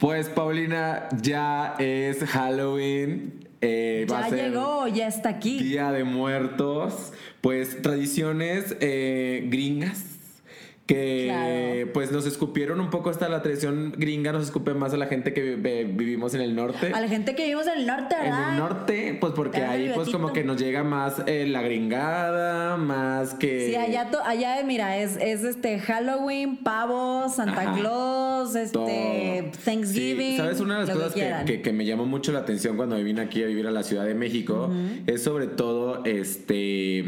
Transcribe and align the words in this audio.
Pues 0.00 0.30
Paulina, 0.30 1.10
ya 1.20 1.74
es 1.78 2.24
Halloween. 2.24 3.46
Eh, 3.60 4.06
va 4.10 4.20
Ya 4.20 4.26
a 4.26 4.30
ser 4.30 4.50
llegó, 4.50 4.88
ya 4.88 5.06
está 5.06 5.28
aquí. 5.28 5.62
Día 5.62 5.92
de 5.92 6.04
Muertos. 6.04 7.12
Pues 7.42 7.82
tradiciones 7.82 8.76
eh, 8.80 9.46
gringas. 9.50 10.02
Que 10.90 11.26
Claro. 11.28 11.92
pues 11.92 12.10
nos 12.10 12.26
escupieron 12.26 12.80
un 12.80 12.90
poco 12.90 13.10
hasta 13.10 13.28
la 13.28 13.42
tradición 13.42 13.94
gringa, 13.96 14.32
nos 14.32 14.42
escupe 14.42 14.74
más 14.74 14.92
a 14.92 14.96
la 14.96 15.06
gente 15.06 15.32
que 15.32 15.54
vi- 15.54 15.84
vivimos 15.84 16.34
en 16.34 16.40
el 16.40 16.56
norte. 16.56 16.90
A 16.92 17.00
la 17.00 17.06
gente 17.06 17.36
que 17.36 17.44
vivimos 17.44 17.68
en 17.68 17.78
el 17.78 17.86
norte, 17.86 18.16
En 18.16 18.24
¿verdad? 18.24 18.50
el 18.50 18.56
norte, 18.58 19.16
pues 19.20 19.32
porque 19.34 19.62
ahí 19.62 19.92
pues 19.94 20.08
como 20.08 20.32
que 20.32 20.42
nos 20.42 20.56
llega 20.60 20.82
más 20.82 21.22
eh, 21.26 21.46
la 21.46 21.62
gringada, 21.62 22.76
más 22.76 23.34
que... 23.34 23.68
Sí, 23.68 23.76
allá, 23.76 24.10
to- 24.10 24.20
allá 24.24 24.60
mira, 24.64 24.96
es, 24.98 25.16
es 25.20 25.44
este 25.44 25.78
Halloween, 25.78 26.56
pavo, 26.64 27.28
Santa 27.28 27.60
Ajá. 27.62 27.78
Claus, 27.78 28.52
todo. 28.72 28.88
este 28.88 29.52
Thanksgiving. 29.64 30.32
Sí, 30.32 30.36
¿Sabes? 30.38 30.58
Una 30.58 30.80
de 30.80 30.86
las 30.88 30.96
cosas 30.96 31.12
que, 31.14 31.32
que- 31.46 31.62
que 31.62 31.72
me 31.72 31.84
llamó 31.84 32.04
mucho 32.04 32.32
la 32.32 32.40
atención 32.40 32.76
cuando 32.76 32.96
me 32.96 33.04
vine 33.04 33.20
aquí 33.20 33.44
a 33.44 33.46
vivir 33.46 33.68
a 33.68 33.70
la 33.70 33.84
Ciudad 33.84 34.06
de 34.06 34.14
México 34.14 34.68
es 35.06 35.22
sobre 35.22 35.46
todo 35.46 36.02
este... 36.04 36.98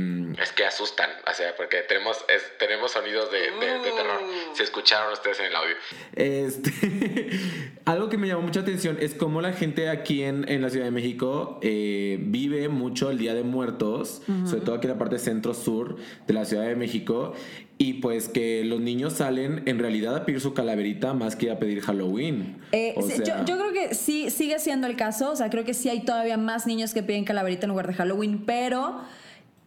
Es 0.41 0.52
que 0.55 0.65
asustan, 0.65 1.10
o 1.29 1.35
sea, 1.35 1.49
porque 1.57 1.79
tenemos, 1.88 2.16
es- 2.29 2.57
tenemos 2.60 2.93
sonidos 2.93 3.29
de, 3.33 3.38
de- 3.41 3.72
de 3.81 3.91
terror. 3.91 4.21
Se 4.55 4.62
escucharon 4.65 5.12
ustedes 5.12 5.41
en 5.41 5.47
el 5.47 5.57
audio. 5.57 5.75
Este, 6.15 6.71
algo 7.85 8.09
que 8.09 8.19
me 8.19 8.29
llamó 8.29 8.43
mucha 8.43 8.61
atención 8.61 8.99
es 9.01 9.15
cómo 9.15 9.41
la 9.41 9.53
gente 9.53 9.89
aquí 9.89 10.23
en, 10.23 10.49
en 10.49 10.63
la 10.63 10.71
Ciudad 10.71 10.85
de 10.85 10.91
México 10.91 11.59
eh, 11.63 12.19
vive 12.21 12.69
mucho 12.69 13.11
el 13.11 13.19
Día 13.19 13.35
de 13.35 13.43
Muertos, 13.43 14.23
sobre 14.45 14.61
todo 14.63 14.75
aquí 14.75 14.87
en 14.87 14.93
la 14.93 14.99
parte 14.99 15.19
centro-sur 15.19 15.97
de 16.27 16.35
la 16.35 16.45
Ciudad 16.45 16.65
de 16.66 16.77
México, 16.77 17.35
y 17.79 17.95
pues 17.95 18.29
que 18.29 18.63
los 18.65 18.80
niños 18.80 19.15
salen 19.15 19.63
en 19.66 19.79
realidad 19.79 20.15
a 20.15 20.25
pedir 20.25 20.41
su 20.41 20.55
calaverita 20.55 21.15
más 21.15 21.35
que 21.35 21.51
a 21.51 21.59
pedir 21.59 21.80
Halloween. 21.80 22.59
Eh, 22.71 22.95
O 22.97 23.02
sí, 23.02 23.16
sea, 23.16 23.45
yo, 23.45 23.45
yo 23.45 23.59
creo 23.59 23.73
que 23.73 23.95
sí 23.95 24.30
sigue 24.30 24.59
siendo 24.61 24.87
el 24.87 24.97
caso. 24.97 25.33
O 25.33 25.37
sea, 25.37 25.51
creo 25.51 25.65
que 25.65 25.75
sí 25.75 25.89
hay 25.89 26.05
todavía 26.05 26.37
más 26.37 26.66
niños 26.66 26.95
que 26.95 27.02
piden 27.02 27.24
calaverita 27.24 27.65
en 27.66 27.71
lugar 27.71 27.89
de 27.89 27.95
Halloween, 27.95 28.45
pero 28.46 29.01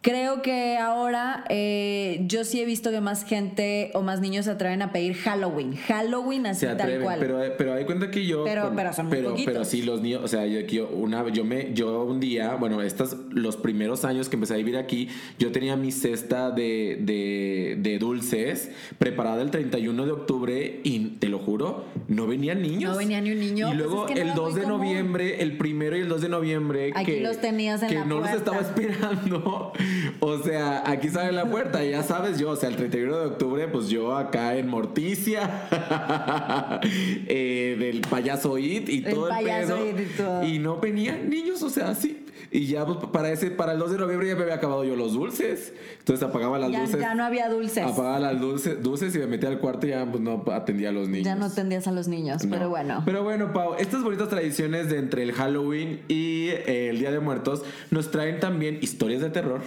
creo 0.06 0.40
que 0.40 0.76
ahora 0.78 1.42
eh, 1.48 2.20
yo 2.28 2.44
sí 2.44 2.60
he 2.60 2.64
visto 2.64 2.92
que 2.92 3.00
más 3.00 3.24
gente 3.24 3.90
o 3.92 4.02
más 4.02 4.20
niños 4.20 4.44
se 4.44 4.52
atreven 4.52 4.80
a 4.82 4.92
pedir 4.92 5.14
Halloween. 5.16 5.74
Halloween 5.76 6.46
así 6.46 6.60
se 6.64 6.76
tal 6.76 7.00
cual. 7.00 7.18
pero, 7.18 7.40
pero 7.58 7.74
hay 7.74 7.84
cuenta 7.86 8.08
que 8.08 8.24
yo 8.24 8.44
Pero- 8.44 8.72
pero 8.76 8.92
son 8.92 9.06
muy 9.06 9.16
pero, 9.16 9.30
poquitos. 9.30 9.52
pero 9.52 9.64
sí 9.64 9.82
los 9.82 10.02
niños 10.02 10.20
o 10.22 10.28
sea 10.28 10.46
yo, 10.46 10.60
yo 10.60 10.88
una 10.90 11.28
yo 11.30 11.44
me 11.44 11.72
yo 11.74 12.04
un 12.04 12.20
día 12.20 12.54
bueno 12.54 12.82
estas 12.82 13.16
los 13.32 13.56
primeros 13.56 14.04
años 14.04 14.28
que 14.28 14.36
empecé 14.36 14.54
a 14.54 14.58
vivir 14.58 14.76
aquí 14.76 15.08
yo 15.40 15.50
tenía 15.50 15.74
mi 15.76 15.90
cesta 15.90 16.52
de, 16.52 16.98
de, 17.00 17.76
de 17.80 17.98
dulces 17.98 18.70
preparada 18.98 19.42
el 19.42 19.50
31 19.50 20.06
de 20.06 20.12
octubre 20.12 20.80
y 20.84 21.00
te 21.18 21.28
lo 21.28 21.40
juro 21.40 21.84
no 22.06 22.28
venían 22.28 22.62
niños 22.62 22.92
No 22.92 22.96
venía 22.98 23.20
ni 23.20 23.32
un 23.32 23.40
niño, 23.40 23.66
y 23.66 23.76
pues 23.76 23.78
luego 23.78 24.06
es 24.06 24.12
que 24.14 24.20
no 24.20 24.20
el 24.22 24.26
era 24.28 24.36
2 24.36 24.50
muy 24.52 24.60
de 24.60 24.66
común. 24.66 24.78
noviembre 24.78 25.42
el 25.42 25.56
primero 25.58 25.96
y 25.96 26.00
el 26.02 26.08
2 26.08 26.20
de 26.20 26.28
noviembre 26.28 26.92
Aquí 26.94 27.06
que, 27.12 27.20
los 27.22 27.38
tenías 27.40 27.82
en 27.82 27.88
que 27.88 27.94
la 27.96 28.04
no 28.04 28.20
los 28.20 28.30
estaba 28.30 28.60
esperando 28.60 29.72
o 30.20 30.38
sea 30.38 30.82
aquí 30.88 31.08
sale 31.08 31.32
la 31.32 31.46
puerta 31.46 31.84
ya 31.84 32.02
sabes 32.02 32.38
yo 32.38 32.50
o 32.50 32.56
sea 32.56 32.68
el 32.68 32.76
31 32.76 33.18
de 33.18 33.26
octubre 33.26 33.68
pues 33.68 33.88
yo 33.88 34.16
acá 34.16 34.56
en 34.56 34.68
Morticia 34.68 35.68
eh, 36.82 37.76
del 37.78 38.00
payaso 38.02 38.58
It 38.58 38.88
y 38.88 39.04
El 39.04 39.14
todo 39.14 39.28
el, 39.30 39.44
pedo 39.44 39.86
It 39.86 40.00
y 40.00 40.16
todo. 40.16 40.44
y 40.44 40.58
no 40.58 40.78
venían 40.78 41.28
niños 41.30 41.62
o 41.62 41.70
sea 41.70 41.90
así 41.90 42.25
y 42.50 42.66
ya 42.66 42.84
pues, 42.86 42.98
para 43.12 43.30
ese 43.30 43.50
para 43.50 43.72
el 43.72 43.78
2 43.78 43.92
de 43.92 43.98
noviembre 43.98 44.28
ya 44.28 44.36
me 44.36 44.42
había 44.42 44.54
acabado 44.54 44.84
yo 44.84 44.96
los 44.96 45.12
dulces 45.14 45.72
entonces 45.98 46.26
apagaba 46.28 46.58
las 46.58 46.70
ya, 46.70 46.80
luces 46.82 47.00
ya 47.00 47.14
no 47.14 47.24
había 47.24 47.48
dulces. 47.48 47.84
apagaba 47.84 48.18
las 48.20 48.40
dulces, 48.40 48.82
dulces 48.82 49.14
y 49.14 49.18
me 49.18 49.26
metía 49.26 49.48
al 49.48 49.58
cuarto 49.58 49.86
y 49.86 49.90
ya 49.90 50.04
pues 50.10 50.20
no 50.22 50.44
atendía 50.52 50.90
a 50.90 50.92
los 50.92 51.08
niños 51.08 51.24
Ya 51.26 51.34
no 51.34 51.50
tendías 51.50 51.86
a 51.86 51.92
los 51.92 52.08
niños, 52.08 52.44
no. 52.44 52.50
pero 52.50 52.68
bueno. 52.68 53.02
Pero 53.04 53.22
bueno, 53.24 53.52
Pau, 53.52 53.74
estas 53.78 54.02
bonitas 54.02 54.28
tradiciones 54.28 54.88
de 54.90 54.98
entre 54.98 55.22
el 55.22 55.32
Halloween 55.32 56.00
y 56.08 56.48
eh, 56.48 56.88
el 56.90 56.98
Día 56.98 57.10
de 57.10 57.20
Muertos 57.20 57.62
nos 57.90 58.10
traen 58.10 58.40
también 58.40 58.78
historias 58.82 59.22
de 59.22 59.30
terror. 59.30 59.60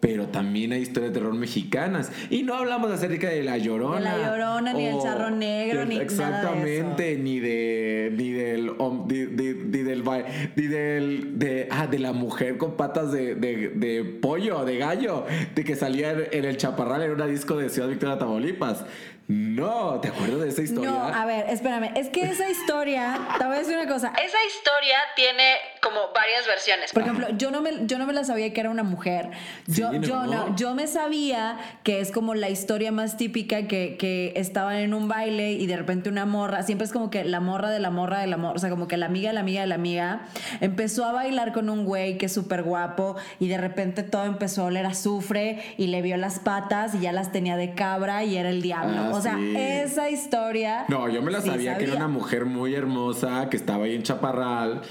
Pero 0.00 0.28
también 0.28 0.72
hay 0.72 0.80
historias 0.80 1.12
de 1.12 1.18
terror 1.20 1.34
mexicanas. 1.34 2.10
Y 2.30 2.42
no 2.42 2.54
hablamos 2.54 2.90
acerca 2.90 3.28
de 3.28 3.42
la 3.44 3.58
llorona. 3.58 3.96
De 4.14 4.18
La 4.22 4.30
Llorona, 4.30 4.72
ni 4.72 4.86
del 4.86 4.94
o- 4.94 5.02
Charro 5.02 5.30
Negro, 5.30 5.84
ni 5.84 5.96
nada 5.96 5.98
de 5.98 6.04
Exactamente, 6.04 7.16
ni 7.18 7.38
de. 7.38 8.12
ni 8.16 8.30
del. 8.32 8.72
ni, 9.06 9.18
ni- 9.26 9.54
ni 9.64 9.82
del. 9.82 10.02
ni 10.56 10.66
del. 10.66 11.38
De, 11.38 11.68
ah, 11.70 11.86
de 11.86 11.98
la 11.98 12.12
mujer 12.12 12.56
con 12.56 12.76
patas 12.78 13.12
de, 13.12 13.34
de, 13.34 13.68
de 13.74 14.04
pollo, 14.04 14.64
de 14.64 14.78
gallo, 14.78 15.24
de 15.54 15.64
que 15.64 15.76
salía 15.76 16.12
en, 16.12 16.24
en 16.32 16.44
el 16.46 16.56
chaparral 16.56 17.02
en 17.02 17.10
una 17.10 17.26
disco 17.26 17.56
de 17.58 17.68
Ciudad 17.68 17.88
Victoria, 17.88 18.18
Tamaulipas. 18.18 18.84
No, 19.30 20.00
¿te 20.00 20.08
acuerdas 20.08 20.40
de 20.40 20.48
esa 20.48 20.62
historia? 20.62 20.90
No, 20.90 21.04
a 21.04 21.24
ver, 21.24 21.48
espérame. 21.50 21.92
Es 21.94 22.08
que 22.08 22.22
esa 22.22 22.50
historia, 22.50 23.16
te 23.38 23.44
voy 23.44 23.54
a 23.54 23.58
decir 23.60 23.76
una 23.76 23.86
cosa. 23.86 24.08
Esa 24.08 24.38
historia 24.44 24.96
tiene 25.14 25.54
como 25.80 26.00
varias 26.12 26.48
versiones. 26.48 26.92
Por 26.92 27.04
ejemplo, 27.04 27.28
yo 27.38 27.52
no 27.52 27.60
me, 27.60 27.86
yo 27.86 27.98
no 27.98 28.06
me 28.06 28.12
la 28.12 28.24
sabía 28.24 28.52
que 28.52 28.60
era 28.60 28.70
una 28.70 28.82
mujer. 28.82 29.30
Yo, 29.68 29.92
Sí, 29.92 30.00
yo 30.00 30.26
no. 30.26 30.56
Yo 30.56 30.74
me 30.74 30.88
sabía 30.88 31.58
que 31.84 32.00
es 32.00 32.10
como 32.10 32.34
la 32.34 32.50
historia 32.50 32.90
más 32.90 33.16
típica 33.16 33.68
que, 33.68 33.96
que 33.96 34.32
estaban 34.34 34.74
en 34.76 34.94
un 34.94 35.06
baile 35.06 35.52
y 35.52 35.68
de 35.68 35.76
repente 35.76 36.08
una 36.08 36.26
morra, 36.26 36.64
siempre 36.64 36.86
es 36.86 36.92
como 36.92 37.08
que 37.10 37.22
la 37.22 37.38
morra 37.38 37.70
de 37.70 37.78
la 37.78 37.90
morra 37.90 38.18
de 38.18 38.26
la 38.26 38.36
morra, 38.36 38.56
o 38.56 38.58
sea, 38.58 38.68
como 38.68 38.88
que 38.88 38.96
la 38.96 39.06
amiga 39.06 39.30
de 39.30 39.34
la 39.34 39.40
amiga 39.40 39.60
de 39.60 39.68
la 39.68 39.76
amiga, 39.76 40.22
empezó 40.60 41.04
a 41.04 41.12
bailar 41.12 41.52
con 41.52 41.70
un 41.70 41.84
güey 41.84 42.18
que 42.18 42.26
es 42.26 42.32
súper 42.32 42.64
guapo 42.64 43.14
y 43.38 43.46
de 43.46 43.58
repente 43.58 44.02
todo 44.02 44.24
empezó 44.24 44.62
a 44.62 44.64
oler 44.66 44.86
a 44.86 44.90
azufre 44.90 45.62
y 45.76 45.86
le 45.86 46.02
vio 46.02 46.16
las 46.16 46.40
patas 46.40 46.96
y 46.96 47.00
ya 47.00 47.12
las 47.12 47.30
tenía 47.30 47.56
de 47.56 47.74
cabra 47.74 48.24
y 48.24 48.36
era 48.36 48.50
el 48.50 48.60
diablo. 48.60 49.02
Ah, 49.02 49.19
o 49.20 49.22
sea, 49.22 49.36
sí. 49.36 49.54
esa 49.56 50.10
historia. 50.10 50.84
No, 50.88 51.08
yo 51.08 51.22
me 51.22 51.30
la 51.30 51.40
sí 51.40 51.48
sabía, 51.48 51.76
que 51.78 51.84
era 51.84 51.96
una 51.96 52.08
mujer 52.08 52.46
muy 52.46 52.74
hermosa, 52.74 53.48
que 53.50 53.56
estaba 53.56 53.84
ahí 53.84 53.94
en 53.94 54.02
Chaparral, 54.02 54.82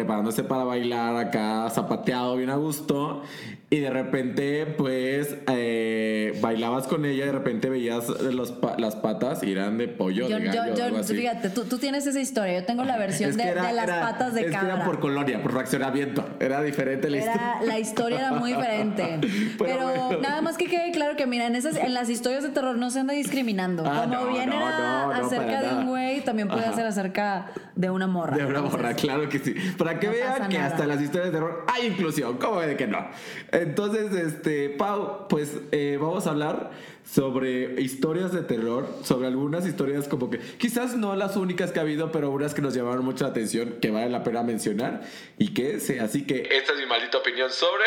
preparándose 0.00 0.44
para 0.44 0.62
bailar 0.64 1.16
acá, 1.16 1.70
zapateado, 1.70 2.36
bien 2.36 2.50
a 2.50 2.56
gusto. 2.56 3.22
Y 3.70 3.78
de 3.80 3.88
repente, 3.90 4.66
pues, 4.66 5.36
eh, 5.48 6.38
bailabas 6.42 6.86
con 6.86 7.04
ella, 7.06 7.24
de 7.26 7.32
repente 7.32 7.68
veías 7.70 8.06
los 8.20 8.52
pa- 8.52 8.76
las 8.78 8.94
patas 8.94 9.42
y 9.42 9.50
eran 9.52 9.76
de 9.78 9.88
pollo, 9.88 10.28
Yo, 10.28 10.38
de 10.38 10.46
yo, 10.46 10.52
gallo, 10.52 10.74
yo- 10.76 10.84
algo 10.84 10.98
así. 10.98 11.16
fíjate, 11.16 11.48
tú, 11.50 11.64
tú 11.64 11.78
tienes 11.78 12.06
esa 12.06 12.20
historia. 12.20 12.60
Yo 12.60 12.66
tengo 12.66 12.84
la 12.84 12.96
versión 12.98 13.30
Es 13.30 13.36
de, 13.38 13.42
que 13.42 13.48
era- 13.48 13.66
de 13.66 13.72
las 13.72 13.88
era- 13.88 14.00
patas 14.02 14.34
de 14.34 14.40
es 14.42 14.46
que 14.48 14.52
cabra. 14.52 14.74
era 14.74 14.84
por 14.84 15.00
colonia, 15.00 15.42
por 15.42 15.50
fraccionamiento. 15.52 16.24
Era 16.38 16.60
diferente 16.62 17.08
la 17.10 17.16
historia. 17.16 17.54
Era- 17.56 17.66
la 17.66 17.78
historia 17.78 18.18
era 18.18 18.32
muy 18.34 18.52
diferente. 18.52 19.18
Pero 19.58 19.58
Pero, 19.58 19.86
bueno. 20.08 20.20
nada 20.20 20.42
más 20.42 20.58
que 20.58 20.66
quede 20.66 20.92
claro 20.92 21.16
que, 21.16 21.26
mira, 21.26 21.46
en, 21.46 21.56
esas, 21.56 21.76
en 21.76 21.92
las 21.94 22.08
historias 22.10 22.42
de 22.44 22.50
terror 22.50 22.76
no 22.76 22.90
se 22.90 23.00
anda 23.00 23.14
discriminando. 23.14 23.82
Ah, 23.84 24.02
Como 24.08 24.26
no, 24.26 24.32
bien 24.32 24.50
no, 24.50 24.56
era 24.68 25.06
no, 25.06 25.12
acerca 25.12 25.62
de 25.62 25.74
un 25.74 25.86
güey, 25.86 26.20
también 26.20 26.48
puede 26.48 26.66
Ajá. 26.66 26.74
ser 26.76 26.86
acerca 26.86 27.46
de 27.74 27.90
una 27.90 28.06
morra. 28.06 28.36
De 28.36 28.44
una 28.46 28.60
morra, 28.62 28.94
claro 28.94 29.28
que 29.28 29.38
sí. 29.40 29.54
Para 29.86 30.00
que 30.00 30.06
no 30.06 30.12
vean 30.12 30.48
que 30.48 30.58
nada. 30.58 30.70
hasta 30.70 30.86
las 30.86 31.00
historias 31.00 31.32
de 31.32 31.38
terror 31.38 31.64
hay 31.68 31.86
inclusión. 31.86 32.38
¿Cómo 32.38 32.60
de 32.60 32.76
que 32.76 32.86
no? 32.86 33.08
Entonces, 33.52 34.12
este, 34.12 34.70
Pau, 34.70 35.28
pues 35.28 35.52
eh, 35.72 35.98
vamos 36.00 36.26
a 36.26 36.30
hablar 36.30 36.70
sobre 37.04 37.80
historias 37.80 38.32
de 38.32 38.42
terror, 38.42 38.88
sobre 39.04 39.28
algunas 39.28 39.66
historias 39.66 40.08
como 40.08 40.28
que 40.28 40.38
quizás 40.38 40.96
no 40.96 41.14
las 41.14 41.36
únicas 41.36 41.70
que 41.70 41.78
ha 41.78 41.82
habido, 41.82 42.10
pero 42.10 42.30
unas 42.30 42.54
que 42.54 42.62
nos 42.62 42.74
llamaron 42.74 43.04
mucho 43.04 43.24
la 43.24 43.30
atención, 43.30 43.76
que 43.80 43.90
vale 43.90 44.10
la 44.10 44.24
pena 44.24 44.42
mencionar 44.42 45.02
y 45.38 45.54
que 45.54 45.78
sé. 45.80 46.00
Así 46.00 46.26
que 46.26 46.48
esta 46.50 46.72
es 46.72 46.78
mi 46.78 46.86
maldita 46.86 47.18
opinión 47.18 47.50
sobre. 47.50 47.84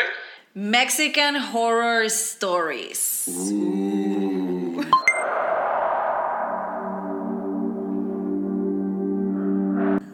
Mexican 0.54 1.36
Horror 1.36 2.04
Stories. 2.06 3.26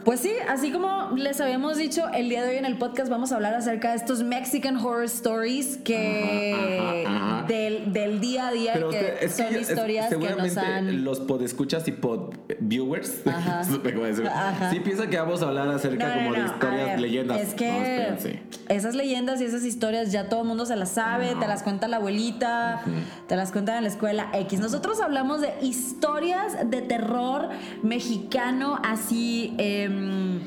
Pues 0.06 0.20
sí, 0.20 0.32
así 0.48 0.70
como 0.70 1.10
les 1.16 1.40
habíamos 1.40 1.76
dicho, 1.76 2.04
el 2.14 2.28
día 2.28 2.44
de 2.44 2.50
hoy 2.50 2.56
en 2.58 2.64
el 2.64 2.78
podcast 2.78 3.10
vamos 3.10 3.32
a 3.32 3.34
hablar 3.34 3.54
acerca 3.54 3.90
de 3.90 3.96
estos 3.96 4.22
Mexican 4.22 4.76
Horror 4.76 5.02
Stories 5.06 5.78
que 5.78 6.54
Ajá, 6.54 6.90
ajá, 7.18 7.36
ajá. 7.40 7.46
Del, 7.48 7.92
del 7.92 8.20
día 8.20 8.46
a 8.46 8.52
día 8.52 8.70
Pero 8.74 8.90
que 8.90 8.96
usted- 8.98 9.16
es 9.22 9.34
que 9.34 9.42
son 9.42 9.60
historias 9.60 10.08
que 10.14 10.16
nos 10.30 10.56
han... 10.56 11.02
los 11.04 11.18
podescuchas 11.18 11.88
y 11.88 11.92
pod 11.92 12.34
viewers 12.60 13.20
sí 14.70 14.78
piensan 14.80 15.10
que 15.10 15.18
vamos 15.18 15.42
a 15.42 15.48
hablar 15.48 15.68
acerca 15.70 16.06
No, 16.06 16.14
no, 16.14 16.18
como 16.20 16.32
de 16.34 16.38
no, 16.38 16.46
historias, 16.46 16.86
ver, 16.86 17.00
leyendas. 17.00 17.40
Es 17.40 17.54
que. 17.54 18.38
Esas 18.68 18.94
leyendas 18.94 19.40
y 19.40 19.44
esas 19.44 19.64
historias 19.64 20.12
ya 20.12 20.28
todo 20.28 20.42
el 20.42 20.48
mundo 20.48 20.66
se 20.66 20.76
las 20.76 20.90
sabe, 20.90 21.34
te 21.34 21.46
las 21.46 21.62
cuenta 21.62 21.88
la 21.88 21.96
abuelita, 21.96 22.82
te 23.26 23.36
las 23.36 23.52
cuentan 23.52 23.76
en 23.76 23.82
la 23.84 23.88
escuela 23.88 24.30
X. 24.32 24.60
Nosotros 24.60 25.00
hablamos 25.00 25.40
de 25.40 25.54
historias 25.62 26.70
de 26.70 26.82
terror 26.82 27.48
mexicano 27.82 28.80
así 28.84 29.54
em, 29.58 30.40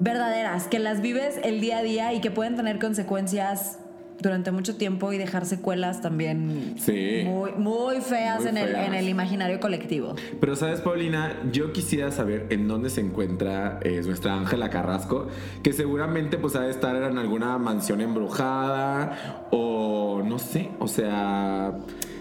verdaderas, 0.00 0.66
que 0.66 0.78
las 0.78 1.00
vives 1.00 1.40
el 1.42 1.60
día 1.60 1.78
a 1.78 1.82
día 1.82 2.12
y 2.12 2.20
que 2.20 2.30
pueden 2.30 2.56
tener 2.56 2.78
consecuencias 2.78 3.78
durante 4.20 4.50
mucho 4.50 4.76
tiempo 4.76 5.12
y 5.12 5.18
dejar 5.18 5.46
secuelas 5.46 6.00
también 6.00 6.74
Sí. 6.78 7.22
muy, 7.24 7.52
muy 7.52 8.00
feas, 8.00 8.40
Muy 8.40 8.48
en, 8.48 8.56
el, 8.58 8.68
feas. 8.70 8.86
en 8.88 8.94
el 8.94 9.08
imaginario 9.08 9.60
colectivo. 9.60 10.14
Pero 10.40 10.56
sabes, 10.56 10.80
Paulina, 10.80 11.36
yo 11.52 11.72
quisiera 11.72 12.10
saber 12.10 12.46
en 12.50 12.66
dónde 12.68 12.90
se 12.90 13.00
encuentra 13.00 13.78
eh, 13.82 14.02
nuestra 14.04 14.34
Ángela 14.34 14.70
Carrasco, 14.70 15.28
que 15.62 15.72
seguramente 15.72 16.36
pues 16.38 16.56
ha 16.56 16.62
de 16.62 16.70
estar 16.70 16.96
en 16.96 17.16
alguna 17.18 17.58
mansión 17.58 18.00
embrujada 18.00 19.46
o 19.50 20.22
no 20.24 20.38
sé, 20.38 20.70
o 20.78 20.88
sea, 20.88 21.72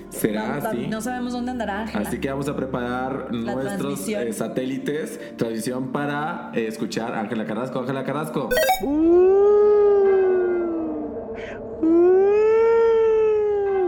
¿Será 0.09 0.59
no, 0.59 0.67
así? 0.69 0.87
No 0.87 1.01
sabemos 1.01 1.33
dónde 1.33 1.51
andará 1.51 1.81
Ángela. 1.81 2.07
Así 2.07 2.19
que 2.19 2.29
vamos 2.29 2.47
a 2.47 2.55
preparar 2.55 3.27
La 3.33 3.53
nuestros 3.55 3.77
transmisión. 3.77 4.27
eh, 4.27 4.33
satélites, 4.33 5.37
transmisión 5.37 5.91
para 5.91 6.51
eh, 6.55 6.65
escuchar 6.67 7.13
Ángela 7.13 7.45
Carrasco. 7.45 7.79
Ángela 7.81 8.03
Carrasco. 8.05 8.49
Uh, 8.83 9.66
Mm-hmm. 11.83 12.56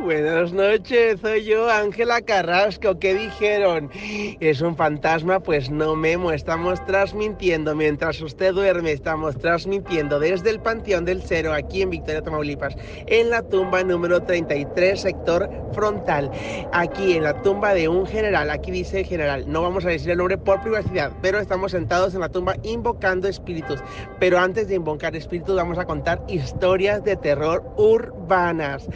Buenas 0.09 0.53
noches, 0.53 1.19
soy 1.21 1.45
yo, 1.45 1.69
Ángela 1.69 2.21
Carrasco. 2.21 2.97
¿Qué 2.97 3.13
dijeron? 3.13 3.91
¿Es 4.39 4.59
un 4.59 4.75
fantasma? 4.75 5.39
Pues 5.39 5.69
no, 5.69 5.95
Memo, 5.95 6.31
estamos 6.31 6.83
transmitiendo. 6.87 7.75
Mientras 7.75 8.19
usted 8.19 8.55
duerme, 8.55 8.91
estamos 8.91 9.37
transmitiendo 9.37 10.19
desde 10.19 10.49
el 10.49 10.61
Panteón 10.61 11.05
del 11.05 11.21
Cero, 11.21 11.53
aquí 11.53 11.83
en 11.83 11.91
Victoria, 11.91 12.23
Tamaulipas, 12.23 12.75
en 13.05 13.29
la 13.29 13.43
tumba 13.43 13.83
número 13.83 14.23
33, 14.23 14.99
sector 14.99 15.47
frontal. 15.73 16.31
Aquí 16.71 17.13
en 17.13 17.21
la 17.21 17.39
tumba 17.43 17.75
de 17.75 17.87
un 17.87 18.07
general, 18.07 18.49
aquí 18.49 18.71
dice 18.71 19.03
general, 19.03 19.43
no 19.47 19.61
vamos 19.61 19.85
a 19.85 19.89
decir 19.89 20.09
el 20.09 20.17
nombre 20.17 20.39
por 20.39 20.59
privacidad, 20.61 21.11
pero 21.21 21.37
estamos 21.37 21.71
sentados 21.71 22.15
en 22.15 22.21
la 22.21 22.29
tumba 22.29 22.55
invocando 22.63 23.27
espíritus. 23.27 23.79
Pero 24.19 24.39
antes 24.39 24.69
de 24.69 24.73
invocar 24.73 25.15
espíritus, 25.15 25.55
vamos 25.55 25.77
a 25.77 25.85
contar 25.85 26.23
historias 26.27 27.03
de 27.03 27.15
terror 27.15 27.63
urbanas. 27.77 28.87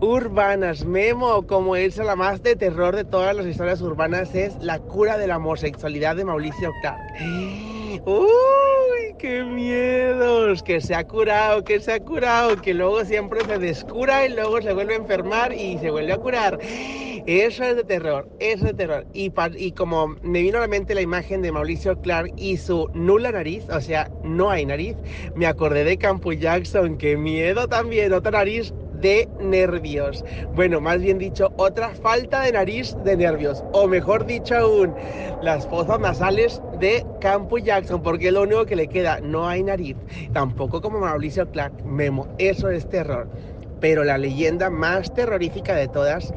Urbanas, 0.00 0.55
Memo, 0.56 1.46
como 1.46 1.76
es 1.76 1.98
la 1.98 2.16
más 2.16 2.42
de 2.42 2.56
terror 2.56 2.96
de 2.96 3.04
todas 3.04 3.36
las 3.36 3.44
historias 3.44 3.82
urbanas, 3.82 4.34
es 4.34 4.56
la 4.62 4.78
cura 4.78 5.18
de 5.18 5.26
la 5.26 5.36
homosexualidad 5.36 6.16
de 6.16 6.24
Mauricio 6.24 6.72
Clark. 6.80 6.98
¡Uy, 8.06 9.14
qué 9.18 9.44
miedos! 9.44 10.62
Que 10.62 10.80
se 10.80 10.94
ha 10.94 11.04
curado, 11.04 11.62
que 11.62 11.78
se 11.80 11.92
ha 11.92 12.00
curado, 12.00 12.56
que 12.62 12.72
luego 12.72 13.04
siempre 13.04 13.40
se 13.44 13.58
descura 13.58 14.24
y 14.24 14.32
luego 14.32 14.62
se 14.62 14.72
vuelve 14.72 14.94
a 14.94 14.96
enfermar 14.96 15.52
y 15.52 15.76
se 15.76 15.90
vuelve 15.90 16.14
a 16.14 16.16
curar. 16.16 16.58
Eso 16.62 17.64
es 17.64 17.76
de 17.76 17.84
terror, 17.84 18.26
eso 18.38 18.64
es 18.66 18.76
de 18.76 18.86
terror. 18.86 19.06
Y 19.12 19.72
como 19.72 20.16
me 20.22 20.40
vino 20.40 20.56
a 20.56 20.62
la 20.62 20.68
mente 20.68 20.94
la 20.94 21.02
imagen 21.02 21.42
de 21.42 21.52
Mauricio 21.52 22.00
Clark 22.00 22.32
y 22.38 22.56
su 22.56 22.88
nula 22.94 23.30
nariz, 23.30 23.68
o 23.68 23.80
sea, 23.82 24.10
no 24.22 24.50
hay 24.50 24.64
nariz, 24.64 24.96
me 25.34 25.46
acordé 25.46 25.84
de 25.84 25.98
Campo 25.98 26.32
Jackson, 26.32 26.96
qué 26.96 27.18
miedo 27.18 27.68
también, 27.68 28.14
otra 28.14 28.30
nariz 28.30 28.72
de 29.00 29.28
nervios. 29.40 30.24
Bueno, 30.54 30.80
más 30.80 31.00
bien 31.00 31.18
dicho, 31.18 31.52
otra 31.56 31.90
falta 31.90 32.42
de 32.42 32.52
nariz 32.52 32.96
de 33.04 33.16
nervios. 33.16 33.64
O 33.72 33.86
mejor 33.86 34.26
dicho 34.26 34.56
aún, 34.56 34.94
las 35.42 35.66
fosas 35.66 36.00
nasales 36.00 36.62
de 36.80 37.04
Campo 37.20 37.58
Jackson, 37.58 38.02
porque 38.02 38.32
lo 38.32 38.42
único 38.42 38.66
que 38.66 38.76
le 38.76 38.88
queda. 38.88 39.20
No 39.20 39.48
hay 39.48 39.62
nariz. 39.62 39.96
Tampoco 40.32 40.80
como 40.80 40.98
Mauricio 40.98 41.50
Clark. 41.50 41.84
Memo, 41.84 42.28
eso 42.38 42.70
es 42.70 42.88
terror. 42.88 43.28
Pero 43.80 44.04
la 44.04 44.18
leyenda 44.18 44.70
más 44.70 45.12
terrorífica 45.12 45.74
de 45.74 45.88
todas 45.88 46.32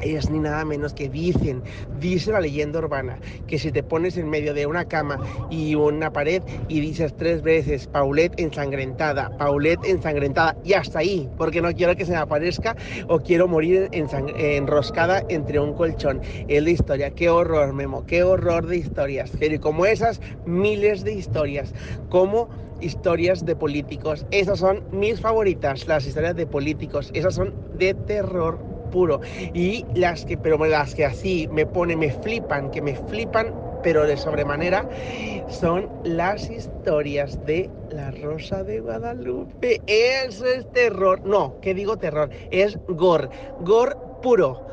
es 0.00 0.30
ni 0.30 0.38
nada 0.38 0.64
menos 0.64 0.94
que 0.94 1.08
dicen, 1.08 1.62
dice 2.00 2.32
la 2.32 2.40
leyenda 2.40 2.78
urbana, 2.78 3.18
que 3.46 3.58
si 3.58 3.72
te 3.72 3.82
pones 3.82 4.16
en 4.16 4.28
medio 4.28 4.54
de 4.54 4.66
una 4.66 4.84
cama 4.84 5.20
y 5.50 5.74
una 5.74 6.12
pared 6.12 6.42
y 6.68 6.80
dices 6.80 7.14
tres 7.16 7.42
veces 7.42 7.86
Paulette 7.86 8.38
ensangrentada, 8.40 9.30
Paulette 9.38 9.84
ensangrentada 9.84 10.56
y 10.64 10.74
hasta 10.74 11.00
ahí, 11.00 11.28
porque 11.36 11.60
no 11.60 11.72
quiero 11.72 11.96
que 11.96 12.04
se 12.04 12.12
me 12.12 12.18
aparezca 12.18 12.76
o 13.08 13.20
quiero 13.20 13.48
morir 13.48 13.88
enroscada 13.92 15.22
entre 15.28 15.60
un 15.60 15.74
colchón. 15.74 16.20
Es 16.48 16.62
la 16.62 16.70
historia, 16.70 17.10
qué 17.10 17.30
horror, 17.30 17.72
Memo, 17.72 18.04
qué 18.06 18.22
horror 18.22 18.66
de 18.66 18.76
historias. 18.76 19.32
Pero 19.38 19.60
como 19.60 19.86
esas, 19.86 20.20
miles 20.46 21.04
de 21.04 21.12
historias, 21.14 21.74
como 22.08 22.48
historias 22.80 23.44
de 23.44 23.56
políticos. 23.56 24.26
Esas 24.30 24.60
son 24.60 24.82
mis 24.92 25.20
favoritas, 25.20 25.86
las 25.86 26.06
historias 26.06 26.36
de 26.36 26.46
políticos. 26.46 27.10
Esas 27.14 27.34
son 27.34 27.54
de 27.76 27.94
terror 27.94 28.77
puro. 28.90 29.20
Y 29.54 29.84
las 29.94 30.24
que, 30.24 30.36
pero 30.36 30.58
las 30.66 30.94
que 30.94 31.04
así 31.04 31.48
me 31.50 31.66
pone, 31.66 31.96
me 31.96 32.10
flipan, 32.10 32.70
que 32.70 32.82
me 32.82 32.94
flipan, 32.94 33.54
pero 33.82 34.04
de 34.04 34.16
sobremanera, 34.16 34.88
son 35.48 35.88
las 36.04 36.50
historias 36.50 37.44
de 37.44 37.70
la 37.90 38.10
Rosa 38.10 38.64
de 38.64 38.80
Guadalupe. 38.80 39.80
Eso 39.86 40.46
es 40.46 40.70
terror. 40.72 41.24
No, 41.24 41.60
¿qué 41.60 41.74
digo 41.74 41.96
terror? 41.96 42.30
Es 42.50 42.78
gore. 42.88 43.28
Gore 43.60 43.96
puro. 44.22 44.66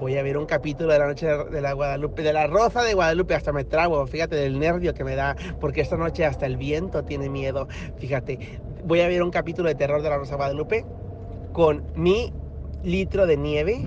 Voy 0.00 0.18
a 0.18 0.22
ver 0.22 0.36
un 0.36 0.44
capítulo 0.44 0.92
de 0.92 0.98
la 0.98 1.06
noche 1.06 1.26
de 1.26 1.60
la 1.62 1.72
Guadalupe, 1.72 2.22
de 2.22 2.32
la 2.34 2.46
Rosa 2.46 2.82
de 2.82 2.92
Guadalupe, 2.92 3.34
hasta 3.34 3.50
me 3.50 3.64
trago, 3.64 4.06
fíjate 4.06 4.36
del 4.36 4.58
nervio 4.58 4.92
que 4.92 5.04
me 5.04 5.16
da, 5.16 5.36
porque 5.58 5.80
esta 5.80 5.96
noche 5.96 6.26
hasta 6.26 6.44
el 6.44 6.58
viento 6.58 7.02
tiene 7.02 7.30
miedo. 7.30 7.66
Fíjate, 7.96 8.38
voy 8.84 9.00
a 9.00 9.08
ver 9.08 9.22
un 9.22 9.30
capítulo 9.30 9.68
de 9.70 9.74
terror 9.74 10.02
de 10.02 10.10
la 10.10 10.18
Rosa 10.18 10.32
de 10.32 10.36
Guadalupe 10.36 10.84
con 11.54 11.82
mi 11.94 12.30
litro 12.86 13.26
de 13.26 13.36
nieve 13.36 13.84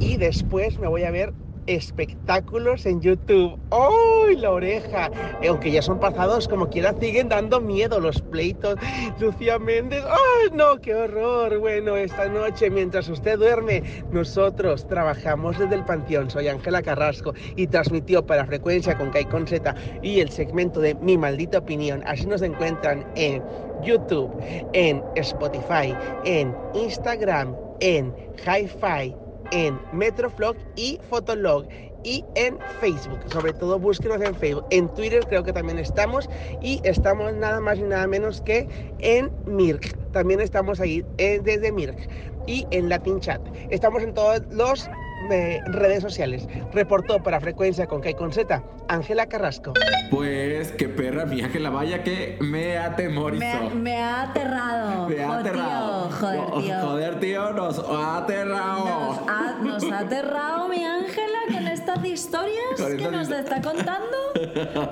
y 0.00 0.16
después 0.16 0.78
me 0.78 0.86
voy 0.86 1.02
a 1.02 1.10
ver 1.10 1.32
espectáculos 1.66 2.86
en 2.86 3.00
YouTube. 3.02 3.58
¡Ay, 3.70 4.36
la 4.36 4.52
oreja! 4.52 5.10
Eh, 5.42 5.48
Aunque 5.48 5.70
ya 5.70 5.82
son 5.82 6.00
pasados, 6.00 6.48
como 6.48 6.70
quiera, 6.70 6.94
siguen 6.98 7.28
dando 7.28 7.60
miedo 7.60 8.00
los 8.00 8.22
pleitos. 8.22 8.76
Lucía 9.20 9.58
Méndez, 9.58 10.02
¡ay, 10.08 10.50
no, 10.54 10.78
qué 10.80 10.94
horror! 10.94 11.58
Bueno, 11.58 11.96
esta 11.96 12.26
noche, 12.26 12.70
mientras 12.70 13.08
usted 13.10 13.38
duerme, 13.38 13.82
nosotros 14.12 14.86
trabajamos 14.88 15.58
desde 15.58 15.74
el 15.74 15.84
Panteón. 15.84 16.30
Soy 16.30 16.48
Ángela 16.48 16.80
Carrasco 16.80 17.34
y 17.56 17.66
transmitió 17.66 18.24
para 18.24 18.46
Frecuencia 18.46 18.96
con 18.96 19.10
Kai 19.10 19.26
con 19.26 19.46
Z 19.46 19.74
y 20.00 20.20
el 20.20 20.30
segmento 20.30 20.80
de 20.80 20.94
Mi 20.94 21.18
Maldita 21.18 21.58
Opinión. 21.58 22.02
Así 22.06 22.24
nos 22.24 22.40
encuentran 22.40 23.06
en 23.14 23.42
YouTube, 23.82 24.30
en 24.72 25.02
Spotify, 25.16 25.94
en 26.24 26.54
Instagram, 26.72 27.54
en 27.80 28.14
Hi-Fi, 28.46 29.14
en 29.50 29.78
Metroflog 29.92 30.56
y 30.76 31.00
Fotolog 31.08 31.66
y 32.04 32.24
en 32.34 32.58
Facebook. 32.80 33.20
Sobre 33.32 33.52
todo 33.52 33.78
búsquenos 33.78 34.20
en 34.22 34.34
Facebook. 34.34 34.64
En 34.70 34.88
Twitter 34.94 35.24
creo 35.28 35.42
que 35.42 35.52
también 35.52 35.78
estamos 35.78 36.28
y 36.62 36.80
estamos 36.84 37.34
nada 37.34 37.60
más 37.60 37.78
y 37.78 37.82
nada 37.82 38.06
menos 38.06 38.40
que 38.40 38.68
en 38.98 39.30
Mirk. 39.46 39.96
También 40.12 40.40
estamos 40.40 40.80
ahí 40.80 41.04
eh, 41.18 41.40
desde 41.42 41.72
Mirk 41.72 42.08
y 42.46 42.66
en 42.70 42.88
Latin 42.88 43.20
Chat. 43.20 43.42
Estamos 43.70 44.02
en 44.02 44.14
todos 44.14 44.42
los 44.50 44.88
eh, 45.30 45.60
redes 45.66 46.02
sociales. 46.02 46.46
Reportó 46.72 47.22
para 47.22 47.40
Frecuencia 47.40 47.86
con 47.86 48.00
Kai 48.00 48.14
con 48.14 48.32
Z, 48.32 48.62
Ángela 48.88 49.26
Carrasco. 49.26 49.72
Pues 50.10 50.72
qué 50.72 50.88
perra, 50.88 51.26
mi 51.26 51.42
Ángela, 51.42 51.70
vaya 51.70 52.02
que 52.02 52.38
me 52.40 52.78
atemorizó. 52.78 53.40
Me, 53.40 53.52
ha- 53.52 53.74
me 53.74 53.96
ha 53.98 54.22
aterrado. 54.22 55.08
Me 55.08 55.22
ha 55.22 55.28
Oh, 55.28 55.32
aterrado. 55.32 56.08
tío, 56.08 56.16
joder, 56.18 56.40
Oh, 56.50 56.60
tío. 56.62 56.74
Joder, 56.80 57.20
tío, 57.20 57.52
nos 57.52 57.78
ha 57.78 58.16
aterrado. 58.18 58.84
Nos 58.84 59.18
ha, 59.28 59.56
nos 59.62 59.92
ha 59.92 59.98
aterrado 60.00 60.68
mi 60.68 60.82
Ángela 60.84 61.38
con 61.52 61.66
estas 61.68 62.04
historias 62.04 62.64
Con 62.78 62.96
que 62.96 63.08
nos 63.10 63.28
está 63.30 63.60
contando. 63.60 64.16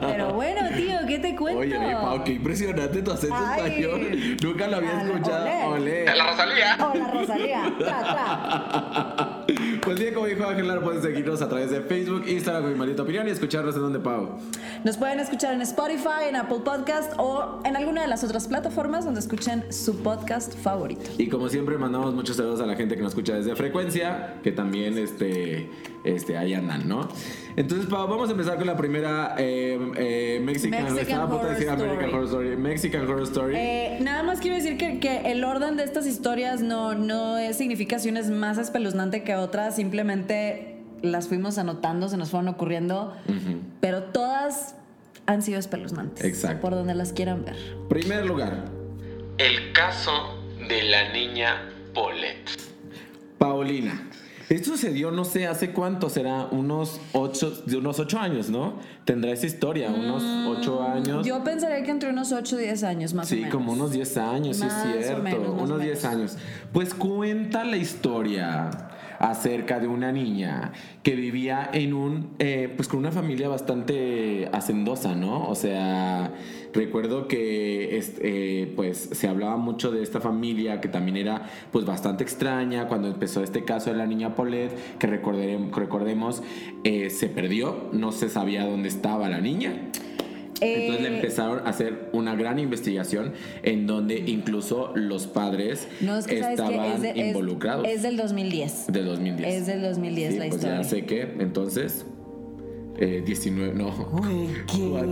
Pero 0.00 0.34
bueno, 0.34 0.61
tío, 0.76 0.99
¿qué 1.06 1.19
te 1.19 1.34
cuento? 1.37 1.61
Oye, 1.61 1.78
mi 1.78 1.93
Pau, 1.94 2.23
qué 2.25 2.32
impresionante 2.32 3.02
tu 3.02 3.11
acento 3.12 3.37
Ay. 3.38 3.61
español. 3.62 4.37
Nunca 4.42 4.66
lo 4.66 4.76
había 4.76 5.02
escuchado. 5.02 5.45
olé. 5.45 5.64
Olé. 5.64 6.04
La 6.04 6.30
Rosalía. 6.30 6.76
Hola, 6.92 7.11
Rosalía. 7.12 7.73
Tra, 7.78 7.99
tra. 8.02 9.16
Pues 9.87 10.00
bien, 10.00 10.14
como 10.14 10.26
dijo 10.26 10.45
Ángela, 10.45 10.81
pueden 10.81 11.00
seguirnos 11.00 11.40
a 11.43 11.49
través 11.49 11.71
de 11.71 11.81
Facebook, 11.81 12.25
Instagram 12.26 12.64
con 12.64 12.73
mi 12.73 12.76
maldita 12.76 13.05
opinión 13.05 13.28
y 13.28 13.31
escucharnos 13.31 13.76
en 13.76 13.83
donde 13.83 14.00
Pau. 14.00 14.31
Nos 14.83 14.97
pueden 14.97 15.21
escuchar 15.21 15.55
en 15.55 15.62
Spotify, 15.62 16.26
en 16.28 16.35
Apple 16.35 16.59
Podcast 16.64 17.12
o 17.19 17.61
en 17.64 17.76
alguna 17.76 18.02
de 18.02 18.09
las 18.09 18.25
otras 18.25 18.49
plataformas 18.49 19.05
donde 19.05 19.21
escuchen 19.21 19.64
su 19.73 20.02
podcast 20.02 20.59
favorito. 20.59 21.09
Y 21.19 21.28
como 21.28 21.49
siempre, 21.49 21.78
mandamos 21.78 22.12
muchos 22.14 22.37
saludos 22.37 22.61
a 22.61 22.66
la 22.66 22.75
gente 22.75 22.97
que 22.97 23.02
nos 23.02 23.12
escucha 23.12 23.37
desde 23.37 23.55
frecuencia, 23.55 24.40
que 24.43 24.50
también 24.50 24.99
este, 24.99 25.71
este, 26.14 26.36
ahí 26.38 26.54
andan, 26.54 26.88
¿no? 26.88 27.08
Entonces, 27.56 27.86
Pau, 27.88 28.06
vamos 28.06 28.28
a 28.28 28.32
empezar 28.32 28.56
con 28.58 28.66
la 28.66 28.76
primera 28.76 29.34
eh, 29.38 29.78
eh, 29.96 30.40
Mexican, 30.42 30.82
Mexican 30.84 30.98
estaba 31.06 31.25
a 31.25 31.28
punto 31.28 31.46
de 31.46 31.52
decir 31.54 31.68
Horror 31.68 31.80
American 31.88 32.04
Story. 32.04 32.14
Horror 32.14 32.25
Story, 32.26 32.56
Mexican 32.56 33.02
Horror 33.02 33.22
Story. 33.22 33.54
Eh, 33.56 33.98
nada 34.02 34.22
más 34.22 34.40
quiero 34.40 34.56
decir 34.56 34.76
que, 34.76 34.98
que 35.00 35.30
el 35.32 35.42
orden 35.44 35.76
de 35.76 35.84
estas 35.84 36.06
historias 36.06 36.60
no, 36.60 36.94
no 36.94 37.38
es- 37.38 37.56
significa 37.56 37.98
si 37.98 38.08
una 38.10 38.20
es 38.20 38.30
más 38.30 38.58
espeluznante 38.58 39.22
que 39.25 39.34
otra, 39.36 39.70
simplemente 39.70 40.76
las 41.02 41.28
fuimos 41.28 41.56
anotando, 41.58 42.08
se 42.08 42.16
nos 42.16 42.30
fueron 42.30 42.48
ocurriendo, 42.48 43.14
pero 43.80 44.02
todas 44.04 44.75
han 45.26 45.42
sido 45.42 45.58
espeluznantes. 45.58 46.25
Exacto. 46.25 46.60
Por 46.60 46.75
donde 46.75 46.94
las 46.94 47.12
quieran 47.12 47.44
ver. 47.44 47.56
Primer 47.88 48.26
lugar, 48.26 48.66
El 49.38 49.72
caso 49.72 50.12
de 50.68 50.82
la 50.84 51.12
niña 51.12 51.70
Paulette. 51.94 52.50
Paulina. 53.38 54.08
Esto 54.48 54.70
sucedió, 54.70 55.10
no 55.10 55.24
sé, 55.24 55.46
hace 55.48 55.72
cuánto 55.72 56.08
será, 56.08 56.46
unos 56.52 57.00
ocho, 57.12 57.50
de 57.66 57.76
unos 57.78 57.98
ocho 57.98 58.18
años, 58.20 58.48
¿no? 58.48 58.74
Tendrá 59.04 59.32
esa 59.32 59.46
historia, 59.46 59.90
unos 59.90 60.22
ocho 60.56 60.82
años. 60.84 61.24
Mm, 61.24 61.28
Yo 61.28 61.42
pensaría 61.42 61.82
que 61.82 61.90
entre 61.90 62.10
unos 62.10 62.30
8 62.30 62.54
o 62.54 62.58
10 62.58 62.84
años 62.84 63.12
más 63.12 63.26
o 63.26 63.28
Sí, 63.30 63.36
menos. 63.36 63.50
como 63.52 63.72
unos 63.72 63.90
10 63.90 64.16
años, 64.18 64.56
sí 64.58 64.64
Más 64.64 64.86
o 64.86 64.90
es 64.90 65.04
cierto. 65.06 65.22
menos, 65.22 65.48
o 65.48 65.52
unos 65.64 65.80
10 65.80 66.04
menos. 66.04 66.04
años. 66.04 66.36
Pues 66.72 66.94
cuenta 66.94 67.64
la 67.64 67.76
historia 67.76 68.70
acerca 69.18 69.80
de 69.80 69.87
una 69.87 70.12
niña 70.12 70.73
que 71.02 71.14
vivía 71.14 71.68
en 71.73 71.94
un, 71.94 72.30
eh, 72.38 72.73
pues 72.75 72.88
con 72.88 72.99
una 72.99 73.12
familia 73.12 73.49
bastante 73.49 74.49
hacendosa, 74.52 75.14
¿no? 75.14 75.49
O 75.49 75.54
sea, 75.54 76.32
recuerdo 76.73 77.28
que 77.28 77.96
este, 77.96 78.73
pues 78.76 79.08
se 79.12 79.28
hablaba 79.28 79.56
mucho 79.56 79.90
de 79.90 80.02
esta 80.02 80.20
familia 80.20 80.80
que 80.80 80.88
también 80.88 81.16
era 81.16 81.49
pues 81.73 81.85
bastante 81.85 82.25
extraña 82.25 82.88
cuando 82.88 83.08
empezó 83.08 83.42
este 83.42 83.64
caso 83.64 83.90
de 83.90 83.96
la 83.96 84.06
niña 84.06 84.35
Paulette, 84.35 84.99
que 84.99 85.06
recordemos 85.06 86.42
eh, 86.85 87.11
se 87.11 87.28
perdió, 87.28 87.88
no 87.92 88.12
se 88.12 88.28
sabía 88.28 88.64
dónde 88.64 88.88
estaba 88.88 89.28
la 89.28 89.40
niña. 89.40 89.90
Entonces 90.60 91.02
le 91.02 91.08
Eh, 91.08 91.16
empezaron 91.16 91.58
a 91.66 91.70
hacer 91.70 92.08
una 92.12 92.34
gran 92.34 92.58
investigación 92.58 93.32
en 93.62 93.86
donde 93.86 94.16
incluso 94.26 94.92
los 94.94 95.26
padres 95.26 95.86
No, 96.00 96.16
es 96.16 96.26
que 96.26 96.40
sabes 96.40 96.58
que 96.60 96.64
estaban 96.66 96.92
es, 96.92 97.02
de- 97.02 97.10
es- 97.10 97.26
involucrados. 97.28 97.86
es 97.86 98.02
del 98.02 98.16
2010. 98.16 98.84
de 98.88 99.02
2010. 99.02 99.54
Es 99.54 99.66
del 99.66 99.82
2010 99.82 100.32
Sí, 100.32 100.38
la 100.38 100.44
pues 100.46 100.54
historia. 100.56 100.76
ya 100.82 100.84
sé 100.84 101.04
que 101.04 101.20
entonces 101.40 102.06
eh, 102.98 103.22
19, 103.24 103.74
no. 103.74 103.88
Uy, 104.12 104.48
¿qué? 104.66 105.02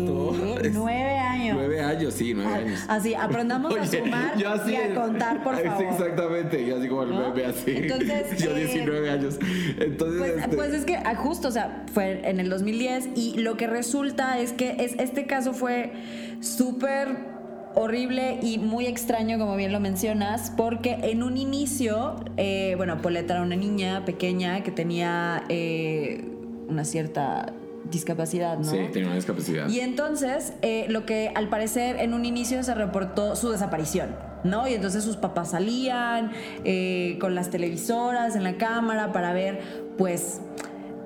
Nueve 0.73 1.19
años. 1.19 1.57
Nueve 1.57 1.81
años, 1.81 2.15
sí, 2.15 2.33
nueve 2.35 2.53
años. 2.55 2.81
Así, 2.89 3.15
aprendamos 3.15 3.77
a 3.77 3.87
sumar 3.87 4.37
yo 4.39 4.49
así- 4.51 4.73
y 4.73 4.77
a 4.77 4.95
contar, 4.95 5.43
por 5.43 5.57
favor. 5.63 5.85
exactamente, 5.85 6.67
yo 6.67 6.79
así 6.79 6.89
como 6.89 7.03
el 7.03 7.11
¿No? 7.11 7.33
bebé 7.33 7.47
así. 7.47 7.71
Entonces, 7.77 8.39
yo 8.43 8.51
eh, 8.57 8.65
19 8.67 9.11
años. 9.11 9.39
Entonces, 9.79 10.19
Pues, 10.21 10.37
este, 10.45 10.57
pues 10.57 10.73
es 10.75 10.85
que 10.85 10.97
ah, 10.97 11.15
justo, 11.15 11.49
o 11.49 11.53
sea, 11.53 11.85
fue 11.93 12.29
en 12.29 12.41
el 12.41 12.49
2010 12.49 13.11
y 13.17 13.39
lo 13.39 13.57
que 13.57 13.67
resulta 13.67 14.39
es 14.39 14.53
que 14.53 14.77
es, 14.81 14.95
este 14.99 15.27
caso 15.27 15.53
fue 15.53 15.93
súper 16.41 17.35
horrible 17.77 18.39
y 18.41 18.59
muy 18.59 18.87
extraño, 18.87 19.37
como 19.39 19.57
bien 19.57 19.73
lo 19.73 19.81
mencionas, 19.81 20.53
porque 20.57 20.97
en 21.03 21.23
un 21.25 21.37
inicio, 21.37 22.17
eh, 22.37 22.75
bueno, 22.77 23.03
Paulette 23.03 23.31
era 23.31 23.43
una 23.43 23.57
niña 23.57 24.05
pequeña 24.05 24.63
que 24.63 24.71
tenía 24.71 25.43
eh, 25.49 26.25
una 26.69 26.85
cierta 26.85 27.53
discapacidad, 27.91 28.59
¿no? 28.59 28.65
Sí, 28.65 28.79
tenía 28.93 29.09
una 29.09 29.17
discapacidad. 29.17 29.69
Y 29.69 29.81
entonces, 29.81 30.55
eh, 30.63 30.87
lo 30.89 31.07
que 31.07 31.33
al 31.35 31.49
parecer 31.49 31.97
en 31.97 32.15
un 32.15 32.25
inicio 32.25 32.63
se 32.63 32.75
reportó 32.75 33.37
su 33.37 33.51
desaparición, 33.51 34.17
¿no? 34.43 34.67
Y 34.69 34.75
entonces 34.75 35.05
sus 35.05 35.17
papás 35.17 35.51
salían 35.51 36.33
eh, 36.65 37.19
con 37.21 37.35
las 37.35 37.51
televisoras 37.51 38.37
en 38.37 38.45
la 38.45 38.57
cámara 38.57 39.13
para 39.13 39.33
ver, 39.33 39.61
pues, 39.99 40.41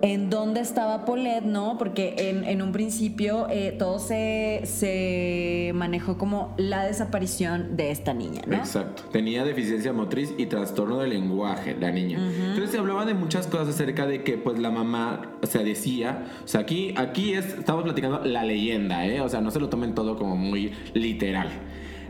en 0.02 0.30
dónde 0.30 0.60
estaba 0.60 1.04
Paulette, 1.04 1.44
¿no? 1.44 1.76
Porque 1.78 2.14
en, 2.18 2.44
en 2.44 2.62
un 2.62 2.72
principio 2.72 3.46
eh, 3.50 3.74
todo 3.78 3.98
se, 3.98 4.62
se 4.64 5.72
manejó 5.74 6.18
como 6.18 6.54
la 6.56 6.84
desaparición 6.84 7.76
de 7.76 7.90
esta 7.90 8.14
niña, 8.14 8.42
¿no? 8.46 8.56
Exacto. 8.56 9.04
Tenía 9.10 9.44
deficiencia 9.44 9.92
motriz 9.92 10.34
y 10.38 10.46
trastorno 10.46 10.98
del 10.98 11.10
lenguaje, 11.10 11.76
la 11.78 11.90
niña. 11.90 12.18
Entonces 12.18 12.70
se 12.70 12.78
hablaba 12.78 13.04
de 13.04 13.14
muchas 13.14 13.46
cosas 13.46 13.68
acerca 13.68 14.06
de 14.06 14.22
que 14.22 14.38
pues 14.38 14.58
la 14.58 14.70
mamá, 14.70 15.32
o 15.42 15.46
sea, 15.46 15.62
decía, 15.62 16.26
o 16.44 16.48
sea, 16.48 16.60
aquí, 16.60 16.94
aquí 16.96 17.34
es, 17.34 17.46
estamos 17.46 17.84
platicando 17.84 18.24
la 18.24 18.44
leyenda, 18.44 19.06
¿eh? 19.06 19.20
O 19.20 19.28
sea, 19.28 19.40
no 19.40 19.50
se 19.50 19.60
lo 19.60 19.68
tomen 19.68 19.94
todo 19.94 20.16
como 20.16 20.36
muy 20.36 20.72
literal. 20.94 21.48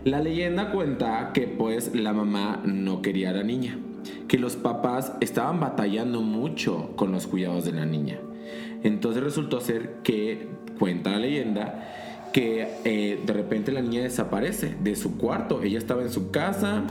La 0.04 0.20
leyenda 0.20 0.70
cuenta 0.70 1.32
que 1.34 1.42
pues 1.48 1.94
la 1.94 2.12
mamá 2.12 2.62
no 2.64 3.02
quería 3.02 3.30
a 3.30 3.32
la 3.32 3.42
niña, 3.42 3.78
que 4.28 4.38
los 4.38 4.56
papás 4.56 5.12
estaban 5.20 5.60
batallando 5.60 6.20
mucho 6.22 6.90
con 6.96 7.12
los 7.12 7.26
cuidados 7.26 7.64
de 7.64 7.72
la 7.72 7.86
niña. 7.86 8.18
Entonces 8.82 9.22
resultó 9.22 9.60
ser 9.60 9.96
que, 10.02 10.48
cuenta 10.78 11.10
la 11.10 11.18
leyenda, 11.18 12.30
que 12.32 12.68
eh, 12.84 13.20
de 13.24 13.32
repente 13.32 13.72
la 13.72 13.80
niña 13.80 14.02
desaparece 14.02 14.76
de 14.80 14.96
su 14.96 15.16
cuarto. 15.16 15.62
Ella 15.62 15.78
estaba 15.78 16.02
en 16.02 16.10
su 16.10 16.30
casa, 16.30 16.84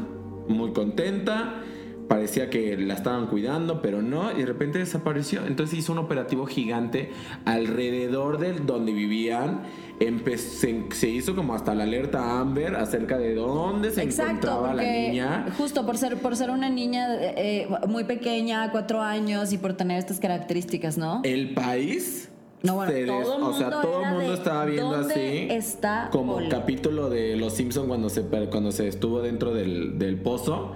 muy 0.47 0.71
contenta, 0.71 1.61
parecía 2.07 2.49
que 2.49 2.77
la 2.77 2.93
estaban 2.93 3.27
cuidando, 3.27 3.81
pero 3.81 4.01
no, 4.01 4.31
y 4.31 4.39
de 4.39 4.45
repente 4.45 4.79
desapareció. 4.79 5.45
Entonces 5.45 5.79
hizo 5.79 5.91
un 5.91 5.97
operativo 5.99 6.45
gigante 6.45 7.11
alrededor 7.45 8.37
del 8.39 8.65
donde 8.65 8.93
vivían. 8.93 9.61
Empe- 9.99 10.37
se, 10.37 10.85
se 10.91 11.09
hizo 11.09 11.35
como 11.35 11.55
hasta 11.55 11.73
la 11.73 11.83
alerta 11.83 12.39
Amber 12.39 12.75
acerca 12.75 13.17
de 13.17 13.33
dónde 13.33 13.89
se 13.91 14.03
Exacto, 14.03 14.31
encontraba 14.47 14.73
la 14.75 14.83
niña. 14.83 15.45
justo 15.57 15.85
por 15.85 15.97
ser, 15.97 16.17
por 16.17 16.35
ser 16.35 16.51
una 16.51 16.69
niña 16.69 17.07
eh, 17.19 17.67
muy 17.87 18.03
pequeña, 18.03 18.71
cuatro 18.71 19.01
años, 19.01 19.51
y 19.53 19.57
por 19.57 19.73
tener 19.73 19.97
estas 19.97 20.19
características, 20.19 20.97
¿no? 20.97 21.21
El 21.23 21.53
país. 21.55 22.29
No, 22.63 22.75
bueno, 22.75 22.91
se 22.91 23.05
todo 23.05 23.49
o 23.49 23.53
sea, 23.53 23.69
todo 23.69 24.03
el 24.03 24.11
mundo 24.13 24.33
estaba 24.33 24.65
viendo 24.65 24.91
¿dónde 24.97 25.13
así. 25.13 25.47
está 25.55 26.09
como 26.11 26.33
Paulette? 26.33 26.51
capítulo 26.51 27.07
de 27.09 27.35
Los 27.37 27.53
Simpson 27.53 27.87
cuando 27.87 28.09
se 28.09 28.23
cuando 28.49 28.71
se 28.71 28.87
estuvo 28.87 29.21
dentro 29.21 29.53
del, 29.53 29.99
del 29.99 30.15
pozo. 30.19 30.73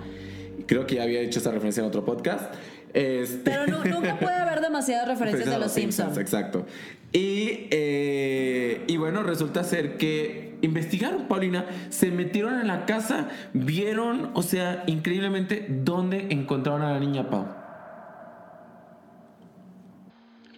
Creo 0.67 0.85
que 0.87 0.95
ya 0.95 1.03
había 1.03 1.21
hecho 1.21 1.39
esa 1.39 1.51
referencia 1.51 1.81
en 1.81 1.87
otro 1.87 2.03
podcast. 2.05 2.53
Este, 2.93 3.49
Pero 3.51 3.67
nu- 3.67 3.83
nunca 3.89 4.17
puede 4.19 4.35
haber 4.35 4.59
demasiadas 4.61 5.07
referencias 5.07 5.49
de 5.49 5.57
los 5.59 5.71
Simpsons. 5.71 6.17
Exacto. 6.17 6.65
Y, 7.13 7.67
eh, 7.71 8.83
y 8.87 8.97
bueno, 8.97 9.23
resulta 9.23 9.63
ser 9.63 9.97
que 9.97 10.55
investigaron, 10.61 11.27
Paulina, 11.27 11.65
se 11.89 12.11
metieron 12.11 12.59
en 12.59 12.67
la 12.67 12.85
casa, 12.85 13.29
vieron, 13.53 14.31
o 14.33 14.41
sea, 14.43 14.83
increíblemente, 14.87 15.65
dónde 15.69 16.27
encontraron 16.29 16.81
a 16.83 16.91
la 16.93 16.99
niña 16.99 17.29
Pau. 17.29 17.47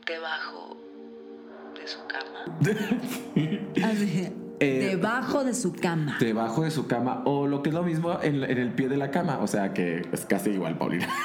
debajo 0.05 0.77
de 1.79 1.87
su 1.87 1.99
cama. 2.07 2.45
Así, 3.89 4.31
Eh, 4.63 4.87
debajo 4.89 5.43
de 5.43 5.53
su 5.53 5.73
cama. 5.73 6.17
Debajo 6.19 6.63
de 6.63 6.71
su 6.71 6.87
cama, 6.87 7.21
o 7.25 7.47
lo 7.47 7.61
que 7.61 7.69
es 7.69 7.75
lo 7.75 7.83
mismo, 7.83 8.19
en, 8.21 8.43
en 8.43 8.57
el 8.57 8.71
pie 8.71 8.89
de 8.89 8.97
la 8.97 9.11
cama. 9.11 9.39
O 9.41 9.47
sea 9.47 9.73
que 9.73 10.01
es 10.11 10.25
casi 10.25 10.51
igual, 10.51 10.77
Paulina. 10.77 11.07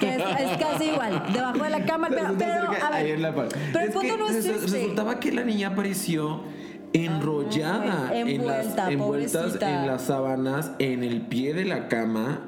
Que 0.00 0.16
es, 0.16 0.18
es 0.18 0.56
casi 0.58 0.86
igual. 0.86 1.22
Debajo 1.32 1.62
de 1.62 1.70
la 1.70 1.84
cama. 1.84 2.08
Pero, 2.10 2.34
pero, 2.36 2.70
a 2.72 2.90
ver, 3.02 3.20
la 3.20 3.32
pero 3.32 3.84
el 3.84 3.92
punto 3.92 4.16
no 4.16 4.28
es 4.28 4.44
este. 4.44 4.78
Resultaba 4.78 5.20
que 5.20 5.30
la 5.30 5.44
niña 5.44 5.68
apareció 5.68 6.42
enrollada 6.92 8.08
Ay, 8.10 8.20
en 8.20 8.46
las, 8.46 8.64
envuelta, 8.64 8.90
envueltas 8.90 9.42
pobrecita. 9.42 9.80
en 9.80 9.86
las 9.86 10.02
sábanas 10.02 10.72
en 10.78 11.04
el 11.04 11.22
pie 11.22 11.54
de 11.54 11.64
la 11.66 11.88
cama 11.88 12.40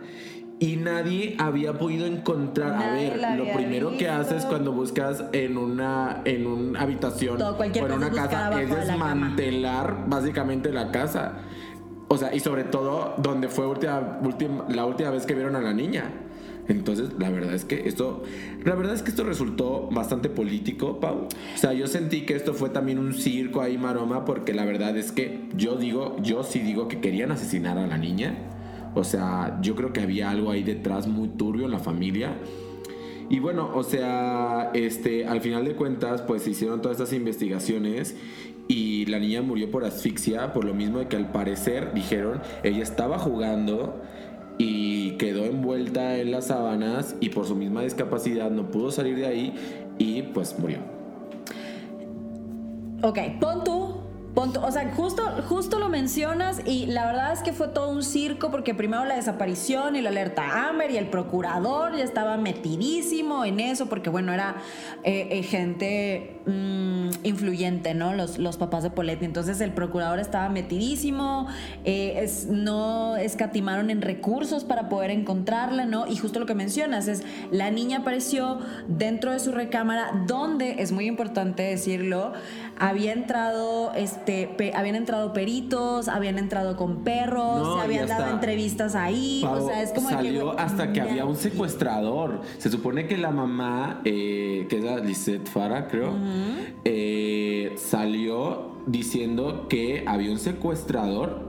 y 0.60 0.76
nadie 0.76 1.36
había 1.38 1.78
podido 1.78 2.06
encontrar. 2.06 2.72
Nadie 2.72 3.12
a 3.12 3.14
ver, 3.16 3.38
lo 3.38 3.52
primero 3.52 3.90
que 3.90 3.96
visto. 4.06 4.12
haces 4.12 4.44
cuando 4.44 4.72
buscas 4.72 5.24
en 5.32 5.56
una 5.56 6.22
en 6.24 6.46
una 6.46 6.80
habitación 6.80 7.38
Todo, 7.38 7.56
o 7.58 7.64
en 7.64 7.92
una 7.92 8.10
casa 8.10 8.60
es 8.60 8.68
de 8.68 8.74
la 8.76 8.84
desmantelar 8.84 10.04
básicamente 10.08 10.72
la 10.72 10.90
casa. 10.90 11.38
O 12.08 12.16
sea, 12.16 12.34
y 12.34 12.40
sobre 12.40 12.64
todo 12.64 13.14
donde 13.18 13.48
fue 13.48 13.66
última, 13.66 14.18
última- 14.22 14.64
la 14.68 14.86
última 14.86 15.10
vez 15.10 15.26
que 15.26 15.34
vieron 15.34 15.54
a 15.56 15.60
la 15.60 15.72
niña. 15.74 16.10
Entonces, 16.66 17.10
la 17.18 17.30
verdad 17.30 17.54
es 17.54 17.64
que 17.64 17.88
esto, 17.88 18.22
la 18.64 18.74
verdad 18.74 18.94
es 18.94 19.02
que 19.02 19.08
esto 19.10 19.24
resultó 19.24 19.88
bastante 19.90 20.28
político, 20.28 21.00
Pau. 21.00 21.26
O 21.54 21.58
sea, 21.58 21.72
yo 21.72 21.86
sentí 21.86 22.22
que 22.26 22.34
esto 22.36 22.52
fue 22.52 22.68
también 22.68 22.98
un 22.98 23.14
circo 23.14 23.62
ahí 23.62 23.78
maroma, 23.78 24.24
porque 24.26 24.52
la 24.52 24.66
verdad 24.66 24.94
es 24.96 25.10
que 25.12 25.48
yo 25.56 25.76
digo, 25.76 26.16
yo 26.22 26.42
sí 26.44 26.58
digo 26.58 26.86
que 26.88 27.00
querían 27.00 27.30
asesinar 27.32 27.78
a 27.78 27.86
la 27.86 27.96
niña. 27.96 28.34
O 28.94 29.04
sea, 29.04 29.58
yo 29.62 29.74
creo 29.74 29.92
que 29.92 30.00
había 30.00 30.30
algo 30.30 30.50
ahí 30.50 30.62
detrás 30.62 31.06
muy 31.06 31.28
turbio 31.28 31.64
en 31.66 31.70
la 31.70 31.78
familia. 31.78 32.36
Y 33.30 33.40
bueno, 33.40 33.70
o 33.74 33.82
sea, 33.82 34.70
este, 34.74 35.26
al 35.26 35.40
final 35.40 35.64
de 35.64 35.74
cuentas, 35.74 36.22
pues 36.22 36.42
se 36.42 36.50
hicieron 36.50 36.80
todas 36.80 36.98
estas 36.98 37.12
investigaciones 37.12 38.16
y 38.68 39.06
la 39.06 39.18
niña 39.18 39.42
murió 39.42 39.70
por 39.70 39.84
asfixia, 39.84 40.52
por 40.52 40.64
lo 40.64 40.74
mismo 40.74 40.98
de 40.98 41.08
que 41.08 41.16
al 41.16 41.30
parecer 41.30 41.92
dijeron, 41.92 42.40
ella 42.62 42.82
estaba 42.82 43.18
jugando 43.18 44.00
y 44.58 45.12
quedó 45.12 45.44
envuelta 45.44 46.18
en 46.18 46.30
las 46.30 46.48
sábanas 46.48 47.16
y 47.20 47.30
por 47.30 47.46
su 47.46 47.54
misma 47.54 47.82
discapacidad 47.82 48.50
no 48.50 48.70
pudo 48.70 48.90
salir 48.90 49.16
de 49.16 49.26
ahí 49.26 49.54
y 49.98 50.22
pues 50.22 50.58
murió. 50.58 50.78
Ok, 53.02 53.18
pon 53.40 53.64
tú. 53.64 53.87
O 54.38 54.70
sea, 54.70 54.92
justo, 54.94 55.22
justo 55.48 55.78
lo 55.80 55.88
mencionas 55.88 56.62
y 56.64 56.86
la 56.86 57.06
verdad 57.06 57.32
es 57.32 57.40
que 57.40 57.52
fue 57.52 57.68
todo 57.68 57.90
un 57.90 58.04
circo 58.04 58.52
porque 58.52 58.72
primero 58.72 59.04
la 59.04 59.16
desaparición 59.16 59.96
y 59.96 60.00
la 60.00 60.10
alerta 60.10 60.68
Amber 60.68 60.92
y 60.92 60.96
el 60.96 61.08
procurador 61.08 61.96
ya 61.96 62.04
estaba 62.04 62.36
metidísimo 62.36 63.44
en 63.44 63.58
eso 63.58 63.86
porque 63.86 64.10
bueno, 64.10 64.32
era 64.32 64.56
eh, 65.02 65.28
eh, 65.32 65.42
gente 65.42 66.40
mm, 66.46 67.08
influyente, 67.24 67.94
¿no? 67.94 68.14
Los, 68.14 68.38
los 68.38 68.56
papás 68.56 68.84
de 68.84 68.90
Poletti. 68.90 69.24
Entonces 69.24 69.60
el 69.60 69.72
procurador 69.72 70.20
estaba 70.20 70.48
metidísimo, 70.48 71.48
eh, 71.84 72.30
no 72.48 73.16
escatimaron 73.16 73.90
en 73.90 74.02
recursos 74.02 74.62
para 74.62 74.88
poder 74.88 75.10
encontrarla, 75.10 75.84
¿no? 75.84 76.06
Y 76.06 76.16
justo 76.16 76.38
lo 76.38 76.46
que 76.46 76.54
mencionas 76.54 77.08
es, 77.08 77.24
la 77.50 77.70
niña 77.70 77.98
apareció 77.98 78.60
dentro 78.86 79.32
de 79.32 79.40
su 79.40 79.50
recámara 79.50 80.24
donde, 80.28 80.76
es 80.78 80.92
muy 80.92 81.06
importante 81.06 81.64
decirlo, 81.64 82.34
había 82.78 83.12
entrado, 83.12 83.92
este, 83.94 84.46
pe- 84.46 84.72
habían 84.74 84.94
entrado 84.94 85.32
peritos, 85.32 86.08
habían 86.08 86.38
entrado 86.38 86.76
con 86.76 87.04
perros, 87.04 87.58
No, 87.60 87.76
se 87.78 87.82
habían 87.84 88.06
dado 88.08 88.32
entrevistas 88.32 88.94
ahí, 88.94 89.40
Pau, 89.42 89.64
o 89.64 89.68
sea, 89.68 89.82
es 89.82 89.90
como 89.92 90.08
que, 90.08 90.14
salió 90.14 90.44
güey, 90.52 90.56
hasta 90.58 90.92
que 90.92 91.00
había 91.00 91.24
un 91.24 91.36
secuestrador. 91.36 92.40
Se 92.58 92.70
supone 92.70 93.06
que 93.06 93.18
la 93.18 93.30
mamá, 93.30 94.00
eh, 94.04 94.66
que 94.68 94.78
es 94.78 94.84
la 94.84 94.98
Lisette 94.98 95.48
Farah, 95.48 95.88
creo, 95.88 96.12
eh, 96.84 97.74
salió 97.76 98.78
diciendo 98.86 99.66
que 99.68 100.04
había 100.06 100.30
un 100.30 100.38
secuestrador 100.38 101.46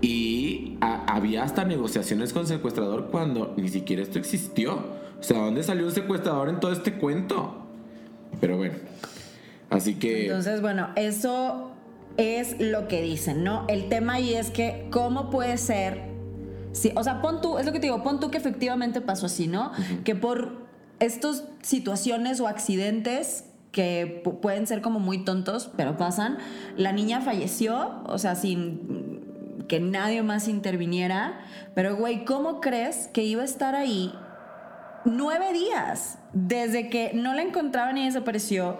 y 0.00 0.76
a- 0.80 1.04
había 1.14 1.42
hasta 1.42 1.64
negociaciones 1.64 2.32
con 2.32 2.46
secuestrador 2.46 3.08
cuando 3.10 3.54
ni 3.56 3.68
siquiera 3.68 4.02
esto 4.02 4.18
existió. 4.18 4.74
O 5.18 5.22
sea, 5.22 5.38
¿dónde 5.38 5.62
salió 5.62 5.86
un 5.86 5.92
secuestrador 5.92 6.48
en 6.48 6.60
todo 6.60 6.72
este 6.72 6.94
cuento? 6.94 7.54
Pero 8.40 8.56
bueno, 8.56 8.74
así 9.70 9.94
que... 9.96 10.26
Entonces, 10.26 10.60
bueno, 10.60 10.88
eso 10.96 11.72
es 12.16 12.60
lo 12.60 12.88
que 12.88 13.02
dicen, 13.02 13.44
¿no? 13.44 13.64
El 13.68 13.88
tema 13.88 14.14
ahí 14.14 14.34
es 14.34 14.50
que, 14.50 14.88
¿cómo 14.90 15.30
puede 15.30 15.56
ser? 15.58 16.02
Sí, 16.72 16.92
o 16.96 17.02
sea, 17.04 17.22
pon 17.22 17.40
tú, 17.40 17.58
es 17.58 17.66
lo 17.66 17.72
que 17.72 17.80
te 17.80 17.86
digo, 17.86 18.02
pon 18.02 18.20
tú 18.20 18.30
que 18.30 18.38
efectivamente 18.38 19.00
pasó 19.00 19.26
así, 19.26 19.46
¿no? 19.48 19.72
Que 20.04 20.14
por 20.14 20.66
estas 21.00 21.44
situaciones 21.62 22.40
o 22.40 22.48
accidentes 22.48 23.44
que 23.72 24.22
pu- 24.24 24.40
pueden 24.40 24.66
ser 24.66 24.80
como 24.82 24.98
muy 24.98 25.24
tontos, 25.24 25.70
pero 25.76 25.96
pasan, 25.96 26.38
la 26.76 26.92
niña 26.92 27.20
falleció, 27.20 28.02
o 28.06 28.18
sea, 28.18 28.34
sin 28.34 29.20
que 29.68 29.78
nadie 29.80 30.22
más 30.22 30.48
interviniera, 30.48 31.40
pero 31.74 31.94
güey, 31.96 32.24
¿cómo 32.24 32.60
crees 32.60 33.08
que 33.08 33.22
iba 33.24 33.42
a 33.42 33.44
estar 33.44 33.74
ahí 33.74 34.12
nueve 35.04 35.52
días 35.52 36.18
desde 36.32 36.88
que 36.88 37.12
no 37.14 37.34
la 37.34 37.42
encontraban 37.42 37.96
y 37.98 38.06
desapareció 38.06 38.78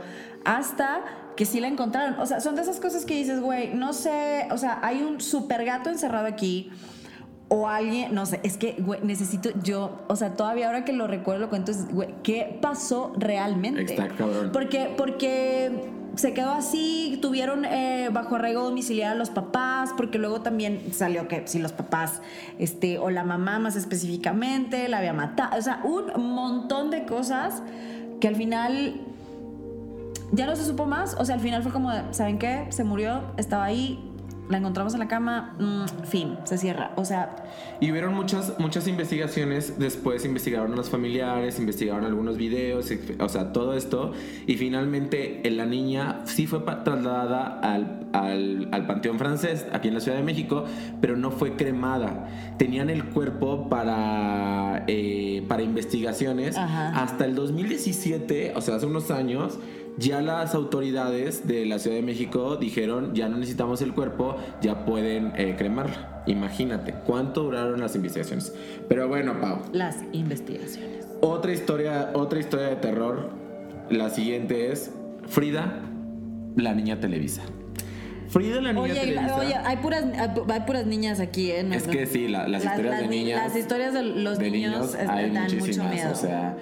hasta 0.48 1.02
que 1.36 1.44
sí 1.44 1.60
la 1.60 1.68
encontraron. 1.68 2.18
O 2.18 2.26
sea, 2.26 2.40
son 2.40 2.56
de 2.56 2.62
esas 2.62 2.80
cosas 2.80 3.04
que 3.04 3.14
dices, 3.14 3.40
güey, 3.40 3.74
no 3.74 3.92
sé, 3.92 4.48
o 4.50 4.56
sea, 4.56 4.80
hay 4.82 5.02
un 5.02 5.20
super 5.20 5.64
gato 5.64 5.90
encerrado 5.90 6.26
aquí. 6.26 6.70
O 7.50 7.68
alguien, 7.68 8.14
no 8.14 8.26
sé, 8.26 8.40
es 8.42 8.56
que, 8.56 8.72
güey, 8.78 9.00
necesito 9.02 9.50
yo, 9.62 10.04
o 10.08 10.16
sea, 10.16 10.34
todavía 10.34 10.66
ahora 10.66 10.84
que 10.84 10.92
lo 10.92 11.06
recuerdo, 11.06 11.42
lo 11.42 11.48
cuento, 11.48 11.70
es, 11.70 11.90
güey, 11.92 12.14
¿qué 12.22 12.58
pasó 12.60 13.12
realmente? 13.16 13.94
Cabrón. 13.94 14.50
Porque, 14.52 14.92
porque 14.96 15.90
se 16.14 16.34
quedó 16.34 16.50
así, 16.50 17.18
tuvieron 17.22 17.64
eh, 17.64 18.08
bajo 18.10 18.36
arraigo 18.36 18.62
domiciliario 18.62 19.12
a 19.12 19.18
los 19.18 19.30
papás, 19.30 19.90
porque 19.96 20.18
luego 20.18 20.40
también 20.40 20.92
salió 20.92 21.28
que 21.28 21.46
si 21.46 21.58
los 21.58 21.72
papás, 21.72 22.20
este, 22.58 22.98
o 22.98 23.10
la 23.10 23.24
mamá 23.24 23.58
más 23.58 23.76
específicamente, 23.76 24.88
la 24.88 24.98
había 24.98 25.12
matado, 25.12 25.58
o 25.58 25.62
sea, 25.62 25.80
un 25.84 26.34
montón 26.34 26.90
de 26.90 27.04
cosas 27.04 27.62
que 28.20 28.28
al 28.28 28.36
final 28.36 29.00
ya 30.32 30.46
no 30.46 30.56
se 30.56 30.64
supo 30.64 30.86
más, 30.86 31.16
o 31.18 31.24
sea, 31.24 31.34
al 31.36 31.40
final 31.40 31.62
fue 31.62 31.72
como, 31.72 31.92
de, 31.92 32.02
¿saben 32.12 32.38
qué? 32.38 32.66
Se 32.70 32.84
murió, 32.84 33.22
estaba 33.36 33.64
ahí, 33.64 34.08
la 34.48 34.58
encontramos 34.58 34.94
en 34.94 35.00
la 35.00 35.08
cama, 35.08 35.54
mm, 35.58 36.06
fin, 36.06 36.38
se 36.44 36.56
cierra, 36.58 36.92
o 36.96 37.04
sea, 37.04 37.36
Y 37.80 37.90
hubieron 37.90 38.14
muchas, 38.14 38.58
muchas 38.58 38.88
investigaciones, 38.88 39.78
después 39.78 40.24
investigaron 40.24 40.72
a 40.72 40.76
los 40.76 40.90
familiares, 40.90 41.58
investigaron 41.58 42.04
algunos 42.04 42.36
videos, 42.36 42.90
o 43.20 43.28
sea, 43.28 43.52
todo 43.52 43.74
esto, 43.74 44.12
y 44.46 44.56
finalmente 44.56 45.46
eh, 45.46 45.50
la 45.50 45.66
niña 45.66 46.22
sí 46.24 46.46
fue 46.46 46.60
trasladada 46.60 47.60
al, 47.60 48.06
al, 48.12 48.68
al 48.72 48.86
Panteón 48.86 49.18
Francés, 49.18 49.66
aquí 49.72 49.88
en 49.88 49.94
la 49.94 50.00
Ciudad 50.00 50.16
de 50.16 50.24
México, 50.24 50.64
pero 51.00 51.16
no 51.16 51.30
fue 51.30 51.56
cremada. 51.56 52.28
Tenían 52.58 52.90
el 52.90 53.04
cuerpo 53.04 53.68
para, 53.68 54.84
eh, 54.86 55.44
para 55.46 55.62
investigaciones 55.62 56.56
Ajá. 56.56 57.00
hasta 57.00 57.26
el 57.26 57.34
2017, 57.34 58.54
o 58.56 58.60
sea, 58.60 58.76
hace 58.76 58.86
unos 58.86 59.10
años. 59.10 59.58
Ya 59.98 60.20
las 60.22 60.54
autoridades 60.54 61.46
de 61.48 61.66
la 61.66 61.78
Ciudad 61.80 61.96
de 61.96 62.02
México 62.02 62.56
dijeron, 62.56 63.14
ya 63.14 63.28
no 63.28 63.36
necesitamos 63.36 63.82
el 63.82 63.92
cuerpo, 63.94 64.36
ya 64.62 64.84
pueden 64.84 65.32
eh, 65.36 65.56
cremarla. 65.58 66.22
Imagínate, 66.26 66.94
¿cuánto 67.04 67.42
duraron 67.44 67.80
las 67.80 67.96
investigaciones? 67.96 68.52
Pero 68.88 69.08
bueno, 69.08 69.40
Pau, 69.40 69.58
las 69.72 69.96
investigaciones. 70.12 71.06
otra 71.20 71.52
historia, 71.52 72.10
otra 72.14 72.38
historia 72.38 72.66
de 72.68 72.76
terror. 72.76 73.30
La 73.90 74.10
siguiente 74.10 74.70
es 74.70 74.92
Frida, 75.26 75.80
la 76.56 76.74
niña 76.74 77.00
Televisa. 77.00 77.42
Frida, 78.28 78.60
la 78.60 78.74
niña 78.74 78.84
Oye, 78.84 78.94
Televisa. 79.00 79.36
oye, 79.36 79.54
hay 79.54 79.76
puras, 79.78 80.04
hay 80.50 80.60
puras 80.66 80.84
niñas 80.86 81.18
aquí, 81.18 81.50
¿eh? 81.50 81.62
No- 81.62 81.74
Es 81.74 81.84
que 81.84 82.04
sí, 82.04 82.28
la- 82.28 82.46
las 82.46 82.62
historias 82.62 83.00
de 83.00 83.08
ni- 83.08 83.24
niñas- 83.24 83.42
Las 83.46 83.56
historias 83.56 83.94
de 83.94 84.02
los 84.02 84.38
de 84.38 84.50
niños, 84.50 84.72
niños 84.94 84.94
hay 85.08 85.30
dan 85.30 85.44
mucho 85.58 85.84
miedo. 85.84 86.12
O 86.12 86.14
sea, 86.14 86.56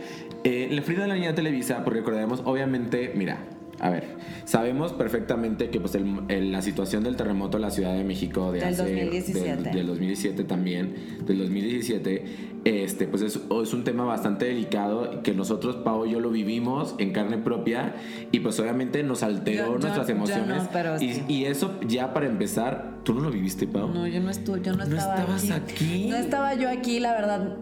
eh, 0.47 0.69
la 0.71 0.83
Frida 0.83 1.03
de 1.03 1.09
la 1.09 1.15
niña 1.15 1.35
Televisa, 1.35 1.83
porque 1.85 2.01
recordemos, 2.01 2.43
obviamente, 2.45 3.13
mira, 3.15 3.39
a 3.79 3.91
ver, 3.91 4.05
sabemos 4.47 4.93
perfectamente 4.95 5.69
que 5.69 5.81
pues 5.81 5.95
el- 5.97 6.21
el- 6.29 6.51
la 6.53 6.63
situación 6.63 7.05
del 7.05 7.17
terremoto 7.17 7.59
en 7.59 7.63
la 7.63 7.71
Ciudad 7.71 7.93
de 7.95 8.05
México 8.05 8.51
de 8.53 8.61
Del 8.61 8.69
hace, 8.69 8.83
2017. 8.85 9.63
Del, 9.65 9.75
del 9.75 9.87
2017 9.87 10.45
también, 10.45 10.95
del 11.27 11.39
2017, 11.39 12.25
este, 12.65 13.07
pues 13.07 13.23
es, 13.23 13.37
es 13.63 13.75
un 13.75 13.85
tema 13.85 14.05
bastante 14.05 14.47
delicado 14.47 15.23
que 15.23 15.35
nosotros, 15.35 15.77
Pau 15.77 16.07
y 16.07 16.13
yo 16.13 16.21
lo 16.21 16.31
vivimos 16.31 16.95
en 16.99 17.13
carne 17.13 17.37
propia 17.39 17.95
y 18.33 18.41
pues 18.41 18.59
obviamente 18.61 19.03
nos 19.03 19.23
alteró 19.23 19.67
Yo- 19.67 19.73
yo- 19.75 19.79
nuestras 19.79 20.09
yo 20.09 20.15
no, 20.15 20.25
emociones. 20.25 20.63
pero 20.73 20.97
y, 21.01 21.13
sí. 21.15 21.23
y 21.29 21.45
eso 21.45 21.79
ya 21.87 22.15
para 22.15 22.27
empezar, 22.27 23.01
¿tú 23.05 23.13
no 23.15 23.21
lo 23.21 23.31
viviste, 23.31 23.67
Pau? 23.67 23.89
No, 23.93 24.07
yo 24.07 24.21
no 24.21 24.31
estuve, 24.31 24.63
yo 24.63 24.73
no 24.73 24.79
¿No 24.87 24.97
estaba 24.97 25.17
estabas 25.17 25.51
aquí? 25.51 26.07
No 26.09 26.17
estaba 26.17 26.55
yo 26.55 26.71
aquí, 26.71 26.99
la 27.01 27.13
verdad. 27.13 27.57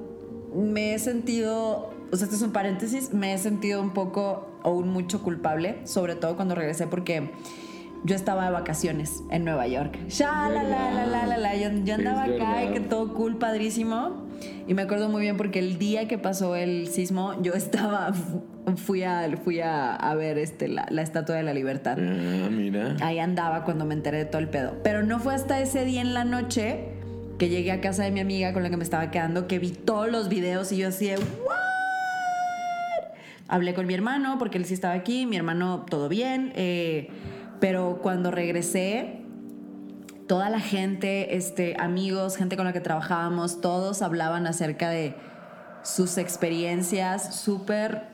Me 0.55 0.95
he 0.95 0.99
sentido, 1.01 1.91
o 2.15 2.17
sea, 2.17 2.27
esto 2.27 2.37
es 2.37 2.43
un 2.43 2.53
paréntesis, 2.53 3.13
me 3.13 3.35
he 3.35 3.39
sentido 3.39 3.83
un 3.83 3.91
poco 3.91 4.47
o 4.63 4.71
un 4.71 4.89
mucho 4.89 5.21
culpable, 5.21 5.79
sobre 5.83 6.15
todo 6.15 6.37
cuando 6.37 6.55
regresé 6.55 6.87
porque 6.87 7.33
yo 8.05 8.15
estaba 8.15 8.45
de 8.45 8.53
vacaciones 8.53 9.25
en 9.31 9.45
Nueva 9.45 9.67
York. 9.67 9.99
Ya, 10.11 10.49
la, 10.49 10.63
la, 10.63 11.07
la, 11.07 11.27
la, 11.27 11.37
la. 11.37 11.57
Yo, 11.57 11.71
yo 11.85 11.95
andaba 11.95 12.23
acá 12.23 12.63
y 12.67 12.73
que 12.73 12.79
todo 12.79 13.15
cool, 13.15 13.37
padrísimo. 13.37 14.29
Y 14.69 14.75
me 14.75 14.83
acuerdo 14.83 15.09
muy 15.09 15.23
bien 15.23 15.37
porque 15.37 15.59
el 15.59 15.77
día 15.77 16.07
que 16.07 16.17
pasó 16.17 16.55
el 16.55 16.87
sismo, 16.87 17.35
yo 17.43 17.53
estaba, 17.55 18.13
fui 18.77 19.03
a, 19.03 19.29
fui 19.43 19.59
a, 19.59 19.97
a 19.97 20.15
ver 20.15 20.39
este, 20.39 20.69
la, 20.69 20.87
la 20.91 21.03
Estatua 21.03 21.35
de 21.35 21.43
la 21.43 21.53
Libertad. 21.53 21.99
Ah, 21.99 22.49
mira. 22.49 22.95
Ahí 23.01 23.19
andaba 23.19 23.65
cuando 23.65 23.85
me 23.87 23.95
enteré 23.95 24.19
de 24.19 24.25
todo 24.27 24.39
el 24.39 24.49
pedo. 24.49 24.77
Pero 24.85 25.03
no 25.03 25.19
fue 25.19 25.35
hasta 25.35 25.61
ese 25.61 25.85
día 25.85 26.01
en 26.01 26.15
la 26.15 26.25
noche 26.25 26.91
que 27.39 27.49
llegué 27.49 27.73
a 27.73 27.81
casa 27.81 28.05
de 28.05 28.13
mi 28.13 28.21
amiga 28.21 28.53
con 28.53 28.63
la 28.63 28.71
que 28.71 28.77
me 28.77 28.85
estaba 28.85 29.11
quedando 29.11 29.49
que 29.49 29.59
vi 29.59 29.71
todos 29.71 30.09
los 30.09 30.29
videos 30.29 30.71
y 30.71 30.77
yo 30.77 30.89
así 30.89 31.09
de, 31.09 31.17
¿what? 31.17 31.64
Hablé 33.49 33.75
con 33.75 33.87
mi 33.87 33.95
hermano 33.95 34.39
porque 34.39 34.59
él 34.59 34.65
sí 34.65 34.75
estaba 34.75 34.95
aquí, 34.95 35.27
mi 35.27 35.37
hermano 35.37 35.85
todo 35.89 36.09
bien, 36.09 36.53
eh, 36.57 37.11
pero 37.61 38.01
cuando 38.03 38.31
regresé, 38.31 39.21
toda 40.27 40.49
la 40.49 40.61
gente, 40.61 41.37
este, 41.37 41.77
amigos, 41.79 42.37
gente 42.37 42.57
con 42.57 42.65
la 42.65 42.73
que 42.73 42.81
trabajábamos, 42.81 43.61
todos 43.61 44.03
hablaban 44.03 44.47
acerca 44.47 44.89
de 44.89 45.15
sus 45.83 46.17
experiencias 46.17 47.37
súper 47.37 48.09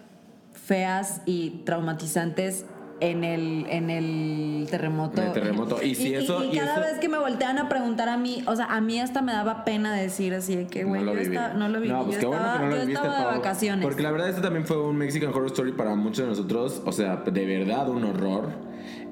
feas 0.53 1.23
y 1.27 1.63
traumatizantes 1.65 2.67
en 3.01 3.25
el, 3.25 3.67
en 3.69 3.91
el 3.91 4.67
terremoto. 4.71 5.21
En 5.21 5.29
el 5.29 5.33
terremoto. 5.33 5.83
Y 5.83 5.95
si 5.95 6.15
eso- 6.15 6.45
y 6.45 6.55
y 6.55 6.59
cada 6.59 6.73
eso- 6.75 6.81
vez 6.83 6.99
que 7.01 7.09
me 7.09 7.19
voltean 7.19 7.59
a 7.59 7.69
preguntar 7.69 8.09
a 8.09 8.17
mí, 8.17 8.43
o 8.47 8.55
sea, 8.57 8.67
a 8.67 8.81
mí 8.81 9.01
hasta 9.01 9.23
me 9.23 9.33
daba 9.33 9.65
pena 9.65 9.95
decir 9.95 10.35
así 10.35 10.55
de 10.57 10.67
que, 10.67 10.85
güey, 10.85 11.01
no 11.03 11.07
lo 11.07 11.15
yo 11.15 11.21
estaba- 11.23 11.55
no 11.55 11.69
lo 11.69 11.81
viví. 11.81 11.93
No, 11.93 12.05
pues 12.05 12.17
yo 12.17 12.21
qué 12.21 12.27
bueno 12.27 12.41
estaba, 12.43 12.59
que 12.59 12.65
no 12.65 12.71
lo 12.71 12.77
yo 12.77 12.81
viviste, 12.83 13.07
estaba 13.07 13.31
de 13.33 13.39
vacaciones. 13.39 13.83
Porque 13.85 14.03
la 14.03 14.11
verdad, 14.11 14.29
este 14.29 14.43
también 14.43 14.67
fue 14.67 14.81
un 14.83 14.97
Mexican 14.97 15.31
Horror 15.31 15.47
Story 15.47 15.73
para 15.73 15.95
muchos 15.95 16.25
de 16.25 16.31
nosotros. 16.31 16.83
O 16.85 16.93
sea, 16.93 17.17
de 17.17 17.47
verdad, 17.47 17.89
un 17.89 18.05
horror. 18.05 18.49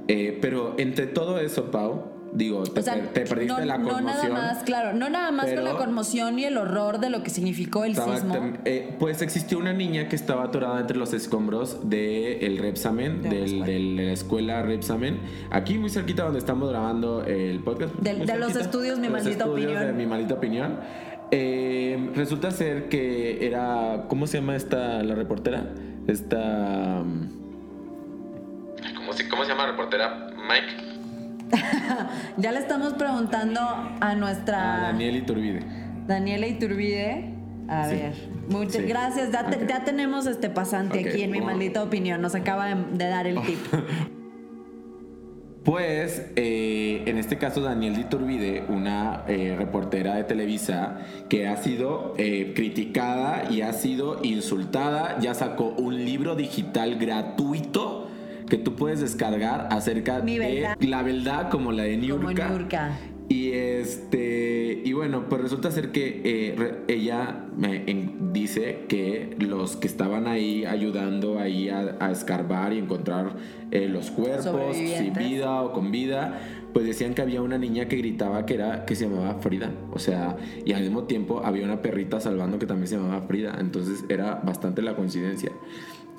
Eh, 0.09 0.39
pero 0.41 0.75
entre 0.79 1.07
todo 1.07 1.39
eso, 1.39 1.71
Pau, 1.71 2.18
digo, 2.33 2.63
te, 2.65 2.81
O 2.81 2.83
sea, 2.83 2.95
per- 2.95 3.09
te 3.13 3.21
perdiste 3.23 3.61
no, 3.61 3.65
la 3.65 3.79
no 3.79 3.89
conmoción. 3.89 4.33
nada 4.33 4.53
más, 4.55 4.63
claro, 4.65 4.93
no 4.93 5.09
nada 5.09 5.31
más 5.31 5.47
con 5.53 5.65
la 5.65 5.77
conmoción 5.77 6.39
y 6.39 6.45
el 6.45 6.57
horror 6.59 6.99
de 7.01 7.11
lo 7.11 7.23
que 7.23 7.31
significó 7.31 7.85
el 7.85 7.93
Estaba 7.93 8.17
sismo. 8.17 8.53
eh, 8.65 8.95
pues 8.99 9.23
existió 9.23 9.59
una 9.59 9.73
niña 9.73 10.09
que 10.09 10.17
estaba 10.17 10.45
atorada 10.45 10.81
entre 10.81 10.97
los 10.97 11.13
escombros 11.15 11.89
del 11.89 12.59
Repsamen, 12.59 13.23
De 13.23 13.47
la 13.49 13.67
del, 13.67 13.97
de 13.97 14.05
la 14.07 14.13
escuela 14.13 14.63
Repsamen, 14.63 15.19
aquí 15.51 15.79
muy 15.79 15.91
cerquita 15.91 16.25
donde 16.25 16.39
estamos 16.39 16.69
grabando 16.71 17.25
el 17.25 17.61
podcast. 17.61 17.95
Del- 17.97 18.27
de 18.27 18.37
los 18.39 18.55
estudios 18.57 18.99
Mi 18.99 19.07
de 19.09 19.13
los 19.13 19.23
Maldita 19.23 19.45
estudios 19.45 19.71
Opinión. 19.73 19.87
de 19.87 19.93
mi 19.93 20.07
maldita 20.07 20.35
opinión. 20.35 20.81
Eh, 21.31 22.11
resulta 22.15 22.51
ser 22.51 22.89
que 22.89 23.47
era, 23.47 24.05
¿cómo 24.09 24.27
se 24.27 24.39
llama 24.39 24.57
esta, 24.57 25.03
la 25.03 25.15
reportera? 25.15 25.67
Esta... 26.07 27.01
um, 27.03 27.29
¿Cómo 28.97 29.13
se, 29.13 29.29
cómo 29.29 29.43
se 29.45 29.51
llama 29.51 29.65
la 29.67 29.71
reportera? 29.73 30.31
Mike. 30.37 30.98
Ya 32.37 32.53
le 32.53 32.59
estamos 32.61 32.95
preguntando 32.95 33.61
a 34.01 34.15
nuestra 34.15 34.77
a 34.77 34.81
Daniel 34.93 35.17
Iturbide. 35.17 35.61
Daniela 36.07 36.47
Iturbide. 36.47 37.35
A 37.69 37.87
Sí. 37.89 37.97
ver, 37.97 38.15
muchas 38.49 38.77
Sí. 38.83 38.89
gracias. 38.89 39.31
Ya, 39.31 39.45
te- 39.47 39.57
Ok. 39.65 39.69
ya 39.69 39.85
tenemos 39.85 40.27
este 40.27 40.49
pasante 40.49 41.07
aquí 41.07 41.23
en 41.23 41.31
mi 41.31 41.41
maldita 41.41 41.83
opinión. 41.83 42.21
Nos 42.23 42.35
acaba 42.35 42.67
de, 42.67 42.77
de 42.97 43.09
dar 43.09 43.27
el 43.27 43.41
tip. 43.43 43.59
Pues, 45.65 46.31
eh, 46.37 47.03
en 47.05 47.19
este 47.19 47.37
caso, 47.37 47.61
Daniel 47.61 47.95
de 47.97 48.01
Iturbide, 48.03 48.65
una 48.71 49.25
eh, 49.29 49.55
reportera 49.59 50.15
de 50.15 50.25
Televisa 50.25 51.01
que 51.29 51.47
ha 51.47 51.59
sido 51.59 52.15
eh, 52.17 52.55
criticada 52.57 53.51
y 53.51 53.61
ha 53.61 53.75
sido 53.75 54.21
insultada, 54.23 55.19
ya 55.21 55.35
sacó 55.35 55.75
un 55.77 56.07
libro 56.07 56.37
digital 56.37 56.95
gratuito 56.97 58.08
que 58.49 58.57
tú 58.59 58.75
puedes 58.75 59.01
descargar 59.01 59.69
acerca 59.71 60.21
Mi 60.21 60.39
de 60.39 60.69
la 60.81 61.03
verdad 61.03 61.51
como 61.51 61.73
la 61.73 61.85
de 61.85 61.99
Como 61.99 62.23
Niurka. 62.31 62.49
Niurka. 62.49 62.99
Y 63.31 63.51
este 63.53 64.81
y 64.85 64.93
bueno, 64.95 65.29
pues 65.29 65.43
resulta 65.43 65.71
ser 65.71 65.93
que 65.93 66.23
eh, 66.25 66.55
re- 66.57 66.75
ella 66.89 67.45
me 67.57 67.83
en- 67.91 68.33
dice 68.33 68.85
que 68.89 69.37
los 69.39 69.77
que 69.77 69.87
estaban 69.87 70.27
ahí 70.27 70.65
ayudando 70.65 71.39
ahí 71.39 71.69
a, 71.69 71.97
a 72.01 72.11
escarbar 72.11 72.73
y 72.73 72.79
encontrar 72.79 73.37
eh, 73.71 73.87
los 73.89 74.11
cuerpos 74.11 74.75
sin 74.77 75.13
vida 75.13 75.61
o 75.63 75.73
con 75.75 75.91
vida, 75.91 76.41
pues 76.73 76.87
decían 76.87 77.13
que 77.13 77.21
había 77.21 77.43
una 77.43 77.59
niña 77.59 77.87
que 77.87 77.97
gritaba 77.97 78.47
que 78.47 78.55
era 78.55 78.87
que 78.87 78.95
se 78.95 79.09
llamaba 79.09 79.35
Frida, 79.41 79.73
o 79.93 79.99
sea, 79.99 80.37
y 80.65 80.73
al 80.73 80.81
mismo 80.83 81.05
tiempo 81.05 81.43
había 81.45 81.65
una 81.65 81.83
perrita 81.83 82.21
salvando 82.21 82.59
que 82.59 82.65
también 82.67 82.87
se 82.89 82.97
llamaba 82.97 83.21
Frida, 83.27 83.57
entonces 83.61 84.05
era 84.09 84.37
bastante 84.37 84.81
la 84.81 84.95
coincidencia. 84.97 85.53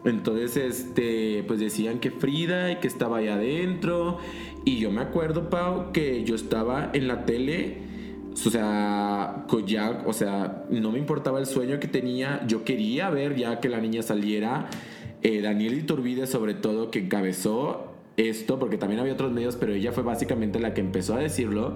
Entonces, 0.05 0.55
este, 0.57 1.43
pues 1.47 1.59
decían 1.59 1.99
que 1.99 2.11
Frida 2.11 2.71
y 2.71 2.75
que 2.77 2.87
estaba 2.87 3.17
ahí 3.17 3.27
adentro. 3.27 4.17
Y 4.65 4.77
yo 4.79 4.91
me 4.91 5.01
acuerdo, 5.01 5.49
Pau, 5.49 5.91
que 5.91 6.23
yo 6.23 6.35
estaba 6.35 6.89
en 6.93 7.07
la 7.07 7.25
tele. 7.25 7.89
O 8.33 8.49
sea, 8.49 9.45
ya, 9.65 10.03
o 10.05 10.13
sea, 10.13 10.65
no 10.69 10.91
me 10.91 10.99
importaba 10.99 11.39
el 11.39 11.45
sueño 11.45 11.79
que 11.79 11.87
tenía. 11.87 12.45
Yo 12.47 12.63
quería 12.63 13.09
ver 13.09 13.35
ya 13.35 13.59
que 13.59 13.67
la 13.67 13.81
niña 13.81 14.01
saliera. 14.01 14.69
Eh, 15.21 15.41
Daniel 15.41 15.77
Iturbide, 15.77 16.27
sobre 16.27 16.53
todo, 16.53 16.91
que 16.91 16.99
encabezó 16.99 17.93
esto, 18.15 18.59
porque 18.59 18.77
también 18.77 19.01
había 19.01 19.13
otros 19.13 19.31
medios, 19.31 19.55
pero 19.57 19.73
ella 19.73 19.91
fue 19.91 20.03
básicamente 20.03 20.59
la 20.59 20.73
que 20.73 20.81
empezó 20.81 21.15
a 21.15 21.19
decirlo. 21.19 21.75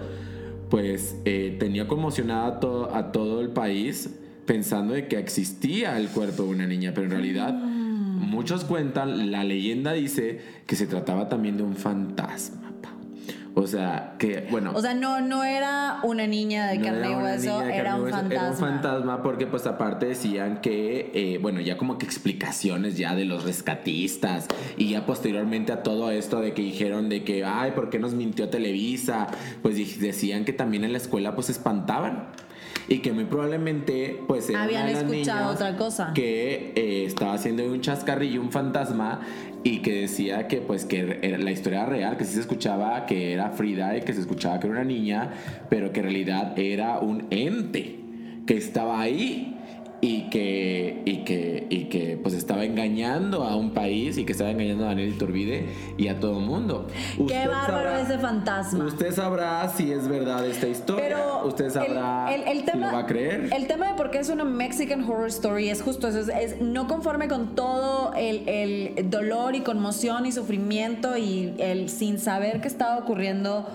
Pues 0.69 1.17
eh, 1.25 1.57
tenía 1.59 1.87
conmocionada 1.87 2.47
a 2.47 2.59
todo, 2.59 2.95
a 2.95 3.11
todo 3.11 3.41
el 3.41 3.49
país 3.49 4.09
pensando 4.45 4.93
de 4.93 5.07
que 5.07 5.17
existía 5.17 5.97
el 5.97 6.09
cuerpo 6.09 6.43
de 6.43 6.49
una 6.49 6.67
niña, 6.67 6.91
pero 6.93 7.05
en 7.05 7.11
realidad 7.11 7.72
muchos 8.23 8.63
cuentan, 8.65 9.31
la 9.31 9.43
leyenda 9.43 9.93
dice 9.93 10.41
que 10.65 10.75
se 10.75 10.87
trataba 10.87 11.29
también 11.29 11.57
de 11.57 11.63
un 11.63 11.75
fantasma. 11.75 12.63
O 13.55 13.67
sea, 13.67 14.15
que, 14.17 14.47
bueno. 14.49 14.71
O 14.73 14.81
sea, 14.81 14.95
no, 14.95 15.21
no 15.21 15.43
era 15.43 15.99
una 16.01 16.25
niña 16.25 16.67
de 16.67 16.81
carne 16.81 17.11
y 17.11 17.13
hueso, 17.13 17.61
era 17.61 17.97
un 17.97 18.09
fantasma. 18.09 18.33
Era 18.33 18.49
un 18.49 18.57
fantasma 18.57 19.21
porque, 19.21 19.45
pues, 19.45 19.67
aparte 19.67 20.07
decían 20.07 20.59
que, 20.59 21.11
eh, 21.13 21.37
bueno, 21.39 21.61
ya 21.61 21.77
como 21.77 21.99
que 21.99 22.05
explicaciones 22.05 22.97
ya 22.97 23.13
de 23.13 23.25
los 23.25 23.43
rescatistas 23.43 24.47
y 24.75 24.89
ya 24.89 25.05
posteriormente 25.05 25.71
a 25.71 25.83
todo 25.83 26.09
esto 26.09 26.41
de 26.41 26.53
que 26.53 26.63
dijeron 26.63 27.09
de 27.09 27.23
que, 27.23 27.45
ay, 27.45 27.71
¿por 27.71 27.91
qué 27.91 27.99
nos 27.99 28.15
mintió 28.15 28.49
Televisa? 28.49 29.27
Pues 29.61 29.99
decían 29.99 30.45
que 30.45 30.53
también 30.53 30.83
en 30.83 30.91
la 30.91 30.97
escuela, 30.97 31.35
pues, 31.35 31.51
espantaban 31.51 32.29
y 32.87 32.99
que 32.99 33.13
muy 33.13 33.25
probablemente 33.25 34.21
pues 34.27 34.53
habían 34.53 34.89
escuchado 34.89 35.53
otra 35.53 35.75
cosa. 35.77 36.11
que 36.13 36.73
eh, 36.75 37.05
estaba 37.05 37.33
haciendo 37.33 37.65
un 37.65 37.81
chascarrillo 37.81 38.41
un 38.41 38.51
fantasma 38.51 39.21
y 39.63 39.79
que 39.79 40.01
decía 40.01 40.47
que 40.47 40.57
pues 40.57 40.85
que 40.85 41.37
la 41.39 41.51
historia 41.51 41.81
era 41.81 41.89
real 41.89 42.17
que 42.17 42.25
sí 42.25 42.33
se 42.33 42.41
escuchaba 42.41 43.05
que 43.05 43.33
era 43.33 43.51
Frida 43.51 43.97
y 43.97 44.01
que 44.01 44.13
se 44.13 44.21
escuchaba 44.21 44.59
que 44.59 44.67
era 44.67 44.75
una 44.75 44.85
niña 44.85 45.31
pero 45.69 45.91
que 45.91 46.01
en 46.01 46.05
realidad 46.05 46.57
era 46.57 46.99
un 46.99 47.27
ente 47.29 47.99
que 48.45 48.57
estaba 48.57 48.99
ahí 48.99 49.52
y 50.03 50.23
que, 50.23 51.01
y 51.05 51.23
que, 51.23 51.65
y 51.69 51.85
que 51.85 52.19
pues 52.21 52.35
estaba 52.35 52.65
engañando 52.65 53.45
a 53.45 53.55
un 53.55 53.71
país 53.71 54.17
y 54.17 54.25
que 54.25 54.33
estaba 54.33 54.51
engañando 54.51 54.83
a 54.83 54.87
Daniel 54.89 55.13
Iturbide 55.13 55.69
y 55.95 56.09
a 56.09 56.19
todo 56.19 56.39
el 56.39 56.45
mundo. 56.45 56.87
Qué 57.25 57.47
bárbaro 57.47 57.95
ese 57.95 58.19
fantasma. 58.19 58.83
Usted 58.83 59.13
sabrá 59.13 59.65
si 59.69 59.93
es 59.93 60.09
verdad 60.09 60.45
esta 60.45 60.67
historia. 60.67 61.05
Pero 61.07 61.47
usted 61.47 61.69
sabrá 61.69 62.33
el, 62.35 62.65
tema, 62.65 62.73
si 62.73 62.79
lo 62.79 62.97
va 62.97 62.99
a 62.99 63.05
creer. 63.05 63.49
El 63.55 63.65
tema 63.67 63.87
de 63.87 63.93
por 63.93 64.11
qué 64.11 64.17
es 64.17 64.27
una 64.27 64.43
Mexican 64.43 65.09
Horror 65.09 65.27
Story 65.27 65.69
es 65.69 65.81
justo 65.81 66.09
eso, 66.09 66.29
es, 66.33 66.59
no 66.59 66.85
conforme 66.89 67.29
con 67.29 67.55
todo 67.55 68.13
el, 68.13 68.49
el 68.49 69.09
dolor 69.09 69.55
y 69.55 69.61
conmoción 69.61 70.25
y 70.25 70.33
sufrimiento 70.33 71.15
y 71.15 71.55
el 71.59 71.87
sin 71.87 72.19
saber 72.19 72.59
qué 72.59 72.67
estaba 72.67 72.97
ocurriendo 72.97 73.65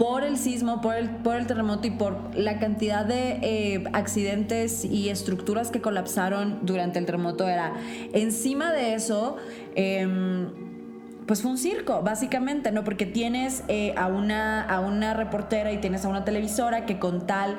por 0.00 0.24
el 0.24 0.38
sismo, 0.38 0.80
por 0.80 0.94
el, 0.94 1.10
por 1.10 1.36
el 1.36 1.46
terremoto 1.46 1.86
y 1.86 1.90
por 1.90 2.34
la 2.34 2.58
cantidad 2.58 3.04
de 3.04 3.38
eh, 3.42 3.84
accidentes 3.92 4.82
y 4.82 5.10
estructuras 5.10 5.70
que 5.70 5.82
colapsaron 5.82 6.60
durante 6.62 6.98
el 6.98 7.04
terremoto 7.04 7.46
era 7.46 7.74
encima 8.14 8.72
de 8.72 8.94
eso 8.94 9.36
em, 9.74 10.48
pues 11.26 11.42
fue 11.42 11.50
un 11.50 11.58
circo, 11.58 12.00
básicamente, 12.00 12.72
¿no? 12.72 12.82
Porque 12.82 13.04
tienes 13.04 13.62
eh, 13.68 13.94
a, 13.98 14.06
una, 14.06 14.62
a 14.62 14.80
una 14.80 15.12
reportera 15.12 15.70
y 15.70 15.76
tienes 15.76 16.06
a 16.06 16.08
una 16.08 16.24
televisora 16.24 16.86
que 16.86 16.98
con 16.98 17.26
tal 17.26 17.56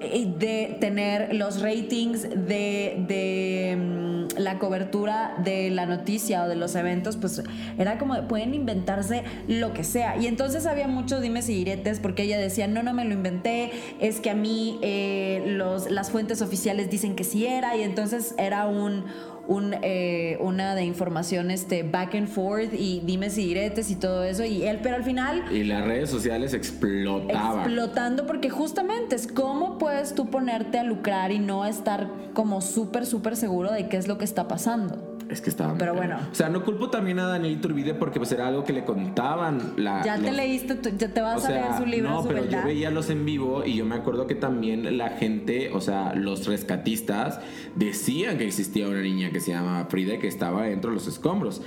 de 0.00 0.76
tener 0.80 1.34
los 1.34 1.60
ratings 1.60 2.28
de, 2.30 3.76
mm, 3.76 4.38
la 4.38 4.58
cobertura 4.58 5.34
de 5.42 5.70
la 5.70 5.86
noticia 5.86 6.44
o 6.44 6.48
de 6.48 6.54
los 6.54 6.74
eventos, 6.74 7.16
pues 7.16 7.42
era 7.78 7.98
como 7.98 8.28
pueden 8.28 8.54
inventarse 8.54 9.24
lo 9.48 9.72
que 9.72 9.84
sea. 9.84 10.16
Y 10.16 10.26
entonces 10.26 10.66
había 10.66 10.86
muchos 10.86 11.20
dimes 11.20 11.48
y 11.48 11.54
diretes 11.54 11.98
porque 11.98 12.22
ella 12.22 12.38
decía, 12.38 12.68
no, 12.68 12.82
no 12.82 12.92
me 12.92 13.04
lo 13.04 13.14
inventé, 13.14 13.72
es 14.00 14.20
que 14.20 14.30
a 14.30 14.34
mí 14.34 14.78
eh, 14.82 15.42
los, 15.46 15.90
las 15.90 16.10
fuentes 16.10 16.42
oficiales 16.42 16.90
dicen 16.90 17.16
que 17.16 17.24
sí 17.24 17.46
era, 17.46 17.76
y 17.76 17.82
entonces 17.82 18.34
era 18.38 18.66
un 18.66 19.04
un, 19.48 19.74
eh, 19.82 20.36
una 20.40 20.74
de 20.74 20.84
información 20.84 21.50
este, 21.50 21.82
back 21.82 22.14
and 22.14 22.28
forth 22.28 22.72
y 22.74 23.00
dimes 23.00 23.36
y 23.38 23.46
diretes 23.46 23.90
y 23.90 23.96
todo 23.96 24.22
eso. 24.22 24.44
Y 24.44 24.62
él, 24.64 24.78
pero 24.82 24.96
al 24.96 25.04
final. 25.04 25.44
Y 25.50 25.64
las 25.64 25.84
redes 25.84 26.10
sociales 26.10 26.52
explotaban. 26.52 27.60
Explotando 27.60 28.26
porque 28.26 28.50
justamente 28.50 29.16
es 29.16 29.26
cómo 29.26 29.78
puedes 29.78 30.14
tú 30.14 30.30
ponerte 30.30 30.78
a 30.78 30.84
lucrar 30.84 31.32
y 31.32 31.38
no 31.38 31.64
estar 31.64 32.08
como 32.34 32.60
súper, 32.60 33.06
súper 33.06 33.36
seguro 33.36 33.72
de 33.72 33.88
qué 33.88 33.96
es 33.96 34.06
lo 34.06 34.18
que 34.18 34.26
está 34.26 34.46
pasando. 34.48 35.07
Es 35.28 35.42
que 35.42 35.50
estaba. 35.50 35.74
Pero 35.76 35.94
bueno. 35.94 36.18
O 36.30 36.34
sea, 36.34 36.48
no 36.48 36.64
culpo 36.64 36.88
también 36.88 37.18
a 37.18 37.26
Daniel 37.26 37.54
Iturbide 37.54 37.94
porque 37.94 38.18
pues 38.18 38.32
era 38.32 38.48
algo 38.48 38.64
que 38.64 38.72
le 38.72 38.84
contaban. 38.84 39.74
La, 39.76 40.02
ya 40.02 40.18
te 40.18 40.32
leíste, 40.32 40.78
ya 40.96 41.12
te 41.12 41.20
vas 41.20 41.44
a 41.44 41.50
leer 41.50 41.76
su 41.76 41.86
libro. 41.86 42.10
No, 42.10 42.24
pero 42.24 42.44
yo 42.46 42.62
veía 42.64 42.90
los 42.90 43.10
en 43.10 43.24
vivo 43.24 43.64
y 43.64 43.76
yo 43.76 43.84
me 43.84 43.94
acuerdo 43.94 44.26
que 44.26 44.34
también 44.34 44.96
la 44.96 45.10
gente, 45.10 45.70
o 45.72 45.80
sea, 45.80 46.14
los 46.14 46.46
rescatistas 46.46 47.40
decían 47.74 48.38
que 48.38 48.46
existía 48.46 48.88
una 48.88 49.02
niña 49.02 49.30
que 49.30 49.40
se 49.40 49.50
llama 49.50 49.86
Frida 49.90 50.14
y 50.14 50.18
que 50.18 50.28
estaba 50.28 50.64
dentro 50.64 50.90
de 50.90 50.94
los 50.94 51.06
escombros. 51.06 51.62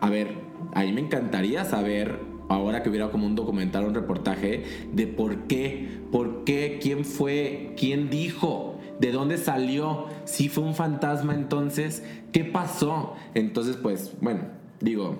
A 0.00 0.08
ver, 0.08 0.38
a 0.74 0.82
mí 0.82 0.92
me 0.92 1.00
encantaría 1.00 1.64
saber 1.64 2.18
ahora 2.48 2.82
que 2.82 2.88
hubiera 2.88 3.10
como 3.10 3.26
un 3.26 3.34
documental, 3.34 3.84
un 3.84 3.94
reportaje 3.94 4.64
de 4.92 5.06
por 5.06 5.44
qué, 5.44 6.00
por 6.10 6.44
qué, 6.44 6.78
quién 6.80 7.04
fue, 7.04 7.74
quién 7.76 8.10
dijo 8.10 8.71
¿De 8.98 9.10
dónde 9.12 9.38
salió? 9.38 10.06
Si 10.24 10.48
fue 10.48 10.64
un 10.64 10.74
fantasma 10.74 11.34
entonces, 11.34 12.04
¿qué 12.32 12.44
pasó? 12.44 13.16
Entonces, 13.34 13.76
pues, 13.76 14.12
bueno, 14.20 14.42
digo, 14.80 15.18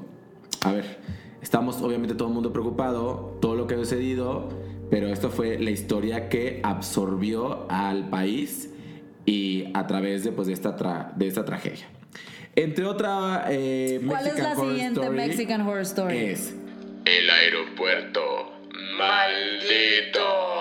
a 0.63 0.73
ver, 0.73 0.99
estamos 1.41 1.83
obviamente 1.83 2.15
todo 2.15 2.29
el 2.29 2.35
mundo 2.35 2.53
preocupado, 2.53 3.39
todo 3.41 3.57
lo 3.57 3.67
que 3.67 3.75
ha 3.75 3.79
sucedido, 3.79 4.49
pero 4.91 5.09
esto 5.09 5.31
fue 5.31 5.59
la 5.59 5.71
historia 5.71 6.29
que 6.29 6.61
absorbió 6.63 7.67
al 7.71 8.09
país 8.11 8.71
y 9.25 9.69
a 9.75 9.87
través 9.87 10.25
de, 10.25 10.33
pues, 10.33 10.47
de, 10.47 10.55
esta, 10.55 11.13
de 11.17 11.27
esta 11.27 11.45
tragedia. 11.45 11.89
Entre 12.55 12.85
otra... 12.85 13.47
Eh, 13.49 14.01
¿Cuál 14.07 14.27
es 14.27 14.39
la 14.39 14.55
siguiente 14.55 15.11
Mexican 15.11 15.63
Horror 15.63 15.81
Story? 15.81 16.17
Es 16.19 16.55
el 17.05 17.31
aeropuerto 17.31 18.21
maldito. 18.99 20.52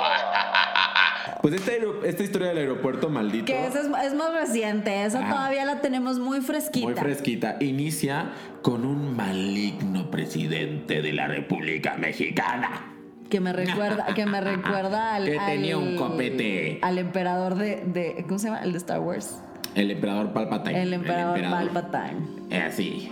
Pues 1.41 1.55
esta, 1.55 1.71
esta, 2.05 2.23
historia 2.23 2.49
del 2.49 2.59
aeropuerto 2.59 3.09
maldito. 3.09 3.45
Que 3.45 3.65
esa 3.65 3.81
es, 3.81 4.13
más 4.13 4.33
reciente, 4.33 5.03
esa 5.03 5.27
todavía 5.27 5.65
la 5.65 5.81
tenemos 5.81 6.19
muy 6.19 6.41
fresquita. 6.41 6.85
Muy 6.85 6.95
fresquita. 6.95 7.57
Inicia 7.59 8.31
con 8.61 8.85
un 8.85 9.15
maligno 9.15 10.11
presidente 10.11 11.01
de 11.01 11.13
la 11.13 11.27
República 11.27 11.95
Mexicana. 11.97 12.93
Que 13.29 13.39
me 13.39 13.53
recuerda, 13.53 14.07
que 14.13 14.25
me 14.25 14.41
recuerda 14.41 15.15
al. 15.15 15.25
Que 15.25 15.39
tenía 15.39 15.77
un 15.77 15.95
copete. 15.95 16.79
Al 16.81 16.99
emperador 16.99 17.55
de, 17.55 17.83
de, 17.85 18.23
¿Cómo 18.27 18.37
se 18.37 18.47
llama? 18.47 18.61
El 18.61 18.73
de 18.73 18.77
Star 18.77 18.99
Wars. 18.99 19.41
El 19.73 19.89
emperador 19.89 20.33
Palpatine. 20.33 20.83
El 20.83 20.93
emperador, 20.93 21.37
el 21.39 21.45
emperador. 21.45 21.71
Palpatine. 21.71 22.63
Así 22.63 23.11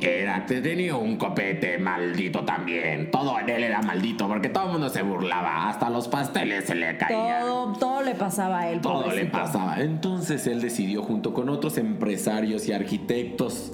era, 0.00 0.44
tenía 0.46 0.96
un 0.96 1.16
copete 1.16 1.78
maldito 1.78 2.44
también. 2.44 3.10
Todo 3.10 3.38
en 3.38 3.48
él 3.48 3.64
era 3.64 3.82
maldito 3.82 4.28
porque 4.28 4.48
todo 4.48 4.66
el 4.66 4.72
mundo 4.72 4.88
se 4.88 5.02
burlaba. 5.02 5.68
Hasta 5.68 5.90
los 5.90 6.08
pasteles 6.08 6.66
se 6.66 6.74
le 6.74 6.96
caían. 6.96 7.42
Todo, 7.42 7.72
todo 7.74 8.02
le 8.02 8.14
pasaba 8.14 8.60
a 8.60 8.70
él. 8.70 8.80
Todo 8.80 9.12
le 9.12 9.26
pasaba. 9.26 9.80
Entonces 9.80 10.46
él 10.46 10.60
decidió 10.60 11.02
junto 11.02 11.34
con 11.34 11.48
otros 11.48 11.78
empresarios 11.78 12.68
y 12.68 12.72
arquitectos 12.72 13.72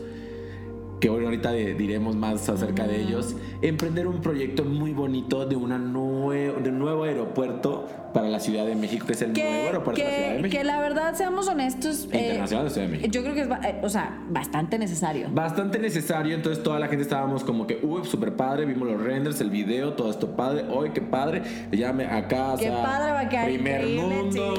que 1.04 1.10
ahorita 1.10 1.52
diremos 1.52 2.16
más 2.16 2.48
acerca 2.48 2.86
de 2.86 3.02
ellos, 3.02 3.36
emprender 3.60 4.06
un 4.06 4.22
proyecto 4.22 4.64
muy 4.64 4.94
bonito 4.94 5.44
de, 5.44 5.54
una 5.54 5.78
de 5.78 5.84
un 5.84 6.78
nuevo 6.78 7.04
aeropuerto 7.04 7.86
para 8.14 8.30
la 8.30 8.40
Ciudad 8.40 8.64
de 8.64 8.74
México, 8.74 9.04
que 9.06 9.12
es 9.12 9.20
el 9.20 9.34
nuevo 9.34 9.66
aeropuerto 9.66 10.00
que, 10.00 10.02
de 10.02 10.10
la 10.10 10.16
Ciudad 10.16 10.36
de 10.36 10.42
México. 10.44 10.58
Que 10.58 10.64
la 10.64 10.80
verdad, 10.80 11.14
seamos 11.14 11.46
honestos. 11.46 12.08
Eh, 12.10 12.22
Internacional 12.22 12.64
de 12.64 12.70
Ciudad 12.70 12.86
de 12.86 12.92
México. 12.92 13.10
Yo 13.12 13.22
creo 13.22 13.34
que 13.34 13.40
es, 13.42 13.48
eh, 13.48 13.80
o 13.82 13.88
sea, 13.90 14.18
bastante 14.30 14.78
necesario. 14.78 15.28
Bastante 15.30 15.78
necesario, 15.78 16.34
entonces 16.34 16.64
toda 16.64 16.80
la 16.80 16.88
gente 16.88 17.02
estábamos 17.02 17.44
como 17.44 17.66
que, 17.66 17.80
uy, 17.82 18.06
súper 18.06 18.34
padre, 18.34 18.64
vimos 18.64 18.88
los 18.88 18.98
renders, 18.98 19.42
el 19.42 19.50
video, 19.50 19.92
todo 19.92 20.10
esto 20.10 20.34
padre, 20.34 20.64
hoy 20.70 20.88
qué 20.94 21.02
padre, 21.02 21.42
llame 21.70 22.06
a 22.06 22.26
casa. 22.28 22.62
Qué 22.62 22.70
padre 22.70 23.12
va 23.12 23.20
a 23.20 23.28
quedar 23.28 23.48
Primer 23.48 23.86
mundo, 23.88 24.54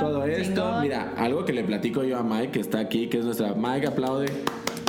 todo 0.00 0.24
esto. 0.24 0.80
Mira, 0.80 1.12
algo 1.16 1.44
que 1.44 1.52
le 1.52 1.62
platico 1.62 2.02
yo 2.02 2.18
a 2.18 2.24
Mike, 2.24 2.50
que 2.50 2.60
está 2.60 2.80
aquí, 2.80 3.08
que 3.08 3.18
es 3.18 3.24
nuestra 3.24 3.54
Mike, 3.54 3.86
aplaude. 3.86 4.26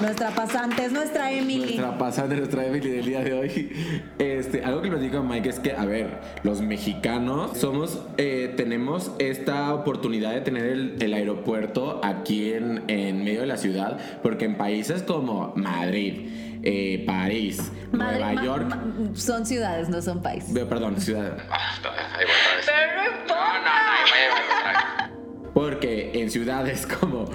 Nuestra 0.05 0.29
pasante 0.35 0.85
es 0.85 0.91
nuestra 0.91 1.31
Emily. 1.31 1.61
Nuestra 1.77 1.97
pasante, 1.97 2.35
nuestra 2.35 2.63
Emily 2.63 2.89
del 2.91 3.05
día 3.05 3.21
de 3.23 3.33
hoy. 3.33 3.71
Este, 4.19 4.63
algo 4.63 4.83
que 4.83 4.91
les 4.91 5.01
digo 5.01 5.17
a 5.17 5.23
Mike 5.23 5.49
es 5.49 5.59
que, 5.59 5.71
a 5.71 5.83
ver, 5.85 6.19
los 6.43 6.61
mexicanos 6.61 7.57
somos, 7.57 7.99
eh, 8.17 8.53
tenemos 8.55 9.11
esta 9.17 9.73
oportunidad 9.73 10.33
de 10.33 10.41
tener 10.41 10.65
el, 10.65 11.13
aeropuerto 11.13 12.01
aquí 12.03 12.53
en, 12.53 12.83
en 12.87 13.23
medio 13.23 13.41
de 13.41 13.47
la 13.47 13.57
ciudad, 13.57 13.97
porque 14.21 14.45
en 14.45 14.57
países 14.57 15.01
como 15.01 15.53
Madrid, 15.55 16.29
eh, 16.61 17.03
París, 17.07 17.71
Madre- 17.91 18.19
Nueva 18.19 18.43
York. 18.43 18.67
ma- 18.67 18.83
son 19.15 19.45
ciudades, 19.47 19.89
no 19.89 20.03
son 20.03 20.21
países. 20.21 20.51
Perdón, 20.67 21.01
ciudad. 21.01 21.35
Porque 25.55 26.11
en 26.21 26.29
ciudades 26.31 26.85
como 26.99 27.25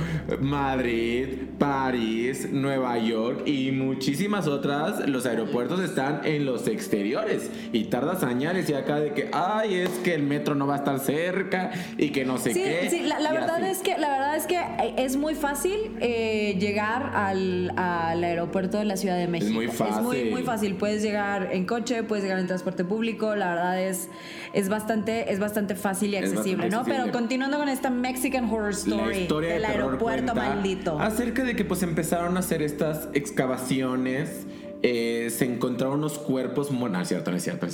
Madrid, 0.40 1.28
París, 1.58 2.48
Nueva 2.52 2.98
York 2.98 3.46
y 3.46 3.72
muchísimas 3.72 4.46
otras, 4.46 5.08
los 5.08 5.24
aeropuertos 5.26 5.80
están 5.80 6.20
en 6.24 6.44
los 6.44 6.68
exteriores 6.68 7.50
y 7.72 7.84
tardas 7.84 8.22
años 8.22 8.68
y 8.68 8.74
acá 8.74 9.00
de 9.00 9.12
que, 9.14 9.30
ay, 9.32 9.74
es 9.74 9.88
que 10.04 10.14
el 10.14 10.22
metro 10.22 10.54
no 10.54 10.66
va 10.66 10.74
a 10.74 10.78
estar 10.78 10.98
cerca 11.00 11.70
y 11.98 12.10
que 12.10 12.24
no 12.24 12.36
sé 12.38 12.52
Sí, 12.52 12.62
qué. 12.62 12.88
sí, 12.90 13.00
la, 13.04 13.18
la 13.20 13.32
verdad 13.32 13.56
así. 13.56 13.70
es 13.72 13.78
que 13.78 13.96
la 13.98 14.08
verdad 14.10 14.36
es 14.36 14.46
que 14.46 14.56
eh, 14.58 14.94
es 14.98 15.16
muy 15.16 15.34
fácil 15.34 15.78
eh, 16.00 16.56
llegar 16.58 17.12
al, 17.14 17.72
al 17.76 18.22
aeropuerto 18.22 18.78
de 18.78 18.84
la 18.84 18.96
Ciudad 18.96 19.16
de 19.16 19.28
México. 19.28 19.52
muy 19.54 19.64
Es 19.66 19.70
muy, 19.80 19.88
fácil. 19.88 20.30
muy 20.30 20.42
fácil. 20.42 20.74
Puedes 20.76 21.02
llegar 21.02 21.48
en 21.52 21.64
coche, 21.66 22.02
puedes 22.02 22.22
llegar 22.24 22.38
en 22.38 22.46
transporte 22.46 22.84
público. 22.84 23.34
La 23.34 23.48
verdad 23.50 23.80
es 23.82 24.08
es 24.52 24.68
bastante 24.68 25.32
es 25.32 25.38
bastante 25.38 25.74
fácil 25.74 26.14
y 26.14 26.16
Es 26.16 26.30
accesible, 26.32 26.68
¿no? 26.68 26.78
accesible. 26.78 27.02
Pero 27.04 27.12
continuando 27.12 27.58
con 27.58 27.68
esta 27.68 27.90
Mexican 27.90 28.44
Horror 28.50 28.70
Story 28.70 29.14
la 29.14 29.20
historia 29.20 29.52
del 29.54 29.62
de 29.62 29.68
aeropuerto 29.68 30.34
maldito. 30.34 30.98
acerca 31.00 31.44
de 31.44 31.56
que 31.56 31.64
pues 31.64 31.82
empezaron 31.82 32.36
a 32.36 32.40
hacer 32.40 32.62
estas 32.62 33.08
excavaciones 33.14 34.46
eh, 34.82 35.28
se 35.28 35.44
encontraron 35.44 35.98
unos 35.98 36.18
cuerpos 36.18 36.70
bueno 36.70 36.96
no 36.96 37.02
es 37.02 37.08
cierto 37.08 37.30
no 37.30 37.36
es 37.36 37.42
cierto, 37.42 37.66
no 37.66 37.68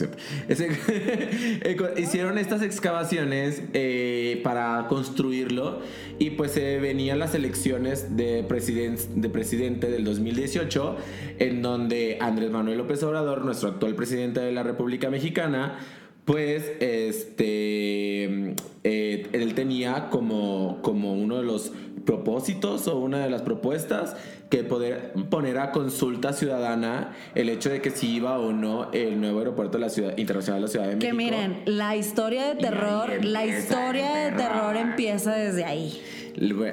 es 0.48 0.58
cierto. 0.58 1.94
Hicieron 2.00 2.36
estas 2.36 2.62
excavaciones 2.62 3.62
eh, 3.74 4.40
para 4.42 4.86
construirlo 4.88 5.78
y 6.18 6.30
pues 6.30 6.50
se 6.50 6.78
venían 6.78 7.20
las 7.20 7.36
elecciones 7.36 8.16
de, 8.16 8.42
de 8.42 9.28
presidente 9.28 9.88
del 9.88 10.04
2018 10.04 10.96
en 11.38 11.62
donde 11.62 12.18
Andrés 12.20 12.50
Manuel 12.50 12.78
López 12.78 13.02
Obrador 13.04 13.44
nuestro 13.44 13.68
actual 13.68 13.94
presidente 13.94 14.40
de 14.40 14.50
la 14.50 14.64
República 14.64 15.08
Mexicana 15.08 15.78
pues 16.26 16.72
este 16.80 18.54
eh, 18.84 19.26
él 19.32 19.54
tenía 19.54 20.10
como, 20.10 20.80
como 20.82 21.14
uno 21.14 21.38
de 21.38 21.44
los 21.44 21.72
propósitos 22.04 22.86
o 22.88 22.98
una 22.98 23.18
de 23.18 23.30
las 23.30 23.42
propuestas 23.42 24.16
que 24.50 24.62
poder 24.62 25.12
poner 25.30 25.58
a 25.58 25.72
consulta 25.72 26.32
ciudadana 26.32 27.16
el 27.34 27.48
hecho 27.48 27.70
de 27.70 27.80
que 27.80 27.90
si 27.90 28.16
iba 28.16 28.38
o 28.38 28.52
no 28.52 28.92
el 28.92 29.20
nuevo 29.20 29.38
aeropuerto 29.40 29.78
de 29.78 29.82
la 29.84 29.88
ciudad 29.88 30.16
internacional 30.18 30.60
de 30.60 30.66
la 30.66 30.70
Ciudad 30.70 30.86
de 30.86 30.98
Que 30.98 31.12
México. 31.12 31.36
miren, 31.36 31.62
la 31.64 31.96
historia 31.96 32.46
de 32.48 32.54
terror, 32.56 33.24
la 33.24 33.46
historia 33.46 34.14
de 34.14 34.32
terror. 34.32 34.76
empieza 34.76 35.32
desde 35.34 35.64
ahí. 35.64 36.00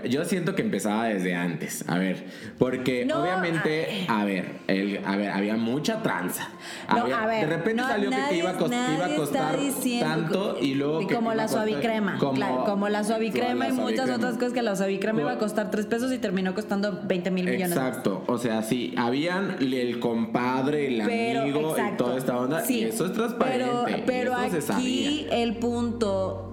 Yo 0.10 0.26
siento 0.26 0.56
que 0.56 0.62
empezaba 0.62 1.06
desde 1.06 1.36
antes, 1.36 1.86
a 1.88 1.98
ver, 1.98 2.26
porque 2.58 3.06
No, 3.06 3.22
obviamente, 3.22 4.06
a 4.10 4.26
ver, 4.26 4.46
el, 4.68 5.00
a 5.06 5.16
ver, 5.16 5.30
había 5.32 5.56
mucha 5.56 6.02
tranza. 6.04 6.50
No, 6.90 7.02
Había- 7.04 7.24
a 7.24 7.26
ver, 7.28 7.48
de 7.50 7.56
repente 7.58 7.82
no, 7.82 7.88
salió 7.88 8.10
que 8.10 8.16
nadie- 8.18 8.38
iba 8.40 8.50
a, 8.50 8.54
iba 8.54 9.16
costar 9.16 9.56
tanto 10.02 10.58
y 10.62 10.76
luego 10.76 11.02
y 11.04 11.08
que 11.08 11.16
como 11.16 11.34
la 11.34 11.44
costar- 11.44 11.68
suavicrema, 11.70 12.18
como, 12.18 12.34
claro, 12.34 12.64
como 12.66 12.90
la 12.90 13.04
suavicrema 13.06 13.68
la 13.68 13.74
y 13.74 13.78
muchas 13.78 14.10
otras 14.10 14.36
cosas 14.36 14.54
que 14.54 14.62
la 14.62 14.76
suavicrema 14.76 15.22
iba 15.22 15.32
a 15.32 15.38
costar 15.38 15.72
tres 15.72 15.86
pesos 15.86 16.12
y 16.12 16.18
terminó 16.18 16.54
costando 16.54 17.00
20 17.06 17.32
mil 17.32 17.46
millones. 17.46 17.72
Exacto, 17.72 18.24
o 18.28 18.38
sea, 18.38 18.64
sí, 18.64 18.94
habían 18.98 19.58
el 19.62 20.00
compadre, 20.00 20.88
el 20.88 21.06
Pero, 21.06 21.42
amigo 21.44 21.76
y 21.78 21.98
toda 21.98 22.18
esta 22.18 22.38
onda, 22.38 22.62
Sí, 22.66 22.80
y 22.80 22.84
eso 22.86 23.06
es 23.06 23.14
transparente. 23.14 23.66
Pero, 23.86 24.04
pero 24.06 24.36
aquí 24.36 24.62
sabía. 24.62 25.42
el 25.42 25.56
punto 25.56 26.50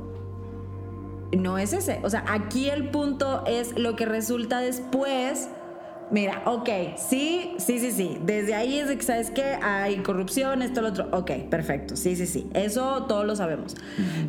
no 1.32 1.58
es 1.58 1.72
ese. 1.72 2.00
O 2.02 2.10
sea, 2.10 2.24
aquí 2.28 2.70
el 2.70 2.90
punto 2.90 3.44
es 3.46 3.78
lo 3.78 3.96
que 3.96 4.06
resulta 4.06 4.60
después. 4.60 5.48
Mira, 6.10 6.42
ok, 6.44 6.68
sí, 6.96 7.54
sí, 7.58 7.78
sí, 7.78 7.92
sí. 7.92 8.18
Desde 8.24 8.54
ahí 8.54 8.78
es 8.78 8.88
de 8.88 8.96
que 8.96 9.02
sabes 9.02 9.30
que 9.30 9.44
hay 9.44 9.98
corrupción, 9.98 10.60
esto, 10.62 10.82
lo 10.82 10.88
otro. 10.88 11.08
Ok, 11.12 11.30
perfecto. 11.48 11.94
Sí, 11.96 12.16
sí, 12.16 12.26
sí. 12.26 12.48
Eso 12.52 13.04
todos 13.04 13.24
lo 13.24 13.36
sabemos. 13.36 13.76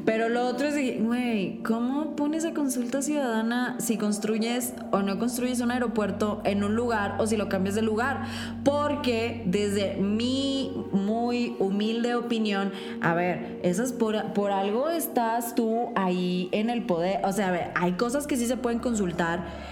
Pero 0.05 0.29
lo 0.29 0.45
otro 0.47 0.67
es 0.67 0.75
de, 0.75 0.81
que, 0.83 1.01
güey, 1.01 1.63
¿cómo 1.63 2.15
pones 2.15 2.45
a 2.45 2.53
consulta 2.53 3.01
ciudadana 3.01 3.77
si 3.79 3.97
construyes 3.97 4.73
o 4.91 5.01
no 5.01 5.17
construyes 5.17 5.59
un 5.61 5.71
aeropuerto 5.71 6.41
en 6.43 6.63
un 6.63 6.75
lugar 6.75 7.15
o 7.19 7.25
si 7.25 7.35
lo 7.35 7.49
cambias 7.49 7.73
de 7.73 7.81
lugar? 7.81 8.25
Porque 8.63 9.41
desde 9.45 9.95
mi 9.95 10.71
muy 10.91 11.55
humilde 11.57 12.13
opinión, 12.13 12.71
a 13.01 13.15
ver, 13.15 13.59
eso 13.63 13.83
es 13.83 13.91
por, 13.91 14.33
por 14.33 14.51
algo 14.51 14.89
estás 14.89 15.55
tú 15.55 15.89
ahí 15.95 16.47
en 16.51 16.69
el 16.69 16.83
poder. 16.83 17.21
O 17.25 17.33
sea, 17.33 17.47
a 17.47 17.51
ver, 17.51 17.71
hay 17.73 17.93
cosas 17.93 18.27
que 18.27 18.37
sí 18.37 18.45
se 18.45 18.57
pueden 18.57 18.79
consultar. 18.79 19.70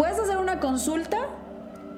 Puedes 0.00 0.18
hacer 0.18 0.38
una 0.38 0.60
consulta 0.60 1.18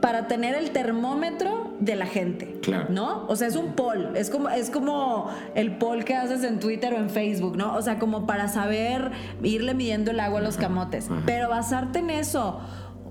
para 0.01 0.27
tener 0.27 0.57
el 0.57 0.73
termómetro 0.73 1.71
de 1.79 1.95
la 1.95 2.07
gente. 2.07 2.59
Claro. 2.61 2.87
¿No? 2.89 3.27
O 3.29 3.37
sea, 3.37 3.47
es 3.47 3.55
un 3.55 3.75
poll. 3.75 4.17
Es 4.17 4.29
como, 4.29 4.49
es 4.49 4.71
como 4.71 5.31
el 5.55 5.77
poll 5.77 6.03
que 6.05 6.17
haces 6.17 6.43
en 6.43 6.59
Twitter 6.59 6.93
o 6.95 6.97
en 6.97 7.11
Facebook, 7.11 7.57
¿no? 7.57 7.77
O 7.77 7.81
sea, 7.81 8.01
como 8.01 8.27
para 8.27 8.49
saber 8.49 9.13
irle 9.45 9.75
midiendo 9.75 10.11
el 10.11 10.19
agua 10.19 10.41
a 10.41 10.43
los 10.43 10.57
camotes. 10.57 11.09
Ajá. 11.09 11.23
Pero 11.27 11.49
basarte 11.49 12.01
en 12.01 12.11
eso. 12.11 12.59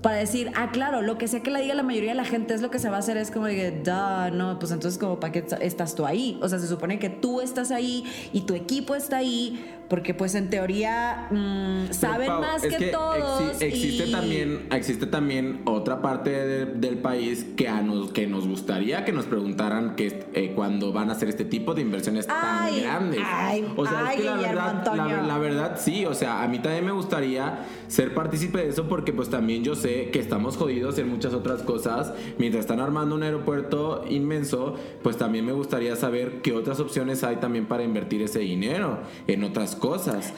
Para 0.02 0.16
decir, 0.16 0.50
ah, 0.56 0.70
claro, 0.72 1.00
lo 1.00 1.16
que 1.16 1.26
sea 1.26 1.40
que 1.40 1.50
le 1.50 1.62
diga 1.62 1.74
la 1.74 1.84
mayoría 1.84 2.10
de 2.10 2.16
la 2.16 2.24
gente 2.24 2.52
es 2.52 2.60
lo 2.60 2.70
que 2.70 2.80
se 2.80 2.90
va 2.90 2.96
a 2.96 2.98
hacer, 2.98 3.16
es 3.16 3.30
como 3.30 3.46
de 3.46 3.70
"Duh, 3.70 4.36
no, 4.36 4.58
pues 4.58 4.72
entonces, 4.72 4.98
como, 4.98 5.20
¿para 5.20 5.32
qué 5.32 5.46
estás 5.60 5.94
tú 5.94 6.04
ahí? 6.04 6.40
O 6.42 6.48
sea, 6.48 6.58
se 6.58 6.66
supone 6.66 6.98
que 6.98 7.08
tú 7.08 7.40
estás 7.40 7.70
ahí 7.70 8.04
y 8.32 8.40
tu 8.40 8.54
equipo 8.54 8.96
está 8.96 9.18
ahí, 9.18 9.64
porque, 9.92 10.14
pues, 10.14 10.34
en 10.34 10.48
teoría, 10.48 11.26
mm, 11.30 11.92
saben 11.92 12.26
Pau, 12.28 12.40
más 12.40 12.64
es 12.64 12.74
que, 12.78 12.86
todos. 12.86 13.42
exi- 13.42 13.62
existe 13.62 14.06
y- 14.06 14.10
también 14.10 14.66
existe 14.72 15.04
también 15.06 15.60
otra 15.66 16.00
parte 16.00 16.30
de- 16.30 16.64
del 16.64 16.96
país 16.96 17.44
que 17.58 17.68
a 17.68 17.82
nos 17.82 18.10
que 18.10 18.26
nos 18.26 18.48
gustaría 18.48 19.04
que 19.04 19.12
nos 19.12 19.26
preguntaran 19.26 19.94
que 19.94 20.24
eh, 20.32 20.52
cuando 20.54 20.94
van 20.94 21.10
a 21.10 21.12
hacer 21.12 21.28
este 21.28 21.44
tipo 21.44 21.74
de 21.74 21.82
inversiones 21.82 22.26
Ay, 22.30 22.80
tan 22.80 22.82
grandes 22.82 23.20
ay, 23.22 23.66
o 23.76 23.84
sea 23.84 24.06
ay, 24.06 24.16
es 24.16 24.20
que 24.22 24.26
la 24.30 24.36
verdad 24.36 24.96
la, 24.96 25.22
la 25.22 25.38
verdad 25.38 25.76
sí 25.78 26.06
o 26.06 26.14
sea 26.14 26.42
a 26.42 26.48
mí 26.48 26.58
también 26.60 26.86
me 26.86 26.92
gustaría 26.92 27.66
ser 27.88 28.14
partícipe 28.14 28.60
de 28.60 28.68
eso 28.70 28.88
porque 28.88 29.12
pues 29.12 29.28
también 29.28 29.62
yo 29.62 29.74
sé 29.74 30.08
que 30.10 30.20
estamos 30.20 30.56
jodidos 30.56 30.96
en 30.98 31.10
muchas 31.10 31.34
otras 31.34 31.60
cosas 31.62 32.14
mientras 32.38 32.62
están 32.62 32.80
armando 32.80 33.14
un 33.14 33.24
aeropuerto 33.24 34.06
inmenso 34.08 34.74
pues 35.02 35.18
también 35.18 35.44
me 35.44 35.52
gustaría 35.52 35.96
saber 35.96 36.40
qué 36.40 36.54
otras 36.54 36.80
opciones 36.80 37.22
hay 37.24 37.36
también 37.36 37.66
para 37.66 37.82
invertir 37.84 38.22
ese 38.22 38.38
dinero 38.38 39.00
en 39.26 39.44
otras 39.44 39.76
cosas 39.76 39.81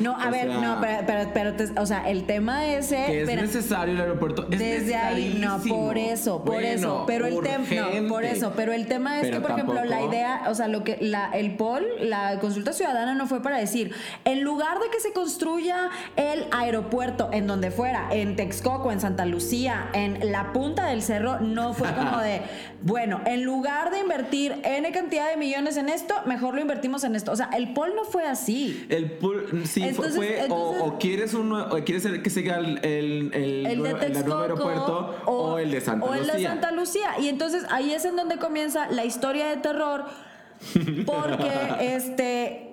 No, 0.01 0.19
a 0.21 0.29
O 0.29 0.31
ver, 0.31 0.47
sea, 0.49 0.59
no, 0.61 0.79
pero, 0.81 1.03
pero, 1.07 1.31
pero 1.35 1.53
te- 1.55 1.79
o 1.81 1.87
sea, 1.87 2.09
el 2.09 2.25
tema 2.25 2.67
ese. 2.67 3.05
que 3.07 3.23
es 3.23 3.27
necesario 3.29 3.95
el 3.95 4.01
aeropuerto. 4.01 4.47
Es 4.51 4.59
desde 4.59 4.97
ahí, 4.97 5.39
no, 5.41 5.59
por 5.61 5.99
eso, 5.99 6.39
por 6.45 6.55
Bueno, 6.55 6.69
eso. 6.69 7.05
Pero 7.07 7.27
el 7.27 7.41
tema, 7.41 7.65
no, 8.01 8.09
por 8.09 8.25
eso. 8.25 8.53
Pero 8.57 8.73
el 8.73 8.87
tema 8.87 9.21
es 9.21 9.31
que, 9.31 9.41
por 9.41 9.51
ejemplo, 9.53 9.85
la 9.85 10.03
idea, 10.03 10.45
o 10.49 10.55
sea, 10.55 10.69
lo 10.69 10.83
que 10.85 10.99
la, 11.01 11.31
el 11.33 11.57
poll, 11.57 11.85
la 12.01 12.39
consulta 12.41 12.73
ciudadana 12.73 13.15
no 13.15 13.27
fue 13.27 13.43
para 13.43 13.59
decir, 13.59 13.93
en 14.25 14.43
lugar 14.43 14.79
de 14.81 14.89
que 14.91 15.01
se 15.01 15.13
construya 15.13 15.91
el 16.17 16.47
aeropuerto 16.53 17.29
en 17.33 17.47
donde 17.47 17.71
fuera, 17.71 18.09
en 18.13 18.37
Texcoco, 18.37 18.93
en 18.93 19.01
Santa 19.01 19.27
Lucía, 19.27 19.89
en 19.93 20.33
la 20.33 20.53
punta 20.53 20.87
del 20.87 21.03
cerro, 21.03 21.41
no 21.41 21.75
fue 21.75 21.93
como 21.93 22.19
de, 22.21 22.41
bueno, 22.83 23.21
en 23.27 23.45
lugar 23.45 23.91
de 23.91 24.01
invertir 24.01 24.57
N 24.65 24.91
cantidad 24.93 25.29
de 25.31 25.37
millones 25.37 25.77
en 25.77 25.89
esto, 25.89 26.15
mejor 26.27 26.55
lo 26.55 26.61
invertimos 26.61 27.05
en 27.05 27.15
esto. 27.17 27.33
O 27.33 27.37
sea, 27.37 27.51
el 27.57 27.73
poll 27.75 27.95
no 27.95 28.05
fue 28.05 28.25
así. 28.27 28.87
El 28.89 29.11
pool, 29.43 29.67
sí, 29.67 29.81
fue- 29.81 29.89
Entonces- 29.91 30.17
fue, 30.17 30.27
o- 30.27 30.43
entonces- 30.45 30.83
o, 30.85 30.99
quieres 30.99 31.35
un 31.35 31.53
o 31.53 31.69
quieres 31.85 32.07
que 32.23 32.31
siga 32.31 32.59
el, 32.59 32.79
el, 32.85 33.31
el, 33.35 33.83
de 33.83 33.95
Texcoco 33.95 34.39
aeropuerto 34.39 35.15
o, 35.27 35.59
el 35.59 35.71
de 35.71 35.81
Santa 35.81 36.07
o 36.07 36.15
el 36.15 36.21
Lucía. 36.21 36.35
de 36.35 36.43
Santa 36.45 36.71
Lucía. 36.73 37.09
Y 37.21 37.29
entonces 37.29 37.65
ahí 37.71 37.93
es 37.93 38.05
en 38.05 38.17
donde 38.17 38.39
comienza 38.39 38.89
la 38.91 39.05
historia 39.05 39.47
de 39.49 39.57
terror. 39.59 40.05
Porque, 41.07 41.51
este, 41.81 42.73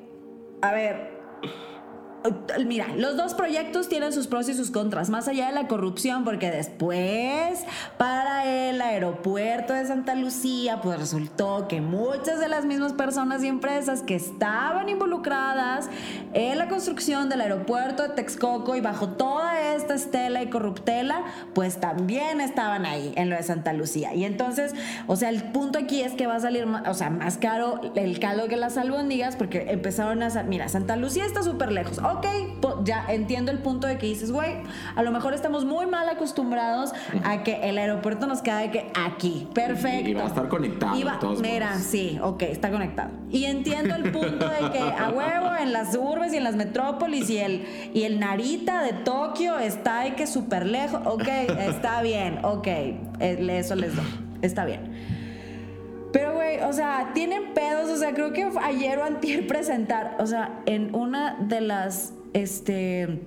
a 0.61 0.71
ver, 0.73 1.11
Mira, 2.65 2.87
los 2.95 3.17
dos 3.17 3.33
proyectos 3.33 3.89
tienen 3.89 4.13
sus 4.13 4.27
pros 4.27 4.47
y 4.47 4.53
sus 4.53 4.69
contras, 4.69 5.09
más 5.09 5.27
allá 5.27 5.47
de 5.47 5.53
la 5.53 5.67
corrupción, 5.67 6.23
porque 6.23 6.51
después 6.51 7.63
para 7.97 8.45
el 8.45 8.79
aeropuerto 8.79 9.73
de 9.73 9.85
Santa 9.87 10.13
Lucía, 10.13 10.81
pues 10.81 10.99
resultó 10.99 11.67
que 11.67 11.81
muchas 11.81 12.39
de 12.39 12.47
las 12.47 12.65
mismas 12.65 12.93
personas 12.93 13.43
y 13.43 13.47
empresas 13.47 14.03
que 14.03 14.15
estaban 14.15 14.87
involucradas 14.89 15.89
en 16.33 16.59
la 16.59 16.67
construcción 16.67 17.27
del 17.27 17.41
aeropuerto 17.41 18.03
de 18.03 18.09
Texcoco 18.09 18.75
y 18.75 18.81
bajo 18.81 19.09
toda 19.09 19.50
estela 19.93 20.41
y 20.43 20.49
corruptela, 20.49 21.23
pues 21.53 21.79
también 21.79 22.41
estaban 22.41 22.85
ahí 22.85 23.13
en 23.15 23.29
lo 23.29 23.35
de 23.35 23.43
Santa 23.43 23.73
Lucía. 23.73 24.13
Y 24.13 24.23
entonces, 24.25 24.73
o 25.07 25.15
sea, 25.15 25.29
el 25.29 25.43
punto 25.51 25.79
aquí 25.79 26.01
es 26.01 26.13
que 26.13 26.27
va 26.27 26.35
a 26.35 26.39
salir, 26.39 26.65
ma- 26.65 26.83
o 26.87 26.93
sea, 26.93 27.09
más 27.09 27.37
caro 27.37 27.81
el 27.95 28.19
caldo 28.19 28.47
que 28.47 28.57
las 28.57 28.77
albóndigas, 28.77 29.35
porque 29.35 29.65
empezaron 29.71 30.23
a, 30.23 30.29
mira, 30.43 30.67
Santa 30.69 30.95
Lucía 30.95 31.25
está 31.25 31.43
súper 31.43 31.71
lejos. 31.71 31.97
Ok, 31.99 32.25
po- 32.61 32.70
ya 32.83 33.05
entiendo 33.09 33.51
el 33.51 33.59
punto 33.59 33.87
de 33.87 33.97
que 33.97 34.07
dices, 34.07 34.31
güey, 34.31 34.57
a 34.95 35.03
lo 35.03 35.11
mejor 35.11 35.33
estamos 35.33 35.65
muy 35.65 35.85
mal 35.85 36.07
acostumbrados 36.09 36.91
a 37.23 37.43
que 37.43 37.69
el 37.69 37.77
aeropuerto 37.77 38.27
nos 38.27 38.41
quede 38.41 38.71
que 38.71 38.91
aquí. 38.93 39.47
Perfecto. 39.53 40.09
Y 40.09 40.13
va 40.13 40.23
a 40.23 40.27
estar 40.27 40.47
conectado, 40.47 40.95
todos 41.19 41.41
mira, 41.41 41.71
modos. 41.71 41.83
sí, 41.83 42.19
ok, 42.21 42.43
está 42.43 42.71
conectado. 42.71 43.11
Y 43.29 43.45
entiendo 43.45 43.95
el 43.95 44.11
punto 44.11 44.47
de 44.47 44.71
que 44.71 44.79
a 44.79 45.09
huevo 45.09 45.55
en 45.59 45.73
las 45.73 45.95
urbes 45.95 46.33
y 46.33 46.37
en 46.37 46.43
las 46.43 46.55
metrópolis 46.55 47.29
y 47.29 47.37
el, 47.37 47.65
y 47.93 48.03
el 48.03 48.19
Narita 48.19 48.83
de 48.83 48.93
Tokio 48.93 49.57
está 49.59 50.01
de 50.01 50.15
que 50.15 50.27
súper 50.27 50.65
lejos. 50.65 51.01
Ok, 51.05 51.27
está 51.59 52.01
bien, 52.01 52.39
ok, 52.43 52.67
eh, 52.67 53.47
eso 53.59 53.75
les 53.75 53.95
doy. 53.95 54.05
está 54.41 54.65
bien. 54.65 54.91
Pero, 56.11 56.33
güey, 56.33 56.59
o 56.59 56.73
sea, 56.73 57.11
tienen 57.13 57.53
pedos. 57.53 57.89
O 57.89 57.97
sea, 57.97 58.13
creo 58.13 58.33
que 58.33 58.49
ayer 58.61 58.99
o 58.99 59.03
antier 59.03 59.47
presentar, 59.47 60.17
o 60.19 60.27
sea, 60.27 60.61
en 60.65 60.93
una 60.95 61.35
de 61.39 61.61
las, 61.61 62.13
este, 62.33 63.21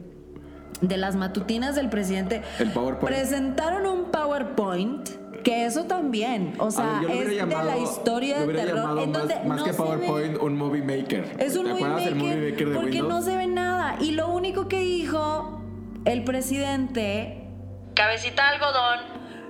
de 0.81 0.97
las 0.97 1.17
matutinas 1.17 1.75
del 1.77 1.89
presidente, 1.89 2.43
El 2.59 2.71
PowerPoint. 2.73 3.15
presentaron 3.17 3.87
un 3.87 4.05
PowerPoint. 4.11 5.09
Que 5.45 5.67
eso 5.67 5.85
también, 5.85 6.55
o 6.59 6.71
sea, 6.71 7.01
ver, 7.07 7.11
es 7.29 7.29
de 7.29 7.65
la 7.65 7.77
historia 7.77 8.39
de 8.41 8.55
terror. 8.55 8.99
En 8.99 9.11
más, 9.13 9.19
donde 9.21 9.35
más 9.47 9.59
no 9.59 9.65
que 9.67 9.73
se 9.75 9.83
ve- 9.83 9.85
PowerPoint, 9.89 10.39
un 10.41 10.57
Movie 10.57 10.81
Maker. 10.83 11.37
es 11.39 11.55
un 11.55 11.65
¿Te 11.67 11.71
movie 11.73 11.85
maker, 11.85 12.15
Movie 12.15 12.51
Maker 12.51 12.69
de 12.71 12.75
porque 12.75 12.91
Windows? 13.03 13.09
no 13.13 13.23
se 13.23 13.37
ve 13.37 13.47
nada. 13.47 13.97
Y 14.01 14.13
lo 14.13 14.29
único 14.31 14.69
que 14.69 14.79
dijo 14.81 15.61
el 16.07 16.25
presidente, 16.25 17.47
cabecita 17.95 18.43
de 18.43 18.49
algodón, 18.55 18.99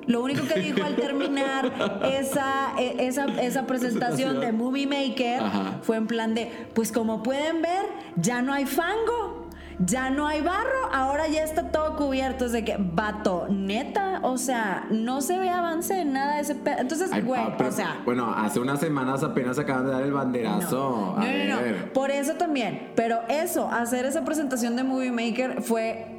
lo 0.08 0.20
único 0.24 0.44
que 0.48 0.58
dijo 0.58 0.82
al 0.84 0.96
terminar 0.96 1.72
esa, 2.12 2.72
e- 2.76 3.06
esa, 3.06 3.26
esa 3.40 3.64
presentación 3.66 4.40
de 4.40 4.50
Movie 4.50 4.88
Maker 4.88 5.42
Ajá. 5.44 5.78
fue 5.82 5.96
en 5.96 6.08
plan 6.08 6.34
de, 6.34 6.50
pues 6.74 6.90
como 6.90 7.22
pueden 7.22 7.62
ver, 7.62 7.84
ya 8.16 8.42
no 8.42 8.52
hay 8.52 8.66
fango. 8.66 9.43
Ya 9.78 10.10
no 10.10 10.26
hay 10.26 10.40
barro, 10.40 10.88
ahora 10.92 11.26
ya 11.26 11.42
está 11.42 11.70
todo 11.70 11.96
cubierto. 11.96 12.44
Es 12.46 12.52
de 12.52 12.64
que, 12.64 12.76
vato, 12.78 13.46
neta, 13.50 14.20
o 14.22 14.38
sea, 14.38 14.86
no 14.90 15.20
se 15.20 15.38
ve 15.38 15.48
avance 15.50 16.00
en 16.00 16.12
nada 16.12 16.36
de 16.36 16.42
ese 16.42 16.54
pedo. 16.54 16.76
Entonces, 16.78 17.10
Ay, 17.12 17.22
güey, 17.22 17.40
ah, 17.40 17.54
pero- 17.56 17.70
o 17.70 17.72
sea, 17.72 18.00
Bueno, 18.04 18.32
hace 18.34 18.60
unas 18.60 18.80
semanas 18.80 19.22
apenas 19.22 19.58
acaban 19.58 19.86
de 19.86 19.92
dar 19.92 20.02
el 20.02 20.12
banderazo. 20.12 21.16
no, 21.18 21.22
no, 21.22 21.60
no, 21.60 21.92
Por 21.92 22.10
eso 22.10 22.34
también. 22.34 22.92
Pero 22.94 23.20
eso, 23.28 23.68
hacer 23.70 24.06
esa 24.06 24.24
presentación 24.24 24.76
de 24.76 24.84
Movie 24.84 25.12
Maker 25.12 25.62
fue. 25.62 26.13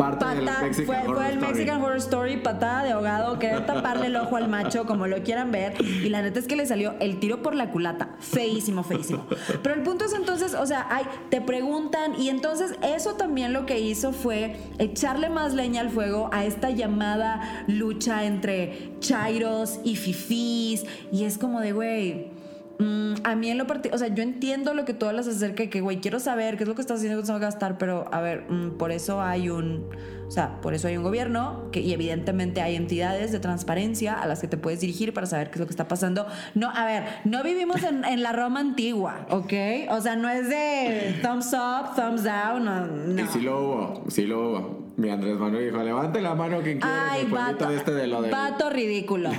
Parte 0.00 0.24
del 0.26 0.44
pata- 0.44 0.62
Mexican 0.62 0.86
fue, 0.86 0.96
Horror 0.98 1.16
fue 1.16 1.26
el 1.28 1.34
Story. 1.34 1.52
Mexican 1.52 1.82
Horror 1.82 1.96
Story, 1.98 2.36
patada 2.38 2.84
de 2.84 2.90
ahogado, 2.92 3.38
querer 3.38 3.66
taparle 3.66 4.06
el 4.06 4.16
ojo 4.16 4.36
al 4.36 4.48
macho, 4.48 4.86
como 4.86 5.06
lo 5.06 5.22
quieran 5.22 5.50
ver. 5.52 5.74
Y 5.84 6.08
la 6.08 6.22
neta 6.22 6.38
es 6.38 6.46
que 6.46 6.56
le 6.56 6.66
salió 6.66 6.94
el 7.00 7.20
tiro 7.20 7.42
por 7.42 7.54
la 7.54 7.70
culata. 7.70 8.10
Feísimo, 8.20 8.82
feísimo. 8.82 9.26
Pero 9.62 9.74
el 9.74 9.82
punto 9.82 10.04
es 10.04 10.14
entonces, 10.14 10.54
o 10.54 10.66
sea, 10.66 10.86
ay, 10.90 11.04
te 11.28 11.40
preguntan, 11.40 12.20
y 12.20 12.28
entonces 12.28 12.74
eso 12.82 13.14
también 13.14 13.52
lo 13.52 13.66
que 13.66 13.80
hizo 13.80 14.12
fue 14.12 14.56
echarle 14.78 15.28
más 15.30 15.54
leña 15.54 15.80
al 15.82 15.90
fuego 15.90 16.30
a 16.32 16.44
esta 16.44 16.70
llamada 16.70 17.64
lucha 17.66 18.24
entre 18.24 18.92
chairos 19.00 19.80
y 19.84 19.96
fifís. 19.96 20.84
Y 21.12 21.24
es 21.24 21.38
como 21.38 21.60
de, 21.60 21.72
güey. 21.72 22.39
Mm, 22.80 23.12
a 23.24 23.36
mí 23.36 23.50
en 23.50 23.58
lo 23.58 23.66
particular, 23.66 23.94
o 23.94 23.98
sea, 23.98 24.08
yo 24.08 24.22
entiendo 24.22 24.72
lo 24.72 24.86
que 24.86 24.94
tú 24.94 25.04
hablas 25.04 25.28
acerca 25.28 25.64
de 25.64 25.68
que, 25.68 25.82
güey, 25.82 26.00
quiero 26.00 26.18
saber 26.18 26.56
qué 26.56 26.62
es 26.62 26.68
lo 26.68 26.74
que 26.74 26.80
estás 26.80 26.96
haciendo, 26.96 27.20
qué 27.20 27.26
se 27.26 27.32
va 27.32 27.36
a 27.36 27.42
gastar, 27.42 27.76
pero 27.76 28.08
a 28.10 28.22
ver, 28.22 28.50
mm, 28.50 28.78
por 28.78 28.90
eso 28.90 29.20
hay 29.20 29.50
un, 29.50 29.84
o 30.30 30.32
sea, 30.32 30.60
por 30.60 30.74
eso 30.74 30.86
hay 30.86 30.96
un 30.96 31.02
gobierno 31.02 31.64
que, 31.72 31.80
y 31.80 31.92
evidentemente 31.92 32.62
hay 32.62 32.76
entidades 32.76 33.32
de 33.32 33.40
transparencia 33.40 34.14
a 34.14 34.28
las 34.28 34.40
que 34.40 34.46
te 34.46 34.56
puedes 34.56 34.78
dirigir 34.78 35.12
para 35.12 35.26
saber 35.26 35.48
qué 35.50 35.54
es 35.54 35.58
lo 35.60 35.66
que 35.66 35.72
está 35.72 35.88
pasando. 35.88 36.24
No, 36.54 36.70
a 36.70 36.84
ver, 36.84 37.02
no 37.24 37.42
vivimos 37.42 37.82
en, 37.82 38.04
en 38.04 38.22
la 38.22 38.30
Roma 38.30 38.60
antigua, 38.60 39.26
¿ok? 39.28 39.52
O 39.90 40.00
sea, 40.00 40.14
no 40.14 40.28
es 40.28 40.48
de 40.48 41.16
thumbs 41.20 41.52
up, 41.52 41.96
thumbs 41.96 42.22
down, 42.22 42.64
no. 42.64 42.86
no. 42.86 43.22
Y 43.24 43.26
sí 43.26 43.40
lo 43.40 43.60
hubo, 43.60 44.04
sí 44.08 44.24
lo 44.24 44.38
hubo. 44.38 44.92
Mi 44.98 45.10
Andrés 45.10 45.36
Manuel 45.36 45.64
dijo, 45.64 45.82
levante 45.82 46.20
la 46.20 46.36
mano 46.36 46.60
quien 46.62 46.78
quiera 46.78 47.10
Ay, 47.10 47.26
vato, 47.26 47.68
este 47.68 47.90
de 47.92 48.06
lo 48.06 48.22
de... 48.22 48.30
vato 48.30 48.70
ridículo. 48.70 49.30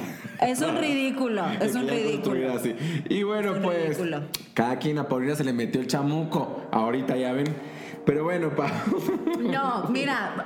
Es 0.41 0.59
un 0.59 0.75
ridículo, 0.75 1.45
es 1.61 1.73
un 1.73 1.87
ridículo. 1.87 2.53
Así. 2.53 2.75
Y 3.07 3.23
bueno, 3.23 3.51
Es 3.51 3.57
un 3.57 3.63
pues, 3.63 3.83
ridículo. 3.85 4.23
cada 4.53 4.77
quien 4.77 4.97
a 4.97 5.07
Paulina 5.07 5.35
se 5.35 5.45
le 5.45 5.53
metió 5.53 5.79
el 5.79 5.87
chamuco. 5.87 6.63
Ahorita 6.69 7.15
ya 7.15 7.31
ven. 7.31 7.45
Pero 8.05 8.23
bueno, 8.23 8.55
pa. 8.55 8.71
No, 9.39 9.87
mira, 9.89 10.45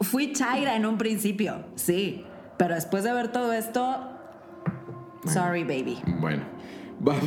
fui 0.00 0.32
chaira 0.32 0.76
en 0.76 0.86
un 0.86 0.98
principio, 0.98 1.64
sí. 1.74 2.24
Pero 2.56 2.74
después 2.74 3.04
de 3.04 3.12
ver 3.12 3.32
todo 3.32 3.52
esto, 3.52 4.10
sorry, 5.26 5.64
baby. 5.64 6.00
Bueno, 6.20 6.44
vamos. 7.00 7.24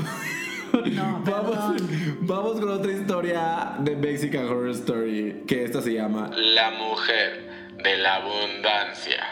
No, 0.92 1.22
vamos, 1.26 1.82
vamos 2.22 2.60
con 2.60 2.70
otra 2.70 2.92
historia 2.92 3.76
de 3.80 3.96
Mexican 3.96 4.46
Horror 4.46 4.70
Story, 4.70 5.44
que 5.48 5.64
esta 5.64 5.82
se 5.82 5.94
llama 5.94 6.30
La 6.36 6.72
mujer 6.72 7.48
de 7.84 7.98
la 7.98 8.16
abundancia. 8.16 9.24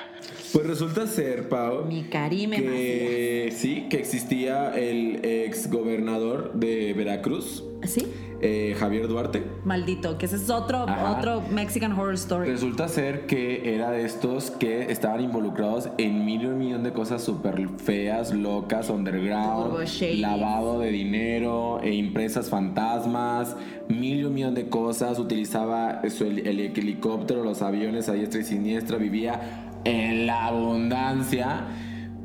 Pues 0.53 0.67
resulta 0.67 1.05
ser, 1.07 1.49
Pau, 1.49 1.85
Mi 1.85 2.03
Karime 2.03 2.57
que 2.57 3.53
sí, 3.55 3.87
que 3.89 3.97
existía 3.97 4.73
el 4.75 5.19
ex 5.23 5.69
gobernador 5.69 6.53
de 6.53 6.93
Veracruz, 6.93 7.63
¿Sí? 7.83 8.07
Eh, 8.47 8.75
Javier 8.77 9.07
Duarte. 9.07 9.43
Maldito, 9.63 10.19
que 10.19 10.27
ese 10.27 10.35
es 10.35 10.51
otro, 10.51 10.83
Ajá. 10.87 11.17
otro 11.17 11.41
Mexican 11.51 11.93
Horror 11.93 12.13
Story. 12.13 12.47
Resulta 12.51 12.87
ser 12.87 13.25
que 13.25 13.73
era 13.73 13.89
de 13.89 14.05
estos 14.05 14.51
que 14.51 14.91
estaban 14.91 15.21
involucrados 15.21 15.89
en 15.97 16.23
mil 16.25 16.43
y 16.43 16.45
un 16.45 16.59
millón 16.59 16.83
de 16.83 16.93
cosas 16.93 17.23
súper 17.23 17.67
feas, 17.77 18.31
locas, 18.33 18.91
underground, 18.91 19.73
lavado 20.19 20.79
de 20.79 20.91
dinero, 20.91 21.79
e 21.81 21.95
impresas 21.95 22.49
fantasmas, 22.49 23.55
mil 23.89 24.19
y 24.19 24.23
un 24.25 24.33
millón 24.35 24.53
de 24.53 24.69
cosas. 24.69 25.17
Utilizaba 25.17 26.01
su 26.09 26.25
hel- 26.25 26.45
el, 26.45 26.59
helicóptero, 26.59 27.43
los 27.43 27.63
aviones 27.63 28.09
a 28.09 28.13
diestra 28.13 28.41
y 28.41 28.43
siniestra, 28.43 28.97
vivía 28.97 29.71
en 29.85 30.27
la 30.27 30.45
abundancia. 30.45 31.61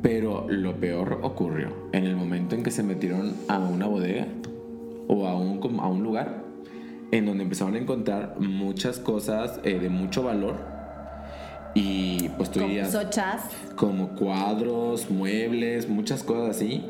Pero 0.03 0.45
lo 0.49 0.75
peor 0.77 1.19
ocurrió 1.23 1.69
en 1.93 2.05
el 2.05 2.15
momento 2.15 2.55
en 2.55 2.63
que 2.63 2.71
se 2.71 2.81
metieron 2.83 3.33
a 3.47 3.57
una 3.59 3.85
bodega 3.87 4.25
o 5.11 5.27
a 5.27 5.35
un, 5.35 5.79
a 5.79 5.87
un 5.87 6.03
lugar 6.03 6.41
en 7.11 7.25
donde 7.25 7.43
empezaron 7.43 7.75
a 7.75 7.77
encontrar 7.77 8.37
muchas 8.39 8.97
cosas 8.97 9.59
eh, 9.63 9.77
de 9.77 9.89
mucho 9.89 10.23
valor 10.23 10.55
y 11.73 12.29
pues 12.37 12.49
tú 12.49 12.59
Como 12.59 12.69
dirías 12.69 12.97
como 13.75 14.09
cuadros, 14.09 15.09
muebles, 15.09 15.89
muchas 15.89 16.23
cosas 16.23 16.55
así 16.55 16.83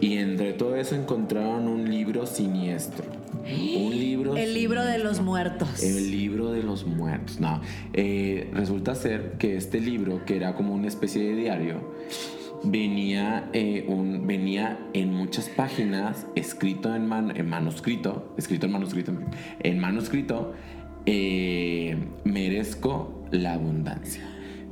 y 0.00 0.16
entre 0.18 0.52
todo 0.52 0.76
eso 0.76 0.96
encontraron 0.96 1.68
un 1.68 1.88
libro 1.88 2.26
siniestro. 2.26 3.04
Un 3.44 3.90
libro 3.90 4.36
El 4.36 4.54
libro 4.54 4.84
de 4.84 4.98
los 4.98 5.20
muertos. 5.20 5.82
El 5.82 6.10
libro 6.10 6.52
de 6.52 6.62
los 6.62 6.84
muertos. 6.84 7.40
No, 7.40 7.62
eh, 7.94 8.50
resulta 8.52 8.94
ser 8.94 9.32
que 9.38 9.56
este 9.56 9.80
libro, 9.80 10.24
que 10.26 10.36
era 10.36 10.54
como 10.54 10.74
una 10.74 10.88
especie 10.88 11.22
de 11.22 11.34
diario, 11.34 11.80
venía, 12.64 13.48
eh, 13.52 13.84
un, 13.88 14.26
venía 14.26 14.78
en 14.92 15.12
muchas 15.14 15.48
páginas, 15.48 16.26
escrito 16.34 16.94
en, 16.94 17.06
man- 17.06 17.36
en 17.36 17.48
manuscrito, 17.48 18.34
escrito 18.38 18.66
en 18.66 18.72
manuscrito, 18.72 19.12
en 19.60 19.78
manuscrito, 19.78 20.54
eh, 21.06 21.96
merezco 22.24 23.24
la 23.30 23.54
abundancia. 23.54 24.22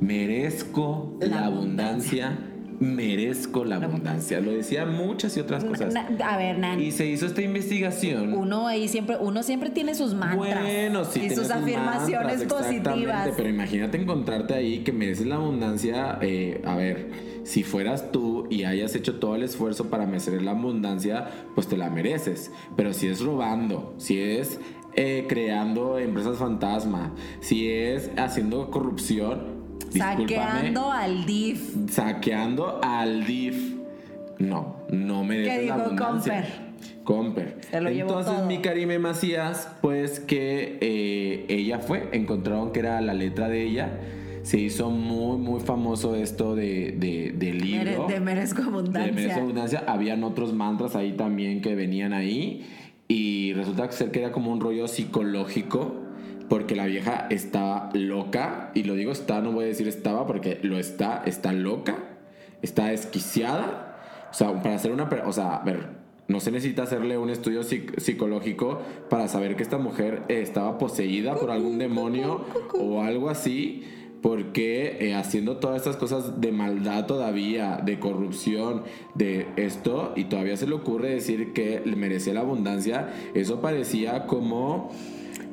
Merezco 0.01 1.17
la, 1.21 1.27
La 1.27 1.47
abundancia. 1.47 2.39
Merezco 2.81 3.65
la 3.65 3.77
abundancia. 3.77 4.41
Lo 4.41 4.51
decía 4.53 4.85
muchas 4.87 5.37
y 5.37 5.41
otras 5.41 5.65
cosas. 5.65 5.95
Na- 5.95 6.09
a 6.25 6.37
ver, 6.37 6.59
Nan. 6.59 6.81
Y 6.81 6.91
se 6.93 7.07
hizo 7.07 7.27
esta 7.27 7.43
investigación. 7.43 8.35
Uno 8.35 8.67
ahí 8.67 8.89
siempre, 8.89 9.17
uno 9.21 9.43
siempre 9.43 9.71
tiene 9.71 9.95
sus 9.95 10.15
mantras 10.15 10.37
Bueno, 10.63 11.05
sí, 11.05 11.21
y 11.25 11.31
sus 11.31 11.51
afirmaciones 11.51 12.39
mantras, 12.41 12.63
positivas. 12.63 13.31
Pero 13.37 13.49
imagínate 13.49 14.01
encontrarte 14.01 14.55
ahí 14.55 14.81
que 14.81 14.93
mereces 14.93 15.27
la 15.27 15.37
abundancia. 15.37 16.19
eh, 16.21 16.63
a 16.65 16.75
ver, 16.77 17.11
si 17.45 17.63
fueras 17.63 18.13
tú 18.13 18.47
y 18.51 18.65
hayas 18.65 18.95
hecho 18.95 19.19
todo 19.19 19.37
el 19.37 19.43
esfuerzo 19.43 19.89
para 19.89 20.07
merecer 20.07 20.41
la 20.43 20.51
abundancia, 20.53 21.29
pues 21.55 21.67
te 21.69 21.77
la 21.77 21.91
mereces. 21.91 22.51
Pero 22.77 22.93
si 22.93 23.07
es 23.09 23.21
robando, 23.21 23.95
si 23.99 24.21
es 24.21 24.61
eh, 24.95 25.27
creando 25.29 25.99
empresas 25.99 26.39
fantasma, 26.39 27.15
si 27.41 27.69
es 27.71 28.11
haciendo 28.17 28.71
corrupción, 28.71 29.56
Saqueando 29.99 30.91
al 30.91 31.27
DIF. 31.27 31.91
saqueando 31.91 32.81
al 32.83 33.25
DIF. 33.25 33.77
No, 34.39 34.77
no 34.91 35.25
mereces 35.25 35.55
¿Qué 35.55 35.63
dijo 35.63 35.77
la 35.77 35.85
abundancia. 35.85 36.33
Comper? 36.43 36.67
Comper. 37.05 37.59
Se 37.71 37.81
lo 37.81 37.89
Entonces 37.89 38.35
todo. 38.35 38.47
mi 38.47 38.59
Karime 38.59 38.99
Macías, 38.99 39.71
pues 39.81 40.21
que 40.21 40.79
eh, 40.81 41.47
ella 41.49 41.79
fue, 41.79 42.09
encontraron 42.13 42.73
que 42.73 42.81
era 42.81 43.01
la 43.01 43.15
letra 43.15 43.49
de 43.49 43.63
ella. 43.63 43.99
Se 44.43 44.59
hizo 44.59 44.91
muy, 44.91 45.39
muy 45.39 45.61
famoso 45.61 46.15
esto 46.15 46.55
de, 46.55 46.95
de, 47.37 47.53
libro. 47.53 48.07
de 48.07 48.21
merezco 48.21 48.63
De 48.63 48.69
abundancia. 48.69 49.13
Merezco 49.13 49.41
abundancia. 49.41 49.85
Habían 49.89 50.23
otros 50.23 50.53
mantras 50.53 50.95
ahí 50.95 51.13
también 51.13 51.61
que 51.61 51.75
venían 51.75 52.13
ahí. 52.13 52.65
Y 53.09 53.55
resulta 53.55 53.91
ser 53.91 54.11
que 54.11 54.21
era 54.21 54.33
como 54.33 54.53
un 54.53 54.61
rollo 54.61 54.87
psicológico. 54.87 56.06
Porque 56.49 56.77
la 56.77 56.87
vieja 56.87 57.27
estaba 57.31 57.91
loca. 57.95 58.71
Y 58.75 58.85
lo 58.85 58.95
digo 58.95 59.13
está, 59.13 59.41
no 59.41 59.53
voy 59.53 59.65
a 59.65 59.69
decir 59.69 59.89
estaba 59.89 60.27
porque 60.27 60.59
lo 60.63 60.79
está. 60.79 61.23
Está 61.27 61.53
loca. 61.53 61.97
Está 62.63 62.87
desquiciada. 62.87 63.99
O 64.31 64.35
sea, 64.35 64.63
para 64.63 64.77
hacer 64.77 64.93
una... 64.93 65.09
O 65.27 65.33
sea, 65.33 65.57
a 65.57 65.65
ver, 65.65 65.89
no 66.29 66.41
se 66.41 66.51
necesita 66.51 66.83
hacerle 66.83 67.19
un 67.19 67.31
estudio 67.31 67.63
psic- 67.63 67.99
psicológico 67.99 68.81
para 69.09 69.29
saber 69.29 69.57
que 69.57 69.63
esta 69.63 69.79
mujer 69.79 70.23
eh, 70.29 70.41
estaba 70.41 70.79
poseída 70.79 71.35
por 71.37 71.51
algún 71.51 71.79
demonio 71.79 72.45
o 72.79 73.03
algo 73.03 73.31
así. 73.31 73.85
Porque 74.23 74.97
eh, 74.99 75.15
haciendo 75.15 75.59
todas 75.59 75.77
estas 75.77 75.97
cosas 75.97 76.41
de 76.41 76.51
maldad 76.51 77.07
todavía, 77.07 77.77
de 77.85 78.01
corrupción, 78.01 78.83
de 79.15 79.47
esto, 79.57 80.15
y 80.17 80.25
todavía 80.25 80.57
se 80.57 80.67
le 80.67 80.75
ocurre 80.75 81.11
decir 81.11 81.53
que 81.53 81.83
le 81.85 81.95
merecía 81.95 82.35
la 82.35 82.41
abundancia, 82.41 83.11
eso 83.35 83.61
parecía 83.61 84.27
como 84.27 84.91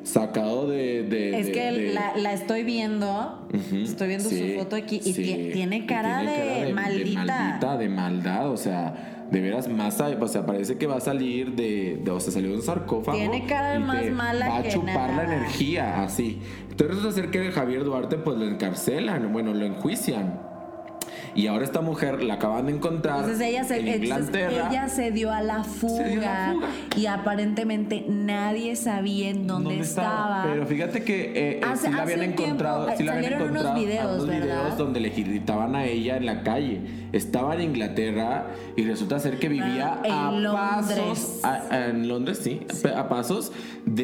sacado 0.04 0.68
de... 0.68 1.02
de- 1.02 1.40
Es 1.40 1.46
de- 1.46 1.52
que 1.52 1.72
de- 1.72 1.92
la, 1.92 2.16
la 2.16 2.32
estoy 2.32 2.62
viendo, 2.62 3.48
estoy 3.72 4.08
viendo 4.08 4.28
sí, 4.28 4.52
su 4.54 4.58
foto 4.60 4.76
aquí 4.76 5.00
y 5.04 5.12
sí. 5.12 5.50
tiene 5.52 5.76
Y 5.78 5.86
cara, 5.86 6.22
de, 6.22 6.72
maldita. 6.72 7.24
maldita, 7.24 7.76
de 7.76 7.88
maldad, 7.88 8.50
o 8.50 8.56
sea, 8.56 9.26
de 9.30 9.40
veras 9.40 9.66
más, 9.68 10.00
o 10.00 10.28
sea, 10.28 10.44
parece 10.46 10.76
que 10.76 10.86
va 10.86 10.96
a 10.96 11.00
salir 11.00 11.52
de, 11.54 12.00
de- 12.04 12.10
o 12.10 12.20
sea, 12.20 12.32
salió 12.32 12.50
de 12.50 12.56
un 12.56 12.62
sarcófago. 12.62 13.16
Tiene 13.18 13.46
cara 13.46 13.70
de 13.72 13.76
y 13.80 13.82
más 13.82 14.02
te 14.02 14.10
mala 14.10 14.48
Va 14.48 14.58
a 14.58 14.62
que 14.62 14.68
chupar 14.68 15.14
la 15.14 15.24
energía, 15.24 16.02
así. 16.02 16.38
Entonces 16.70 16.96
resulta 16.96 17.20
ser 17.22 17.30
que 17.30 17.50
Javier 17.50 17.84
Duarte, 17.84 18.16
pues 18.18 18.36
lo 18.38 18.44
encarcelan, 18.46 19.32
bueno, 19.32 19.54
lo 19.54 19.64
enjuician. 19.64 20.53
Y 21.34 21.46
ahora 21.48 21.64
esta 21.64 21.80
mujer 21.80 22.22
la 22.22 22.34
acaban 22.34 22.66
de 22.66 22.72
encontrar 22.72 23.18
Entonces 23.20 23.40
ella 23.40 23.64
se, 23.64 23.80
en 23.80 23.88
entonces 23.88 24.28
Inglaterra. 24.28 24.68
ella 24.70 24.88
se 24.88 25.10
dio 25.10 25.32
a 25.32 25.42
la 25.42 25.64
fuga, 25.64 26.04
Se 26.04 26.10
dio 26.10 26.20
a 26.20 26.24
la 26.24 26.52
fuga. 26.52 26.66
y 26.96 27.06
aparentemente 27.06 28.04
nadie 28.08 28.76
sabía 28.76 29.30
en 29.30 29.46
dónde, 29.46 29.78
estaba. 29.80 30.44
Pero 30.44 30.66
fíjate 30.66 31.02
que 31.02 31.22
eh, 31.22 31.32
eh, 31.34 31.60
Hace- 31.64 31.88
sí 31.88 31.92
la 31.92 32.02
habían 32.02 32.20
tiempo, 32.20 32.42
encontrado, 32.44 32.88
eh, 32.88 32.94
sí 32.96 33.02
la 33.04 33.12
habían 33.14 33.24
salieron 33.32 33.50
unos 33.50 33.62
encontrado 33.62 33.86
videos, 33.86 34.14
unos 34.22 34.26
¿verdad? 34.28 34.46
videos 34.62 34.78
donde 34.78 35.00
le 35.00 35.08
gritaban 35.10 35.74
a 35.74 35.84
ella 35.84 36.16
en 36.16 36.26
la 36.26 36.42
calle. 36.42 36.80
Estaba 37.12 37.54
en 37.54 37.60
Inglaterra 37.62 38.46
y 38.76 38.82
resulta 38.84 39.18
ser 39.20 39.38
que 39.38 39.48
vivía 39.48 40.00
Ah, 40.02 40.06
en 40.06 40.12
a 40.12 40.32
Londres. 40.32 40.98
pasos 40.98 41.40
a- 41.44 41.62
a- 41.70 41.86
en 41.86 42.08
Londres, 42.08 42.40
sí, 42.42 42.60
a 42.96 43.08
pasos 43.08 43.52
de 43.86 44.02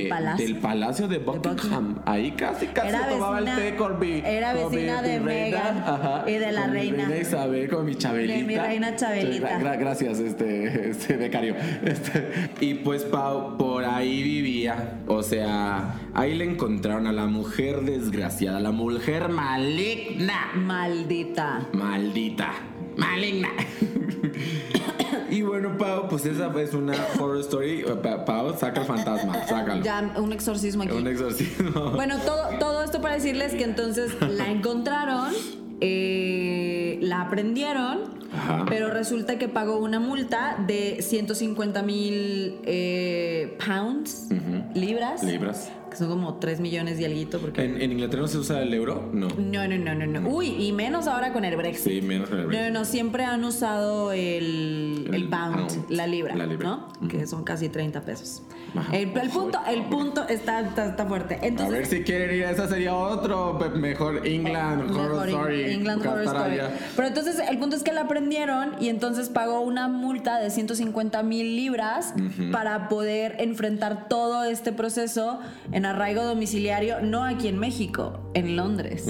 Del 0.00 0.08
palacio. 0.08 0.46
del 0.46 0.56
palacio 0.56 1.08
de 1.08 1.18
Buckingham. 1.18 1.54
Buckingham. 1.56 2.02
Ahí 2.06 2.30
casi 2.32 2.66
casi 2.68 2.88
Era 2.88 3.08
tomaba 3.08 3.40
vecina- 3.40 3.58
el 3.64 3.70
té 3.72 3.76
con 3.76 3.98
mi 3.98 4.22
era 4.24 4.54
con 4.54 4.70
mi- 4.70 4.76
vecina 4.76 5.02
de 5.02 5.56
ajá, 5.56 6.24
y 6.26 6.32
de 6.32 6.52
la 6.52 6.65
reina. 6.66 7.04
reina 7.06 7.16
Isabel, 7.18 7.68
con 7.68 7.84
mi 7.86 7.94
Chabelita. 7.96 8.34
De 8.38 8.44
mi 8.44 8.56
reina 8.56 8.96
Chabelita. 8.96 9.58
Gra- 9.60 9.78
gracias, 9.78 10.18
este, 10.18 10.90
este 10.90 11.16
becario. 11.16 11.54
Este, 11.84 12.50
y 12.60 12.74
pues 12.74 13.02
Pau 13.04 13.56
por 13.56 13.84
ahí 13.84 14.22
vivía. 14.22 15.00
O 15.06 15.22
sea, 15.22 15.94
ahí 16.14 16.34
le 16.34 16.44
encontraron 16.44 17.06
a 17.06 17.12
la 17.12 17.26
mujer 17.26 17.82
desgraciada, 17.82 18.60
la 18.60 18.72
mujer 18.72 19.28
maligna. 19.28 20.50
Maldita. 20.54 21.68
Maldita. 21.72 22.52
Maligna. 22.96 23.48
y 25.30 25.42
bueno, 25.42 25.76
Pau, 25.76 26.08
pues 26.08 26.24
esa 26.26 26.50
es 26.60 26.74
una 26.74 26.94
horror 27.18 27.40
story. 27.40 27.84
Pa- 28.02 28.24
Pau, 28.24 28.56
saca 28.58 28.80
el 28.80 28.86
fantasma, 28.86 29.44
sácalo. 29.46 29.82
Ya, 29.82 30.12
un 30.16 30.32
exorcismo 30.32 30.82
aquí. 30.84 30.92
Un 30.92 31.06
exorcismo. 31.06 31.90
Bueno, 31.90 32.18
todo, 32.24 32.48
todo 32.58 32.82
esto 32.84 33.00
para 33.00 33.14
decirles 33.14 33.54
que 33.54 33.64
entonces 33.64 34.12
la 34.22 34.50
encontraron, 34.50 35.32
eh, 35.80 36.98
la 37.02 37.22
aprendieron, 37.22 37.98
Ajá. 38.32 38.64
pero 38.68 38.90
resulta 38.90 39.38
que 39.38 39.48
pagó 39.48 39.78
una 39.78 40.00
multa 40.00 40.56
de 40.66 40.98
150 41.00 41.82
mil 41.82 42.56
eh, 42.64 43.56
pounds, 43.64 44.28
libras, 44.74 45.22
Libras. 45.22 45.70
que 45.90 45.96
son 45.96 46.08
como 46.08 46.34
3 46.36 46.60
millones 46.60 46.98
y 47.00 47.04
alguito, 47.04 47.38
porque... 47.40 47.64
¿En, 47.64 47.80
en 47.80 47.92
Inglaterra 47.92 48.22
no 48.22 48.28
se 48.28 48.38
usa 48.38 48.62
el 48.62 48.72
euro? 48.74 49.08
No. 49.12 49.28
No, 49.28 49.68
no, 49.68 49.76
no, 49.78 49.94
no, 49.94 50.20
no. 50.20 50.28
Uy, 50.28 50.48
y 50.66 50.72
menos 50.72 51.06
ahora 51.06 51.32
con 51.32 51.44
el 51.44 51.56
Brexit. 51.56 51.92
Sí, 51.92 52.02
menos 52.02 52.28
con 52.28 52.40
el 52.40 52.46
Brexit. 52.46 52.72
no, 52.72 52.78
no, 52.80 52.84
siempre 52.84 53.24
han 53.24 53.44
usado 53.44 54.12
el, 54.12 55.04
el, 55.08 55.14
El 55.14 55.28
pound, 55.28 55.56
pound, 55.68 55.90
la 55.90 56.06
libra, 56.06 56.34
la 56.36 56.46
libra. 56.46 56.66
¿no? 56.68 57.08
Que 57.08 57.26
son 57.26 57.44
casi 57.44 57.68
30 57.68 58.00
pesos. 58.02 58.42
El, 58.92 59.16
el 59.16 59.30
punto, 59.30 59.58
el 59.68 59.82
punto 59.84 60.28
está, 60.28 60.60
está, 60.60 60.86
está 60.86 61.06
fuerte. 61.06 61.36
A 61.40 61.46
Entonces, 61.46 61.72
ver 61.72 61.86
si 61.86 62.02
quieren 62.02 62.34
ir, 62.36 62.44
esa 62.44 62.68
sería 62.68 62.94
otro 62.94 63.58
mejor 63.74 64.26
England 64.26 64.90
Horror 64.90 65.26
Mejor 65.26 65.28
Story. 65.28 65.64
England 65.72 66.06
Horror 66.06 66.24
Gastar 66.24 66.50
Story. 66.50 66.60
allá. 66.60 66.70
Pero 66.94 67.08
entonces 67.08 67.38
el 67.48 67.58
punto 67.58 67.76
es 67.76 67.82
que 67.82 67.92
la 67.92 68.02
aprendieron 68.02 68.72
y 68.80 68.88
entonces 68.88 69.28
pagó 69.30 69.60
una 69.60 69.88
multa 69.88 70.38
de 70.38 70.50
150 70.50 71.22
mil 71.22 71.56
libras 71.56 72.12
para 72.52 72.88
poder 72.88 73.36
enfrentar 73.38 74.08
todo 74.08 74.44
este 74.44 74.72
proceso 74.72 75.40
en 75.72 75.86
arraigo 75.86 76.24
domiciliario, 76.24 77.00
no 77.00 77.24
aquí 77.24 77.48
en 77.48 77.58
México, 77.58 78.30
en 78.34 78.56
Londres. 78.56 79.06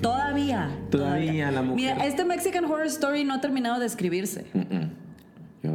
Todavía. 0.00 0.70
Todavía 0.90 1.50
la 1.50 1.62
mujer. 1.62 1.76
Mira, 1.76 2.06
este 2.06 2.24
Mexican 2.24 2.64
Horror 2.64 2.86
Story 2.86 3.24
no 3.24 3.34
ha 3.34 3.40
terminado 3.40 3.78
de 3.78 3.86
escribirse. 3.86 4.46
Ya 4.54 4.85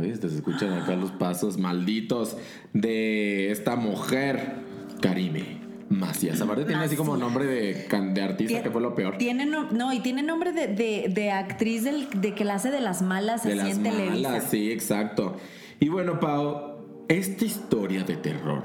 ves, 0.01 0.19
te 0.19 0.27
escuchan 0.27 0.73
acá 0.73 0.95
los 0.95 1.11
pasos 1.11 1.57
malditos 1.57 2.35
de 2.73 3.51
esta 3.51 3.75
mujer, 3.75 4.55
Karime 5.01 5.59
Macías. 5.89 6.39
Aparte 6.41 6.65
tiene 6.65 6.83
así 6.83 6.95
como 6.95 7.17
nombre 7.17 7.45
de, 7.45 7.87
de 8.13 8.21
artista, 8.21 8.63
que 8.63 8.69
fue 8.71 8.81
lo 8.81 8.95
peor. 8.95 9.17
Tiene 9.17 9.45
no, 9.45 9.71
no, 9.71 9.91
y 9.93 9.99
tiene 9.99 10.23
nombre 10.23 10.51
de, 10.53 10.67
de- 10.67 11.11
de 11.13 11.31
actriz 11.31 11.83
del- 11.83 12.07
de 12.19 12.33
que 12.33 12.45
la 12.45 12.55
hace 12.55 12.71
de 12.71 12.81
las 12.81 13.01
malas 13.01 13.43
De 13.43 13.49
así 13.53 13.57
las 13.57 13.77
en 13.77 13.83
Televisa. 13.83 14.29
malas, 14.29 14.43
sí, 14.49 14.71
exacto. 14.71 15.37
Y 15.79 15.89
bueno, 15.89 16.19
Pau, 16.19 17.05
esta 17.09 17.43
historia 17.45 18.03
de 18.03 18.15
terror 18.15 18.63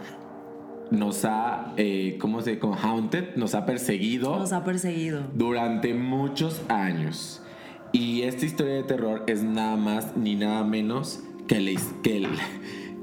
nos 0.93 1.24
ha, 1.24 1.72
eh, 1.76 2.16
¿cómo 2.20 2.43
se 2.43 2.61
como 2.61 2.76
haunted? 2.76 3.34
Nos 3.34 3.57
ha 3.57 3.66
perseguido 3.66 4.39
Nos 4.39 4.53
ha 4.53 4.62
perseguido. 4.62 5.22
durante 5.34 5.95
muchos 5.95 6.62
años. 6.68 7.43
Y 7.93 8.22
esta 8.22 8.45
historia 8.47 8.74
de 8.74 8.82
terror 8.84 9.24
es 9.26 9.43
nada 9.43 9.76
más 9.76 10.16
ni 10.16 10.34
nada 10.37 10.62
menos 10.64 11.20
que 11.49 11.61
la... 11.61 11.70
his- 11.70 11.92
Que 12.03 12.20
la, 12.20 12.34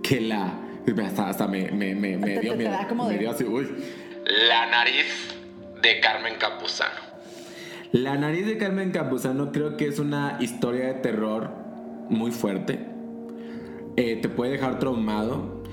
que 0.04 0.20
la 0.22 0.54
hasta, 1.08 1.30
hasta 1.30 1.48
me, 1.48 1.72
me, 1.72 1.96
me, 1.96 2.18
me 2.18 2.40
dio 2.40 2.42
te- 2.42 2.50
te 2.50 2.56
miedo. 2.58 2.72
da 2.72 2.88
como 2.88 3.08
me 3.08 3.18
dio 3.18 3.32
así, 3.32 3.44
uy. 3.46 3.68
La 4.50 4.66
nariz 4.70 5.06
de 5.82 6.00
Carmen 6.02 6.34
Campuzano. 6.40 7.00
La 7.94 8.18
nariz 8.18 8.46
de 8.48 8.58
Carmen 8.58 8.92
Campuzano 8.92 9.52
creo 9.52 9.78
que 9.78 9.88
es 9.88 10.00
una 10.00 10.38
historia 10.42 10.86
de 10.88 10.94
terror 10.96 11.52
muy 12.10 12.32
fuerte. 12.32 12.80
Eh, 13.96 14.18
te 14.22 14.28
puede 14.30 14.52
dejar 14.54 14.80
traumado. 14.80 15.64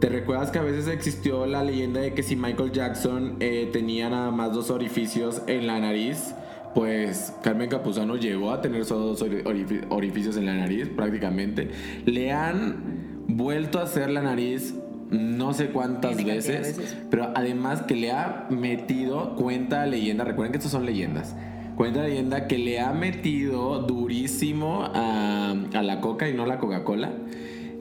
¿Te 0.00 0.08
recuerdas 0.08 0.50
que 0.50 0.58
a 0.58 0.62
veces 0.62 0.86
existió 0.88 1.46
la 1.46 1.62
leyenda 1.64 2.00
de 2.00 2.14
que 2.14 2.22
si 2.22 2.36
Michael 2.36 2.72
Jackson 2.72 3.36
eh, 3.40 3.68
tenía 3.72 4.08
nada 4.10 4.30
más 4.30 4.52
dos 4.52 4.70
orificios 4.70 5.42
en 5.46 5.66
la 5.66 5.78
nariz, 5.80 6.34
pues 6.78 7.34
Carmen 7.42 7.68
Campuzano 7.68 8.14
llegó 8.14 8.52
a 8.52 8.60
tener 8.60 8.84
solo 8.84 9.06
dos 9.06 9.20
ori- 9.24 9.42
orifi- 9.42 9.84
orificios 9.88 10.36
en 10.36 10.46
la 10.46 10.54
nariz 10.54 10.86
prácticamente. 10.88 11.70
Le 12.06 12.30
han 12.30 13.24
vuelto 13.26 13.80
a 13.80 13.82
hacer 13.82 14.08
la 14.10 14.22
nariz 14.22 14.76
no 15.10 15.54
sé 15.54 15.70
cuántas 15.70 16.22
veces, 16.24 16.76
veces. 16.78 16.96
pero 17.10 17.32
además 17.34 17.82
que 17.82 17.96
le 17.96 18.12
ha 18.12 18.46
metido, 18.50 19.34
cuenta 19.34 19.86
leyenda, 19.86 20.22
recuerden 20.22 20.52
que 20.52 20.58
estos 20.58 20.70
son 20.70 20.86
leyendas, 20.86 21.34
cuenta 21.74 22.04
leyenda 22.04 22.46
que 22.46 22.58
le 22.58 22.78
ha 22.78 22.92
metido 22.92 23.80
durísimo 23.82 24.84
a, 24.94 25.56
a 25.74 25.82
la 25.82 26.00
coca 26.00 26.28
y 26.28 26.34
no 26.34 26.46
la 26.46 26.58
Coca-Cola. 26.58 27.10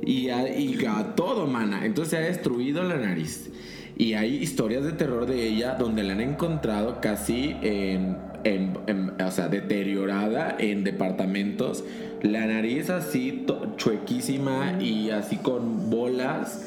Y 0.04 0.30
a, 0.30 0.58
y 0.58 0.84
a 0.88 1.14
todo, 1.16 1.46
mana. 1.46 1.86
Entonces 1.86 2.12
se 2.12 2.18
ha 2.18 2.22
destruido 2.22 2.82
la 2.84 2.96
nariz. 2.96 3.52
Y 3.96 4.14
hay 4.14 4.36
historias 4.38 4.84
de 4.84 4.94
terror 4.94 5.26
de 5.28 5.48
ella 5.48 5.74
donde 5.76 6.04
la 6.04 6.14
han 6.14 6.22
encontrado 6.22 7.00
casi 7.02 7.56
en, 7.62 8.16
en- 8.48 8.78
en- 8.88 9.22
o 9.22 9.32
sea, 9.32 9.48
deteriorada 9.50 10.56
en 10.60 10.84
departamentos. 10.84 11.84
La 12.22 12.46
nariz 12.48 12.90
así 12.90 13.46
chuequísima 13.76 14.82
y 14.82 15.10
así 15.12 15.38
con 15.38 15.90
bolas. 15.90 16.64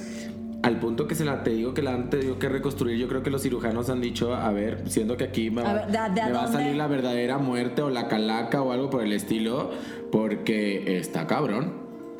Al 0.62 0.78
punto 0.78 1.06
que 1.08 1.14
se 1.14 1.24
la 1.24 1.42
te 1.42 1.50
digo 1.50 1.72
que 1.72 1.80
la 1.80 1.94
han 1.94 2.10
tenido 2.10 2.38
que 2.38 2.48
reconstruir. 2.50 2.98
Yo 2.98 3.08
creo 3.08 3.22
que 3.22 3.30
los 3.30 3.42
cirujanos 3.42 3.88
han 3.88 4.02
dicho, 4.02 4.34
a 4.34 4.52
ver, 4.52 4.82
siendo 4.90 5.16
que 5.16 5.24
aquí 5.24 5.50
me, 5.50 5.62
A 5.62 5.64
va, 5.64 5.72
ver, 5.72 5.86
¿de- 5.86 6.20
de 6.20 6.26
me 6.26 6.32
va 6.32 6.44
a 6.44 6.52
salir 6.52 6.76
la 6.76 6.86
verdadera 6.86 7.38
muerte 7.38 7.80
o 7.80 7.88
la 7.88 8.08
calaca 8.08 8.60
o 8.62 8.70
algo 8.72 8.90
por 8.90 9.02
el 9.02 9.12
estilo, 9.14 9.70
porque 10.12 10.98
está 10.98 11.26
cabrón. 11.26 11.72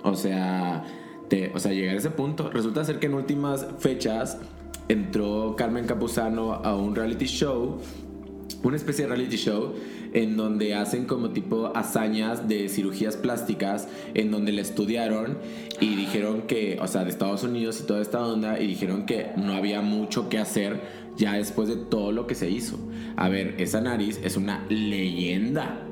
O 0.03 0.15
sea, 0.15 0.85
te- 1.29 1.53
o 1.55 1.59
sea, 1.61 1.73
llegar 1.73 1.95
a 1.97 1.99
ese 1.99 2.11
punto. 2.11 2.51
Resulta 2.51 2.83
ser 2.85 2.99
que 2.99 3.07
en 3.07 3.15
últimas 3.15 3.67
fechas 3.79 4.39
entró 4.89 5.55
Carmen 5.57 5.85
Capuzano 5.85 6.55
a 6.55 6.75
un 6.75 6.97
reality 6.97 7.27
show, 7.27 7.79
una 8.63 8.77
especie 8.77 9.05
de 9.07 9.15
reality 9.15 9.37
show 9.37 9.75
en 10.13 10.37
donde 10.37 10.75
hacen 10.75 11.07
como 11.07 11.31
tipo 11.31 11.73
hazañas 11.75 12.49
de 12.49 12.69
cirugías 12.69 13.17
plásticas, 13.17 13.89
en 14.15 14.31
donde 14.31 14.53
la 14.53 14.61
estudiaron 14.61 15.39
y 15.81 15.95
dijeron 15.95 16.43
que, 16.43 16.79
o 16.81 16.87
sea, 16.87 17.05
de 17.05 17.11
Estados 17.11 17.43
Unidos 17.43 17.81
y 17.81 17.87
toda 17.87 18.03
esta 18.03 18.25
onda, 18.25 18.61
y 18.61 18.67
dijeron 18.67 19.07
que 19.07 19.29
no 19.37 19.53
había 19.55 19.81
mucho 19.81 20.29
que 20.29 20.39
hacer 20.39 20.81
ya 21.17 21.35
después 21.35 21.69
de 21.69 21.77
todo 21.77 22.13
lo 22.13 22.27
que 22.27 22.35
se 22.35 22.51
hizo. 22.51 22.79
A 23.17 23.29
ver, 23.29 23.55
esa 23.59 23.81
nariz 23.81 24.21
es 24.23 24.37
una 24.37 24.67
leyenda 24.69 25.87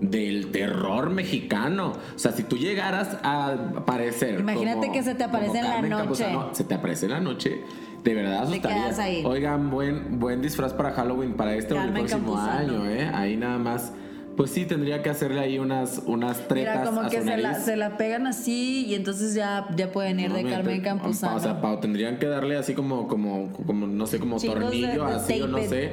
del 0.00 0.50
terror 0.50 1.10
mexicano. 1.10 1.92
O 2.14 2.18
sea, 2.18 2.32
si 2.32 2.42
tú 2.42 2.56
llegaras 2.56 3.16
a 3.22 3.52
aparecer. 3.76 4.40
Imagínate 4.40 4.90
que 4.92 5.02
se 5.02 5.14
te 5.14 5.24
aparece 5.24 5.58
en 5.58 5.64
la 5.68 5.80
noche. 5.82 5.96
Campuzano, 5.96 6.48
se 6.54 6.64
te 6.64 6.74
aparece 6.74 7.06
en 7.06 7.12
la 7.12 7.20
noche. 7.20 7.60
De 8.02 8.12
verdad 8.14 8.42
asustaría. 8.42 8.84
quedas 8.84 8.98
ahí. 8.98 9.22
Oigan, 9.24 9.70
buen, 9.70 10.18
buen 10.20 10.42
disfraz 10.42 10.74
para 10.74 10.90
Halloween 10.92 11.34
para 11.34 11.54
este 11.54 11.72
o 11.74 11.80
el 11.82 11.90
próximo 11.90 12.34
Campuzano. 12.34 12.82
año, 12.82 12.90
¿eh? 12.90 13.10
Ahí 13.14 13.36
nada 13.36 13.58
más. 13.58 13.92
Pues 14.36 14.50
sí, 14.50 14.66
tendría 14.66 15.00
que 15.00 15.10
hacerle 15.10 15.38
ahí 15.40 15.60
unas, 15.60 16.02
unas 16.06 16.48
tretas 16.48 16.78
Mira, 16.80 16.84
como 16.90 17.00
a 17.02 17.08
que 17.08 17.22
se 17.22 17.36
la, 17.36 17.54
se 17.54 17.76
la 17.76 17.96
pegan 17.96 18.26
así 18.26 18.84
y 18.84 18.96
entonces 18.96 19.32
ya, 19.32 19.68
ya 19.76 19.92
pueden 19.92 20.18
ir 20.18 20.30
No, 20.30 20.34
de 20.34 20.42
mira, 20.42 20.56
Carmen 20.56 20.78
te- 20.78 20.82
Campuzano. 20.82 21.36
O 21.36 21.38
sea, 21.38 21.60
Pau, 21.60 21.78
tendrían 21.78 22.18
que 22.18 22.26
darle 22.26 22.56
así 22.56 22.74
como, 22.74 23.06
como, 23.06 23.52
como 23.52 23.86
no 23.86 24.06
sé, 24.08 24.18
como 24.18 24.40
tornillo, 24.40 25.06
de 25.06 25.12
así 25.14 25.40
o 25.40 25.46
no 25.46 25.62
sé, 25.62 25.92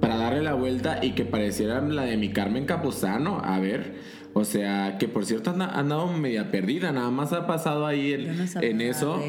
para 0.00 0.16
darle 0.16 0.42
la 0.42 0.54
vuelta 0.54 0.98
y 1.02 1.12
que 1.12 1.24
pareciera 1.24 1.80
la 1.80 2.02
de 2.02 2.16
mi 2.16 2.30
Carmen 2.30 2.64
Capuzano. 2.66 3.40
A 3.44 3.58
ver. 3.58 4.20
O 4.32 4.44
sea, 4.44 4.96
que 4.98 5.08
por 5.08 5.26
cierto 5.26 5.50
ha 5.58 5.64
andado 5.78 6.06
media 6.12 6.52
perdida, 6.52 6.92
nada 6.92 7.10
más 7.10 7.32
ha 7.32 7.48
pasado 7.48 7.84
ahí 7.84 8.12
el- 8.12 8.36
no 8.38 8.44
en 8.62 8.80
eso. 8.80 9.20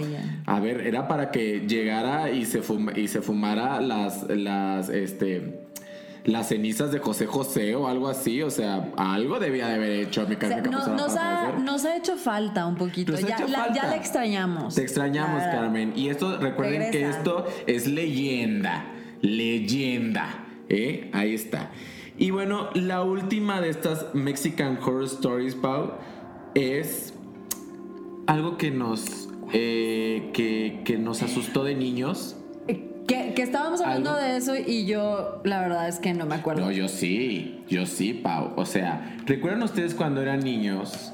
A 0.45 0.59
ver, 0.59 0.81
era 0.81 1.07
para 1.07 1.31
que 1.31 1.61
llegara 1.67 2.29
y 2.29 2.45
se, 2.45 2.61
fuma- 2.61 2.95
y 2.95 3.07
se 3.07 3.21
fumara 3.23 3.81
las, 3.81 4.27
las, 4.29 4.89
este, 4.89 5.65
las 6.23 6.49
cenizas 6.49 6.91
de 6.91 6.99
José 6.99 7.25
José 7.25 7.73
o 7.75 7.87
algo 7.87 8.09
así. 8.09 8.43
O 8.43 8.51
sea, 8.51 8.91
algo 8.95 9.39
debía 9.39 9.69
de 9.69 9.73
haber 9.73 9.91
hecho 10.01 10.27
mi 10.27 10.35
O 10.35 10.39
sea, 10.39 10.49
Carmen 10.49 10.65
no- 10.71 10.77
Campuzano 10.77 10.97
nos, 11.07 11.15
ha, 11.17 11.39
aparecer. 11.39 11.65
nos 11.65 11.85
ha 11.85 11.97
hecho 11.97 12.15
falta 12.17 12.67
un 12.67 12.75
poquito. 12.75 13.13
Ya 13.15 13.39
la, 13.39 13.57
falta. 13.57 13.73
ya 13.73 13.87
la 13.87 13.95
extrañamos. 13.95 14.75
Te 14.75 14.83
extrañamos. 14.83 15.41
Carmen. 15.41 15.93
Y 15.95 16.09
esto, 16.09 16.37
recuerden 16.37 16.91
que 16.91 17.09
esto 17.09 17.47
es 17.65 17.87
leyenda. 17.87 18.85
Leyenda. 19.21 20.27
¿Eh? 20.71 21.09
Ahí 21.13 21.35
está. 21.35 21.71
Y 22.17 22.31
bueno, 22.31 22.69
la 22.73 23.03
última 23.03 23.61
de 23.61 23.69
estas 23.69 24.13
Mexican 24.13 24.77
Horror 24.81 25.03
Stories, 25.03 25.55
Pau, 25.55 25.93
es 26.55 27.13
algo 28.27 28.57
que 28.57 28.71
nos, 28.71 29.29
eh, 29.53 30.29
que, 30.33 30.81
que 30.85 30.97
nos 30.97 31.21
asustó 31.23 31.63
de 31.63 31.75
niños. 31.75 32.37
Que, 33.07 33.33
que 33.33 33.41
estábamos 33.41 33.81
hablando 33.81 34.11
Algo. 34.11 34.21
de 34.21 34.37
eso 34.37 34.53
y 34.55 34.85
yo 34.85 35.41
la 35.43 35.59
verdad 35.59 35.89
es 35.89 35.99
que 35.99 36.13
no 36.13 36.25
me 36.25 36.35
acuerdo. 36.35 36.61
No, 36.61 36.71
yo 36.71 36.87
sí, 36.87 37.63
yo 37.67 37.85
sí, 37.85 38.13
Pau. 38.13 38.53
O 38.55 38.65
sea, 38.65 39.17
¿recuerdan 39.25 39.63
ustedes 39.63 39.95
cuando 39.95 40.21
eran 40.21 40.39
niños 40.39 41.11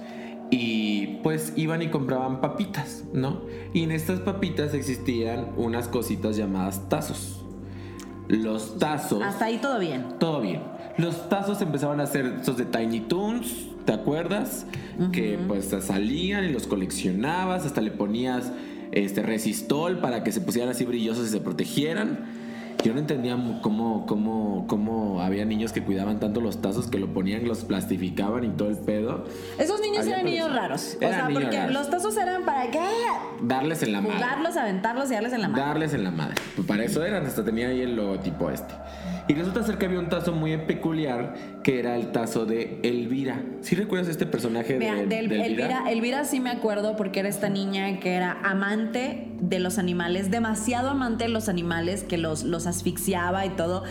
y 0.52 1.18
pues 1.24 1.54
iban 1.56 1.82
y 1.82 1.88
compraban 1.88 2.40
papitas, 2.40 3.06
¿no? 3.14 3.42
Y 3.74 3.84
en 3.84 3.92
estas 3.92 4.20
papitas 4.20 4.76
existían 4.76 5.54
unas 5.58 5.88
cositas 5.88 6.38
llamadas 6.38 6.88
tazos. 6.90 7.47
Los 8.28 8.78
tazos... 8.78 9.24
Hasta 9.24 9.46
ahí 9.46 9.58
todo 9.58 9.80
bien. 9.80 10.06
Todo 10.20 10.42
bien. 10.42 10.62
Los 10.98 11.30
tazos 11.30 11.62
empezaban 11.62 12.00
a 12.00 12.08
ser 12.08 12.26
estos 12.26 12.58
de 12.58 12.66
Tiny 12.66 13.02
Toons, 13.02 13.68
¿te 13.86 13.94
acuerdas? 13.94 14.66
Que 15.12 15.40
pues 15.48 15.74
salían 15.82 16.46
y 16.46 16.50
los 16.52 16.68
coleccionabas, 16.68 17.66
hasta 17.66 17.82
le 17.82 17.92
ponías 17.92 18.52
este 18.92 19.22
resistol 19.22 20.00
para 20.00 20.24
que 20.24 20.32
se 20.32 20.42
pusieran 20.42 20.72
así 20.72 20.86
brillosos 20.86 21.28
y 21.28 21.30
se 21.30 21.40
protegieran. 21.40 22.37
Yo 22.88 22.94
no 22.94 23.00
entendía 23.02 23.38
cómo, 23.62 24.06
cómo, 24.06 24.64
cómo 24.66 25.22
había 25.22 25.44
niños 25.44 25.74
que 25.74 25.84
cuidaban 25.84 26.22
tanto 26.22 26.40
los 26.40 26.62
tazos 26.62 26.88
que 26.88 26.98
lo 26.98 27.14
ponían, 27.14 27.46
los 27.46 27.66
plastificaban 27.66 28.46
y 28.46 28.48
todo 28.48 28.70
el 28.70 28.78
pedo. 28.78 29.26
Esos 29.60 29.82
niños 29.82 30.04
Había 30.04 30.14
eran 30.14 30.26
niños 30.26 30.56
raros. 30.56 30.96
O 30.96 31.00
sea, 31.00 31.28
niños 31.28 31.44
porque 31.44 31.58
raros. 31.58 31.74
los 31.74 31.90
tazos 31.90 32.16
eran 32.16 32.46
para 32.46 32.72
qué? 32.72 32.80
Darles 33.42 33.84
en 33.84 33.92
la 33.92 34.00
madre. 34.00 34.16
Jugarlos, 34.16 34.56
aventarlos 34.56 35.12
y 35.12 35.16
darles 35.16 35.34
en 35.34 35.42
la 35.42 35.50
mano. 35.50 35.66
Darles 35.66 35.94
en 35.96 36.04
la 36.06 36.12
madre. 36.12 36.36
Pues 36.56 36.66
para 36.66 36.86
eso 36.86 37.04
eran, 37.04 37.26
hasta 37.26 37.44
tenía 37.44 37.68
ahí 37.68 37.82
el 37.82 37.98
logotipo 37.98 38.50
este. 38.50 38.74
Y 39.28 39.34
resulta 39.34 39.62
ser 39.64 39.78
que 39.78 39.86
había 39.86 40.00
un 40.00 40.08
tazo 40.10 40.32
muy 40.32 40.56
peculiar 40.58 41.36
que 41.64 41.80
era 41.80 41.96
el 41.98 42.12
tazo 42.14 42.46
de 42.46 42.80
Elvira. 42.84 43.44
¿Sí 43.62 43.76
recuerdas 43.76 44.08
este 44.08 44.26
personaje 44.26 44.74
de, 44.74 44.80
de 44.80 44.90
El- 44.90 45.10
de 45.10 45.46
Elvira, 45.46 45.84
Elvira 45.90 46.24
sí 46.26 46.40
me 46.40 46.50
acuerdo 46.50 46.96
porque 46.96 47.20
era 47.20 47.28
esta 47.30 47.50
niña 47.50 48.00
que 48.00 48.14
era 48.14 48.38
amante 48.44 49.28
de 49.42 49.60
los 49.60 49.78
animales, 49.78 50.32
demasiado 50.32 50.90
amante 50.90 51.26
de 51.26 51.30
los 51.30 51.50
animales, 51.50 52.04
que 52.04 52.18
los, 52.18 52.44
los 52.44 52.68
asfixiaba 52.68 53.46
y 53.46 53.50
todo. 53.50 53.84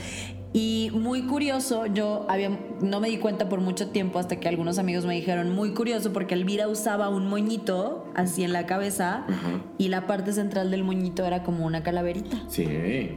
Y 0.54 0.90
muy 0.94 1.22
curioso, 1.24 1.84
yo 1.84 2.24
había, 2.30 2.58
no 2.80 3.00
me 3.00 3.08
di 3.10 3.18
cuenta 3.18 3.46
por 3.50 3.60
mucho 3.60 3.88
tiempo 3.90 4.18
hasta 4.18 4.36
que 4.40 4.48
algunos 4.48 4.78
amigos 4.78 5.04
me 5.04 5.14
dijeron, 5.14 5.50
muy 5.54 5.72
curioso 5.74 6.14
porque 6.14 6.32
Elvira 6.32 6.66
usaba 6.66 7.10
un 7.10 7.28
moñito 7.28 8.05
así 8.16 8.42
en 8.42 8.52
la 8.52 8.66
cabeza 8.66 9.24
Ajá. 9.28 9.60
y 9.78 9.88
la 9.88 10.06
parte 10.08 10.32
central 10.32 10.70
del 10.72 10.82
moñito 10.82 11.24
era 11.24 11.42
como 11.44 11.64
una 11.66 11.82
calaverita. 11.82 12.38
Sí. 12.48 12.66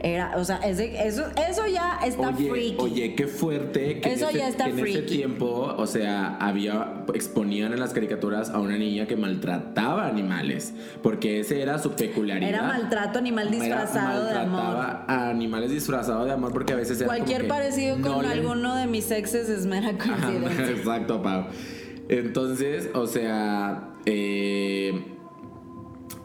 Era, 0.02 0.36
o 0.36 0.44
sea, 0.44 0.58
ese- 0.58 1.06
eso, 1.06 1.24
eso 1.48 1.62
ya 1.66 1.98
está 2.04 2.28
Oye, 2.28 2.48
freaky. 2.50 2.76
oye, 2.78 3.14
qué 3.16 3.26
fuerte 3.26 4.00
que 4.00 4.12
Eso 4.12 4.24
en, 4.26 4.30
ese, 4.30 4.38
ya 4.38 4.48
está 4.48 4.64
que 4.66 4.70
en 4.72 4.86
ese 4.86 5.02
tiempo, 5.02 5.74
o 5.76 5.86
sea, 5.86 6.36
había 6.36 7.04
exponían 7.14 7.72
en 7.72 7.80
las 7.80 7.92
caricaturas 7.92 8.50
a 8.50 8.60
una 8.60 8.76
niña 8.78 9.06
que 9.06 9.16
maltrataba 9.16 10.06
animales, 10.06 10.72
porque 11.02 11.40
ese 11.40 11.60
era 11.62 11.78
su 11.78 11.92
peculiaridad. 11.92 12.48
Era 12.50 12.62
maltrato 12.62 13.18
animal 13.18 13.48
Era- 13.48 13.56
disfrazado 13.58 14.24
de 14.26 14.30
amor. 14.38 14.62
maltrataba 14.62 15.04
a 15.08 15.30
animales 15.30 15.70
disfrazados 15.70 16.26
de 16.26 16.32
amor 16.32 16.52
porque 16.52 16.72
a 16.72 16.76
veces 16.76 16.98
era 17.00 17.06
como 17.06 17.16
Cualquier 17.18 17.42
que 17.42 17.48
parecido 17.48 17.96
no 17.98 18.12
con 18.14 18.22
le- 18.26 18.32
alguno 18.32 18.76
de 18.76 18.86
mis 18.86 19.10
exes 19.10 19.48
es 19.48 19.64
mera 19.66 19.88
Ajá, 19.90 19.98
coincidencia. 20.28 20.70
Exacto, 20.70 21.22
Pau. 21.22 21.46
Entonces, 22.08 22.90
o 22.94 23.06
sea, 23.06 23.89
eh, 24.06 25.04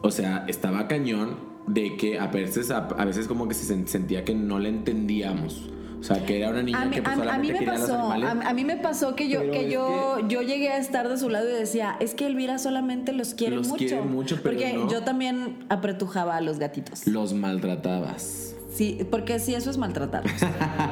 o 0.02 0.10
sea, 0.10 0.44
estaba 0.48 0.88
cañón 0.88 1.36
de 1.66 1.96
que 1.96 2.18
a 2.18 2.26
veces, 2.28 2.70
a, 2.70 2.86
a 2.88 3.04
veces 3.04 3.26
como 3.28 3.48
que 3.48 3.54
se 3.54 3.72
sen- 3.74 3.86
sentía 3.86 4.24
que 4.24 4.34
no 4.34 4.58
le 4.58 4.68
entendíamos. 4.68 5.70
O 5.98 6.02
sea, 6.02 6.24
que 6.24 6.38
era 6.38 6.50
una 6.50 6.62
niña 6.62 6.82
A 6.82 6.90
que 6.90 7.02
pues, 7.02 7.18
a- 7.18 7.34
a 7.34 7.38
mí 7.38 7.50
me 7.50 7.58
a 7.58 7.62
los 7.62 7.80
pasó, 7.80 7.94
animales. 8.12 8.44
a, 8.46 8.50
a 8.50 8.54
mí 8.54 8.64
me 8.64 8.76
pasó 8.76 9.16
que 9.16 9.28
yo, 9.28 9.40
Pero 9.40 9.52
que 9.52 9.70
yo, 9.70 10.18
yo 10.28 10.42
llegué 10.42 10.68
a 10.68 10.78
estar 10.78 11.08
de 11.08 11.16
su 11.18 11.28
lado 11.30 11.48
y 11.48 11.52
decía, 11.54 11.96
es 12.00 12.14
que 12.14 12.26
Elvira 12.26 12.58
solamente 12.58 13.12
los 13.12 13.34
quiere 13.34 13.56
Los 13.56 13.66
mucho. 13.68 13.78
quiere 13.78 14.02
mucho, 14.02 14.36
pero 14.42 14.56
porque 14.56 14.72
no. 14.74 14.88
yo 14.90 15.02
también 15.02 15.64
apretujaba 15.68 16.36
a 16.36 16.40
los 16.42 16.58
gatitos. 16.58 17.06
Los 17.06 17.32
maltratabas. 17.32 18.55
Sí, 18.76 18.98
porque 19.10 19.38
sí, 19.38 19.54
eso 19.54 19.70
es 19.70 19.78
maltratarlos. 19.78 20.32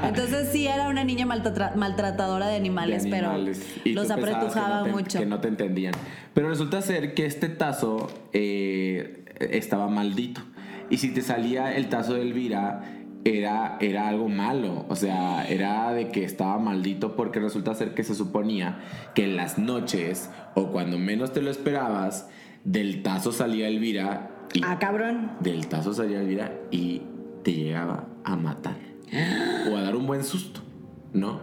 Entonces 0.05 0.49
sí 0.53 0.67
era 0.67 0.89
una 0.89 1.05
niña 1.05 1.27
maltrata- 1.27 1.75
maltratadora 1.77 2.49
de 2.49 2.57
animales, 2.57 3.03
de 3.05 3.15
animales. 3.17 3.61
pero 3.63 3.81
Y 3.85 3.93
los 3.93 4.07
que 4.07 4.13
apretujaba 4.15 4.79
no 4.81 4.85
te- 4.87 4.93
mucho. 4.93 5.19
Que 5.19 5.27
no 5.27 5.41
te 5.41 5.49
entendían. 5.49 5.93
Pero 6.33 6.49
resulta 6.49 6.81
ser 6.83 7.13
que 7.15 7.27
este 7.27 7.49
tazo 7.49 8.09
eh, 8.33 9.25
estaba 9.39 9.89
maldito. 9.89 10.41
Y 10.91 10.97
si 10.99 11.13
te 11.13 11.21
salía 11.23 11.75
el 11.77 11.89
tazo 11.89 12.15
de 12.15 12.23
Elvira, 12.23 12.83
era, 13.25 13.77
era 13.81 14.09
algo 14.09 14.29
malo. 14.29 14.87
O 14.89 14.97
sea, 14.97 15.47
era 15.49 15.93
de 15.93 16.09
que 16.09 16.25
estaba 16.25 16.59
maldito 16.59 17.17
porque 17.17 17.39
resulta 17.41 17.75
ser 17.75 17.95
que 17.95 18.03
se 18.05 18.15
suponía 18.15 18.79
que 19.15 19.25
en 19.25 19.37
las 19.37 19.59
noches 19.59 20.31
o 20.55 20.69
cuando 20.71 20.99
menos 20.99 21.33
te 21.33 21.43
lo 21.43 21.51
esperabas, 21.51 22.29
del 22.65 23.03
tazo 23.03 23.31
salía 23.33 23.69
Elvira 23.69 24.31
y 24.55 24.63
Ah, 24.65 24.79
cabrón. 24.79 25.33
del 25.41 25.67
tazo 25.69 25.93
salía 25.93 26.21
Elvira 26.21 26.53
y 26.71 27.03
te 27.45 27.53
llegaba 27.53 28.09
a 28.25 28.35
matar 28.35 28.77
o 29.71 29.77
a 29.77 29.83
dar 29.83 29.95
un 29.95 30.07
buen 30.07 30.25
susto, 30.25 30.61
¿no? 31.13 31.41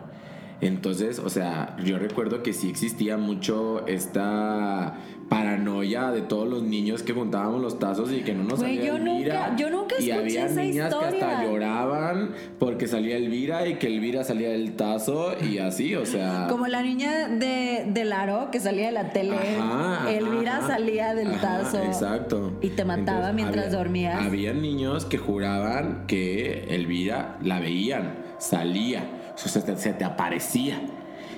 Entonces, 0.59 1.17
o 1.19 1.29
sea, 1.29 1.75
yo 1.83 1.97
recuerdo 1.97 2.43
que 2.43 2.53
sí 2.53 2.69
existía 2.69 3.17
mucho 3.17 3.87
esta 3.87 4.97
paranoia 5.31 6.11
de 6.11 6.21
todos 6.23 6.45
los 6.49 6.61
niños 6.61 7.03
que 7.03 7.13
juntábamos 7.13 7.61
los 7.61 7.79
tazos 7.79 8.11
y 8.11 8.19
que 8.19 8.33
no 8.33 8.43
nos 8.43 8.59
Güey, 8.59 8.75
salía 8.75 8.89
yo 8.91 8.97
Elvira. 8.97 9.47
nunca- 9.47 9.55
yo 9.55 9.69
nunca 9.69 9.95
y 9.97 10.09
escuché 10.09 10.13
había 10.41 10.45
esa 10.45 10.61
niñas 10.61 10.89
que 10.93 11.05
hasta 11.05 11.15
historia. 11.15 11.43
lloraban 11.45 12.31
porque 12.59 12.85
salía 12.87 13.15
Elvira 13.15 13.65
y 13.65 13.75
que 13.75 13.87
Elvira 13.87 14.25
salía 14.25 14.49
del 14.49 14.73
tazo 14.75 15.33
y 15.41 15.57
así, 15.59 15.95
o 15.95 16.05
sea. 16.05 16.47
Como 16.49 16.67
la 16.67 16.81
niña 16.83 17.29
de, 17.29 17.85
de 17.87 18.03
Laro 18.05 18.49
que 18.51 18.59
salía 18.59 18.87
de 18.87 18.91
la 18.91 19.13
tele. 19.13 19.37
Ajá, 19.57 20.11
Elvira 20.11 20.57
ajá. 20.57 20.67
salía 20.67 21.15
del 21.15 21.31
Ajá, 21.31 21.41
tazo. 21.61 21.81
exacto. 21.81 22.51
Y 22.61 22.67
te 22.71 22.83
mataba 22.83 23.31
mientras 23.31 23.67
había- 23.67 23.77
dormías. 23.77 24.21
Había 24.25 24.51
niños 24.53 25.05
que 25.05 25.17
juraban 25.17 26.07
que 26.07 26.65
Elvira 26.75 27.37
la 27.41 27.61
veían, 27.61 28.15
salía, 28.37 29.31
o 29.33 29.37
sea, 29.37 29.49
se 29.49 29.61
te, 29.61 29.77
se 29.77 29.93
te 29.93 30.03
aparecía. 30.03 30.81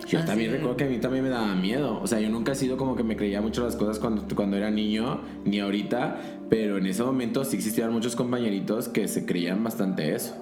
Yo 0.07 0.19
Ah, 0.19 0.25
también 0.25 0.51
recuerdo 0.51 0.75
que 0.77 0.83
a 0.83 0.87
mí 0.87 0.97
también 0.97 1.23
me 1.23 1.29
daba 1.29 1.55
miedo. 1.55 1.99
O 2.01 2.07
sea, 2.07 2.19
yo 2.19 2.29
nunca 2.29 2.51
he 2.51 2.55
sido 2.55 2.75
como 2.77 2.95
que 2.95 3.03
me 3.03 3.15
creía 3.15 3.41
mucho 3.41 3.63
las 3.63 3.75
cosas 3.75 3.99
cuando, 3.99 4.23
cuando 4.35 4.57
era 4.57 4.69
niño, 4.69 5.21
ni 5.45 5.59
ahorita, 5.59 6.17
pero 6.49 6.77
en 6.77 6.85
ese 6.87 7.03
momento 7.03 7.43
sí 7.45 7.55
existían 7.57 7.91
muchos 7.93 8.15
compañeritos 8.15 8.89
que 8.89 9.07
se 9.07 9.25
creían 9.25 9.63
bastante 9.63 10.13
eso. 10.13 10.35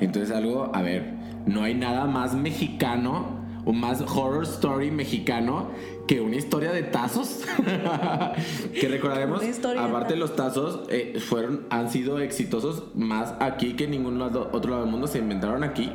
Entonces 0.00 0.34
algo, 0.34 0.70
a 0.74 0.82
ver, 0.82 1.14
no 1.46 1.62
hay 1.62 1.74
nada 1.74 2.04
más 2.06 2.34
mexicano 2.34 3.44
o 3.64 3.72
más 3.72 4.00
horror 4.02 4.44
story 4.44 4.90
mexicano 4.90 5.68
que 6.06 6.20
una 6.20 6.36
historia 6.36 6.70
de 6.72 6.82
tazos. 6.84 7.42
que 8.80 8.88
recordaremos, 8.88 9.42
aparte 9.78 10.14
de 10.14 10.20
los 10.20 10.36
tazos, 10.36 10.80
eh, 10.90 11.18
fueron, 11.20 11.66
han 11.70 11.90
sido 11.90 12.20
exitosos 12.20 12.94
más 12.94 13.34
aquí 13.40 13.72
que 13.74 13.84
en 13.84 13.90
ningún 13.92 14.18
lado- 14.18 14.50
otro 14.52 14.70
lado 14.72 14.82
del 14.82 14.90
mundo. 14.92 15.06
Se 15.06 15.18
inventaron 15.18 15.64
aquí. 15.64 15.90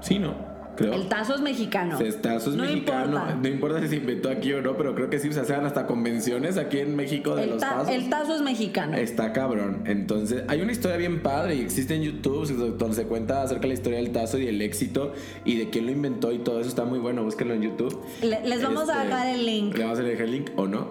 Sí, 0.00 0.18
¿no? 0.18 0.34
Creo. 0.76 0.92
El 0.94 1.08
tazo 1.08 1.34
es 1.34 1.40
mexicano. 1.40 1.98
El 2.00 2.14
tazo 2.16 2.50
es 2.50 2.56
no 2.56 2.64
mexicano. 2.64 3.04
Importa. 3.06 3.34
No 3.40 3.48
importa 3.48 3.80
si 3.80 3.88
se 3.88 3.96
inventó 3.96 4.28
aquí 4.30 4.52
o 4.52 4.62
no, 4.62 4.76
pero 4.76 4.94
creo 4.94 5.08
que 5.10 5.18
sí 5.18 5.32
se 5.32 5.40
hacen 5.40 5.64
hasta 5.64 5.86
convenciones 5.86 6.56
aquí 6.58 6.78
en 6.80 6.96
México 6.96 7.34
de 7.36 7.44
El, 7.44 7.50
los 7.50 7.60
ta- 7.60 7.70
tazos. 7.78 7.88
el 7.94 8.08
tazo 8.10 8.34
es 8.36 8.42
mexicano. 8.42 8.96
Está 8.96 9.32
cabrón. 9.32 9.82
Entonces, 9.86 10.42
hay 10.48 10.60
una 10.60 10.72
historia 10.72 10.96
bien 10.96 11.20
padre 11.22 11.56
y 11.56 11.60
existe 11.60 11.94
en 11.94 12.02
YouTube 12.02 12.76
donde 12.78 12.96
se 12.96 13.04
cuenta 13.04 13.42
acerca 13.42 13.62
de 13.62 13.68
la 13.68 13.74
historia 13.74 13.98
del 13.98 14.10
tazo 14.10 14.38
y 14.38 14.46
el 14.46 14.60
éxito 14.62 15.12
y 15.44 15.56
de 15.58 15.70
quién 15.70 15.86
lo 15.86 15.92
inventó 15.92 16.32
y 16.32 16.38
todo 16.38 16.60
eso 16.60 16.68
está 16.68 16.84
muy 16.84 16.98
bueno. 16.98 17.22
Búsquenlo 17.24 17.54
en 17.54 17.62
YouTube. 17.62 18.00
Le- 18.22 18.46
les 18.46 18.62
vamos 18.62 18.88
a 18.88 18.94
Este, 19.02 19.06
dejar 19.06 19.26
el 19.28 19.46
link. 19.46 19.76
Le 19.76 19.84
vamos 19.84 19.98
a 19.98 20.02
dejar 20.02 20.24
el 20.26 20.32
link 20.32 20.50
o 20.56 20.66
no. 20.66 20.90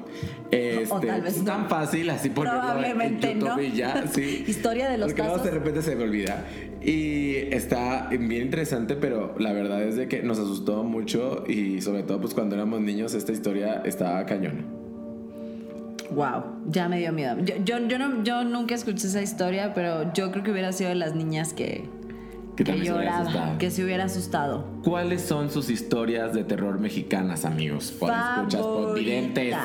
Este, 0.51 1.07
tal 1.07 1.21
vez 1.21 1.37
es 1.37 1.45
tan 1.45 1.63
no. 1.63 1.69
fácil 1.69 2.09
así 2.09 2.29
ponerlo 2.29 2.59
Probablemente 2.61 3.31
en 3.31 3.39
YouTube 3.39 3.55
no. 3.55 3.61
y 3.61 3.71
ya, 3.71 4.05
sí. 4.13 4.43
Historia 4.47 4.89
de 4.89 4.97
los 4.97 5.07
Porque 5.07 5.21
tazos. 5.23 5.43
de 5.43 5.51
repente 5.51 5.81
se 5.81 5.95
me 5.95 6.03
olvida. 6.03 6.45
Y 6.85 7.35
está 7.53 8.07
bien 8.09 8.31
interesante, 8.33 8.95
pero 8.95 9.33
la 9.39 9.53
verdad 9.53 9.72
es 9.81 9.95
de 9.95 10.07
que 10.07 10.23
nos 10.23 10.39
asustó 10.39 10.83
mucho 10.83 11.43
y 11.47 11.81
sobre 11.81 12.03
todo 12.03 12.21
pues 12.21 12.33
cuando 12.33 12.55
éramos 12.55 12.81
niños 12.81 13.13
esta 13.13 13.31
historia 13.31 13.81
estaba 13.85 14.25
cañona. 14.25 14.63
Wow, 16.11 16.43
ya 16.67 16.87
me 16.87 16.99
dio 16.99 17.11
miedo. 17.11 17.37
Yo, 17.39 17.55
yo, 17.63 17.79
yo, 17.87 17.97
no, 17.97 18.23
yo 18.23 18.43
nunca 18.43 18.75
escuché 18.75 19.07
esa 19.07 19.21
historia, 19.21 19.73
pero 19.73 20.13
yo 20.13 20.31
creo 20.31 20.43
que 20.43 20.51
hubiera 20.51 20.71
sido 20.71 20.89
de 20.89 20.95
las 20.95 21.15
niñas 21.15 21.53
que, 21.53 21.89
Que 22.55 22.63
Que 22.63 22.79
lloraba, 22.79 23.57
que 23.57 23.71
se 23.71 23.83
hubiera 23.83 24.03
asustado. 24.03 24.65
¿Cuáles 24.83 25.23
son 25.23 25.49
sus 25.49 25.69
historias 25.69 26.33
de 26.33 26.43
terror 26.43 26.79
mexicanas, 26.79 27.45
amigos? 27.45 27.91
Por 27.91 28.11
escuchas, 28.11 28.61
por 28.61 28.93
videntes. 28.93 29.55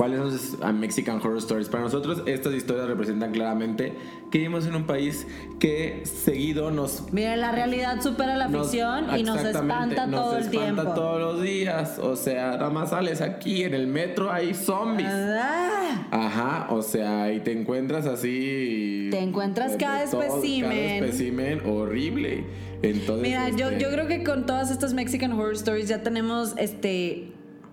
¿Cuáles 0.00 0.18
son 0.18 0.60
ah, 0.62 0.72
Mexican 0.72 1.18
Horror 1.18 1.36
Stories? 1.36 1.68
Para 1.68 1.82
nosotros, 1.82 2.22
estas 2.24 2.54
historias 2.54 2.86
representan 2.86 3.32
claramente 3.32 3.92
que 4.30 4.38
vivimos 4.38 4.64
en 4.64 4.74
un 4.74 4.84
país 4.84 5.26
que 5.58 6.04
seguido 6.04 6.70
nos. 6.70 7.12
Miren, 7.12 7.38
la 7.42 7.52
realidad 7.52 8.00
supera 8.00 8.34
la 8.38 8.48
nos- 8.48 8.68
ficción 8.70 9.14
y 9.18 9.24
nos 9.24 9.44
espanta 9.44 10.06
nos 10.06 10.20
todo 10.22 10.36
el 10.38 10.44
espanta 10.44 10.82
tiempo. 10.82 10.94
todos 10.94 11.20
los 11.20 11.42
días. 11.42 11.98
O 11.98 12.16
sea, 12.16 12.52
nada 12.52 12.70
más 12.70 12.88
sales 12.88 13.20
aquí 13.20 13.62
en 13.62 13.74
el 13.74 13.88
metro, 13.88 14.32
hay 14.32 14.54
zombies. 14.54 15.06
Ah, 15.10 16.06
Ajá, 16.10 16.68
o 16.70 16.80
sea, 16.80 17.30
y 17.30 17.40
te 17.40 17.52
encuentras 17.52 18.06
así. 18.06 19.08
Te 19.10 19.18
encuentras 19.18 19.76
cada 19.76 20.04
espécimen. 20.04 20.70
Cada 20.70 20.96
espécimen 20.96 21.60
horrible. 21.66 22.44
Entonces. 22.80 23.28
Mira, 23.28 23.50
yo, 23.50 23.68
este, 23.68 23.84
yo 23.84 23.90
creo 23.90 24.06
que 24.06 24.24
con 24.24 24.46
todas 24.46 24.70
estas 24.70 24.94
Mexican 24.94 25.32
Horror 25.32 25.52
Stories 25.52 25.88
ya 25.88 26.02
tenemos 26.02 26.54
este 26.56 27.29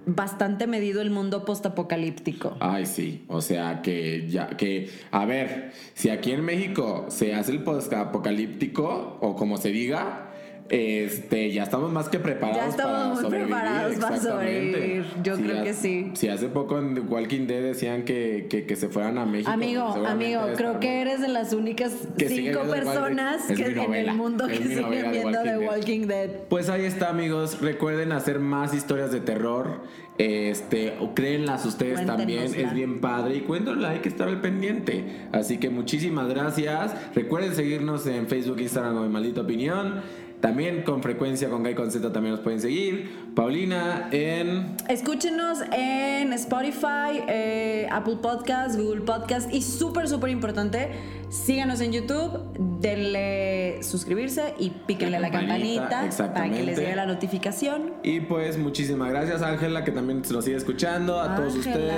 bastante 0.08 0.66
medido 0.68 1.02
el 1.02 1.12
mundo 1.12 1.46
postapocalíptico. 1.46 2.58
Ay, 2.60 2.86
sí. 2.86 3.26
O 3.28 3.42
sea, 3.42 3.82
que 3.82 4.28
ya, 4.28 4.48
que, 4.48 4.90
a 5.12 5.26
ver, 5.26 5.72
si 5.94 6.10
aquí 6.10 6.32
en 6.32 6.44
México 6.44 7.06
se 7.10 7.36
hace 7.36 7.52
el 7.52 7.64
post-apocalíptico, 7.64 9.18
o 9.22 9.36
como 9.36 9.58
se 9.58 9.70
diga, 9.70 10.27
este, 10.70 11.52
ya 11.52 11.64
estamos 11.64 11.92
más 11.92 12.10
que 12.10 12.20
preparados 12.20 12.62
Ya 12.64 12.70
estamos 12.70 12.94
para 12.98 13.08
muy 13.14 13.22
sobrevivir. 13.24 13.54
preparados 13.56 13.96
para 13.98 14.18
sobrevivir. 14.20 15.06
Yo 15.24 15.36
creo 15.38 15.60
ha- 15.60 15.64
que 15.64 15.74
sí. 15.74 16.12
Si 16.16 16.28
hace 16.28 16.48
poco 16.50 16.78
en 16.80 17.08
Walking 17.10 17.48
Dead 17.48 17.62
decían 17.62 18.04
que, 18.04 18.48
que, 18.50 18.66
que 18.66 18.76
se 18.76 18.90
fueran 18.90 19.18
a 19.18 19.26
México. 19.26 19.50
Amigo, 19.52 19.92
seguramente 19.94 20.36
amigo, 20.36 20.54
creo 20.58 20.80
que 20.80 21.02
eres 21.02 21.22
de 21.22 21.28
las 21.30 21.54
únicas 21.54 21.92
cinco 22.18 22.28
viendo 22.28 22.62
personas 22.70 23.44
que 23.46 23.66
en 23.66 23.94
el 23.94 24.14
mundo 24.14 24.48
que 24.48 24.58
siguen 24.58 24.82
novela 24.82 25.12
de 25.12 25.12
viendo 25.12 25.40
Walking 25.40 25.44
The 25.44 25.58
Dead. 25.60 25.70
Walking 25.78 26.08
Dead. 26.08 26.30
Pues 26.50 26.70
ahí 26.70 26.86
está, 26.86 27.10
amigos. 27.10 27.62
Recuerden 27.62 28.12
hacer 28.12 28.40
más 28.40 28.74
historias 28.74 29.12
de 29.12 29.22
terror. 29.22 29.82
Este, 30.20 30.96
o 31.00 31.14
créenlas 31.14 31.64
ustedes 31.66 32.04
también. 32.06 32.44
Es 32.56 32.74
bien 32.74 33.00
padre. 33.02 33.36
Y 33.36 33.42
cuéntenla, 33.42 33.92
hay 33.92 34.00
que 34.00 34.10
estar 34.10 34.28
al 34.28 34.42
pendiente. 34.42 35.04
Así 35.32 35.60
que 35.60 35.70
muchísimas 35.70 36.28
gracias. 36.28 36.94
Recuerden 37.14 37.54
seguirnos 37.54 38.08
en 38.08 38.28
Facebook, 38.28 38.60
Instagram 38.60 38.94
como 38.96 39.06
Mi 39.06 39.12
Maldita 39.14 39.42
Opinión. 39.42 40.02
También 40.42 40.84
con 40.84 41.02
frecuencia 41.02 41.50
con 41.50 41.64
Guy 41.64 41.74
con 41.74 41.92
Z 41.92 42.14
también 42.14 42.36
nos 42.36 42.42
pueden 42.44 42.62
seguir. 42.62 43.32
Paulina 43.36 44.08
en. 44.12 44.76
Escúchenos 44.88 45.60
en 45.76 46.32
Spotify, 46.34 47.24
eh, 47.28 47.88
Apple 47.92 48.18
Podcast, 48.22 48.80
Google 48.80 49.02
Podcast 49.02 49.52
y 49.52 49.64
súper, 49.64 50.08
súper 50.08 50.30
importante, 50.30 50.92
síganos 51.30 51.82
en 51.82 51.92
YouTube, 51.92 52.54
denle 52.80 53.82
suscribirse 53.82 54.54
y 54.60 54.70
píquenle 54.70 55.18
a 55.18 55.20
la 55.22 55.32
campanita, 55.32 55.90
campanita 55.90 56.34
para 56.34 56.50
que 56.52 56.64
les 56.64 56.78
llegue 56.78 56.96
la 56.96 57.08
notificación. 57.08 57.96
Y 58.04 58.20
pues 58.22 58.60
muchísimas 58.60 59.10
gracias, 59.10 59.42
Ángela, 59.42 59.84
que 59.84 59.92
también 59.92 60.22
nos 60.32 60.46
sigue 60.46 60.58
escuchando. 60.58 61.20
A 61.20 61.36
todos 61.36 61.56
ustedes, 61.56 61.92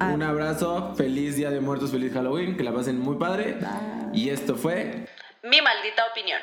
Ah. 0.00 0.10
un 0.12 0.22
abrazo. 0.24 0.94
Feliz 0.96 1.36
Día 1.36 1.50
de 1.50 1.60
Muertos, 1.60 1.92
feliz 1.92 2.12
Halloween. 2.12 2.56
Que 2.56 2.64
la 2.64 2.72
pasen 2.74 2.98
muy 2.98 3.16
padre. 3.16 3.56
Y 4.12 4.30
esto 4.30 4.56
fue. 4.56 5.06
Mi 5.44 5.60
maldita 5.62 6.02
opinión. 6.10 6.40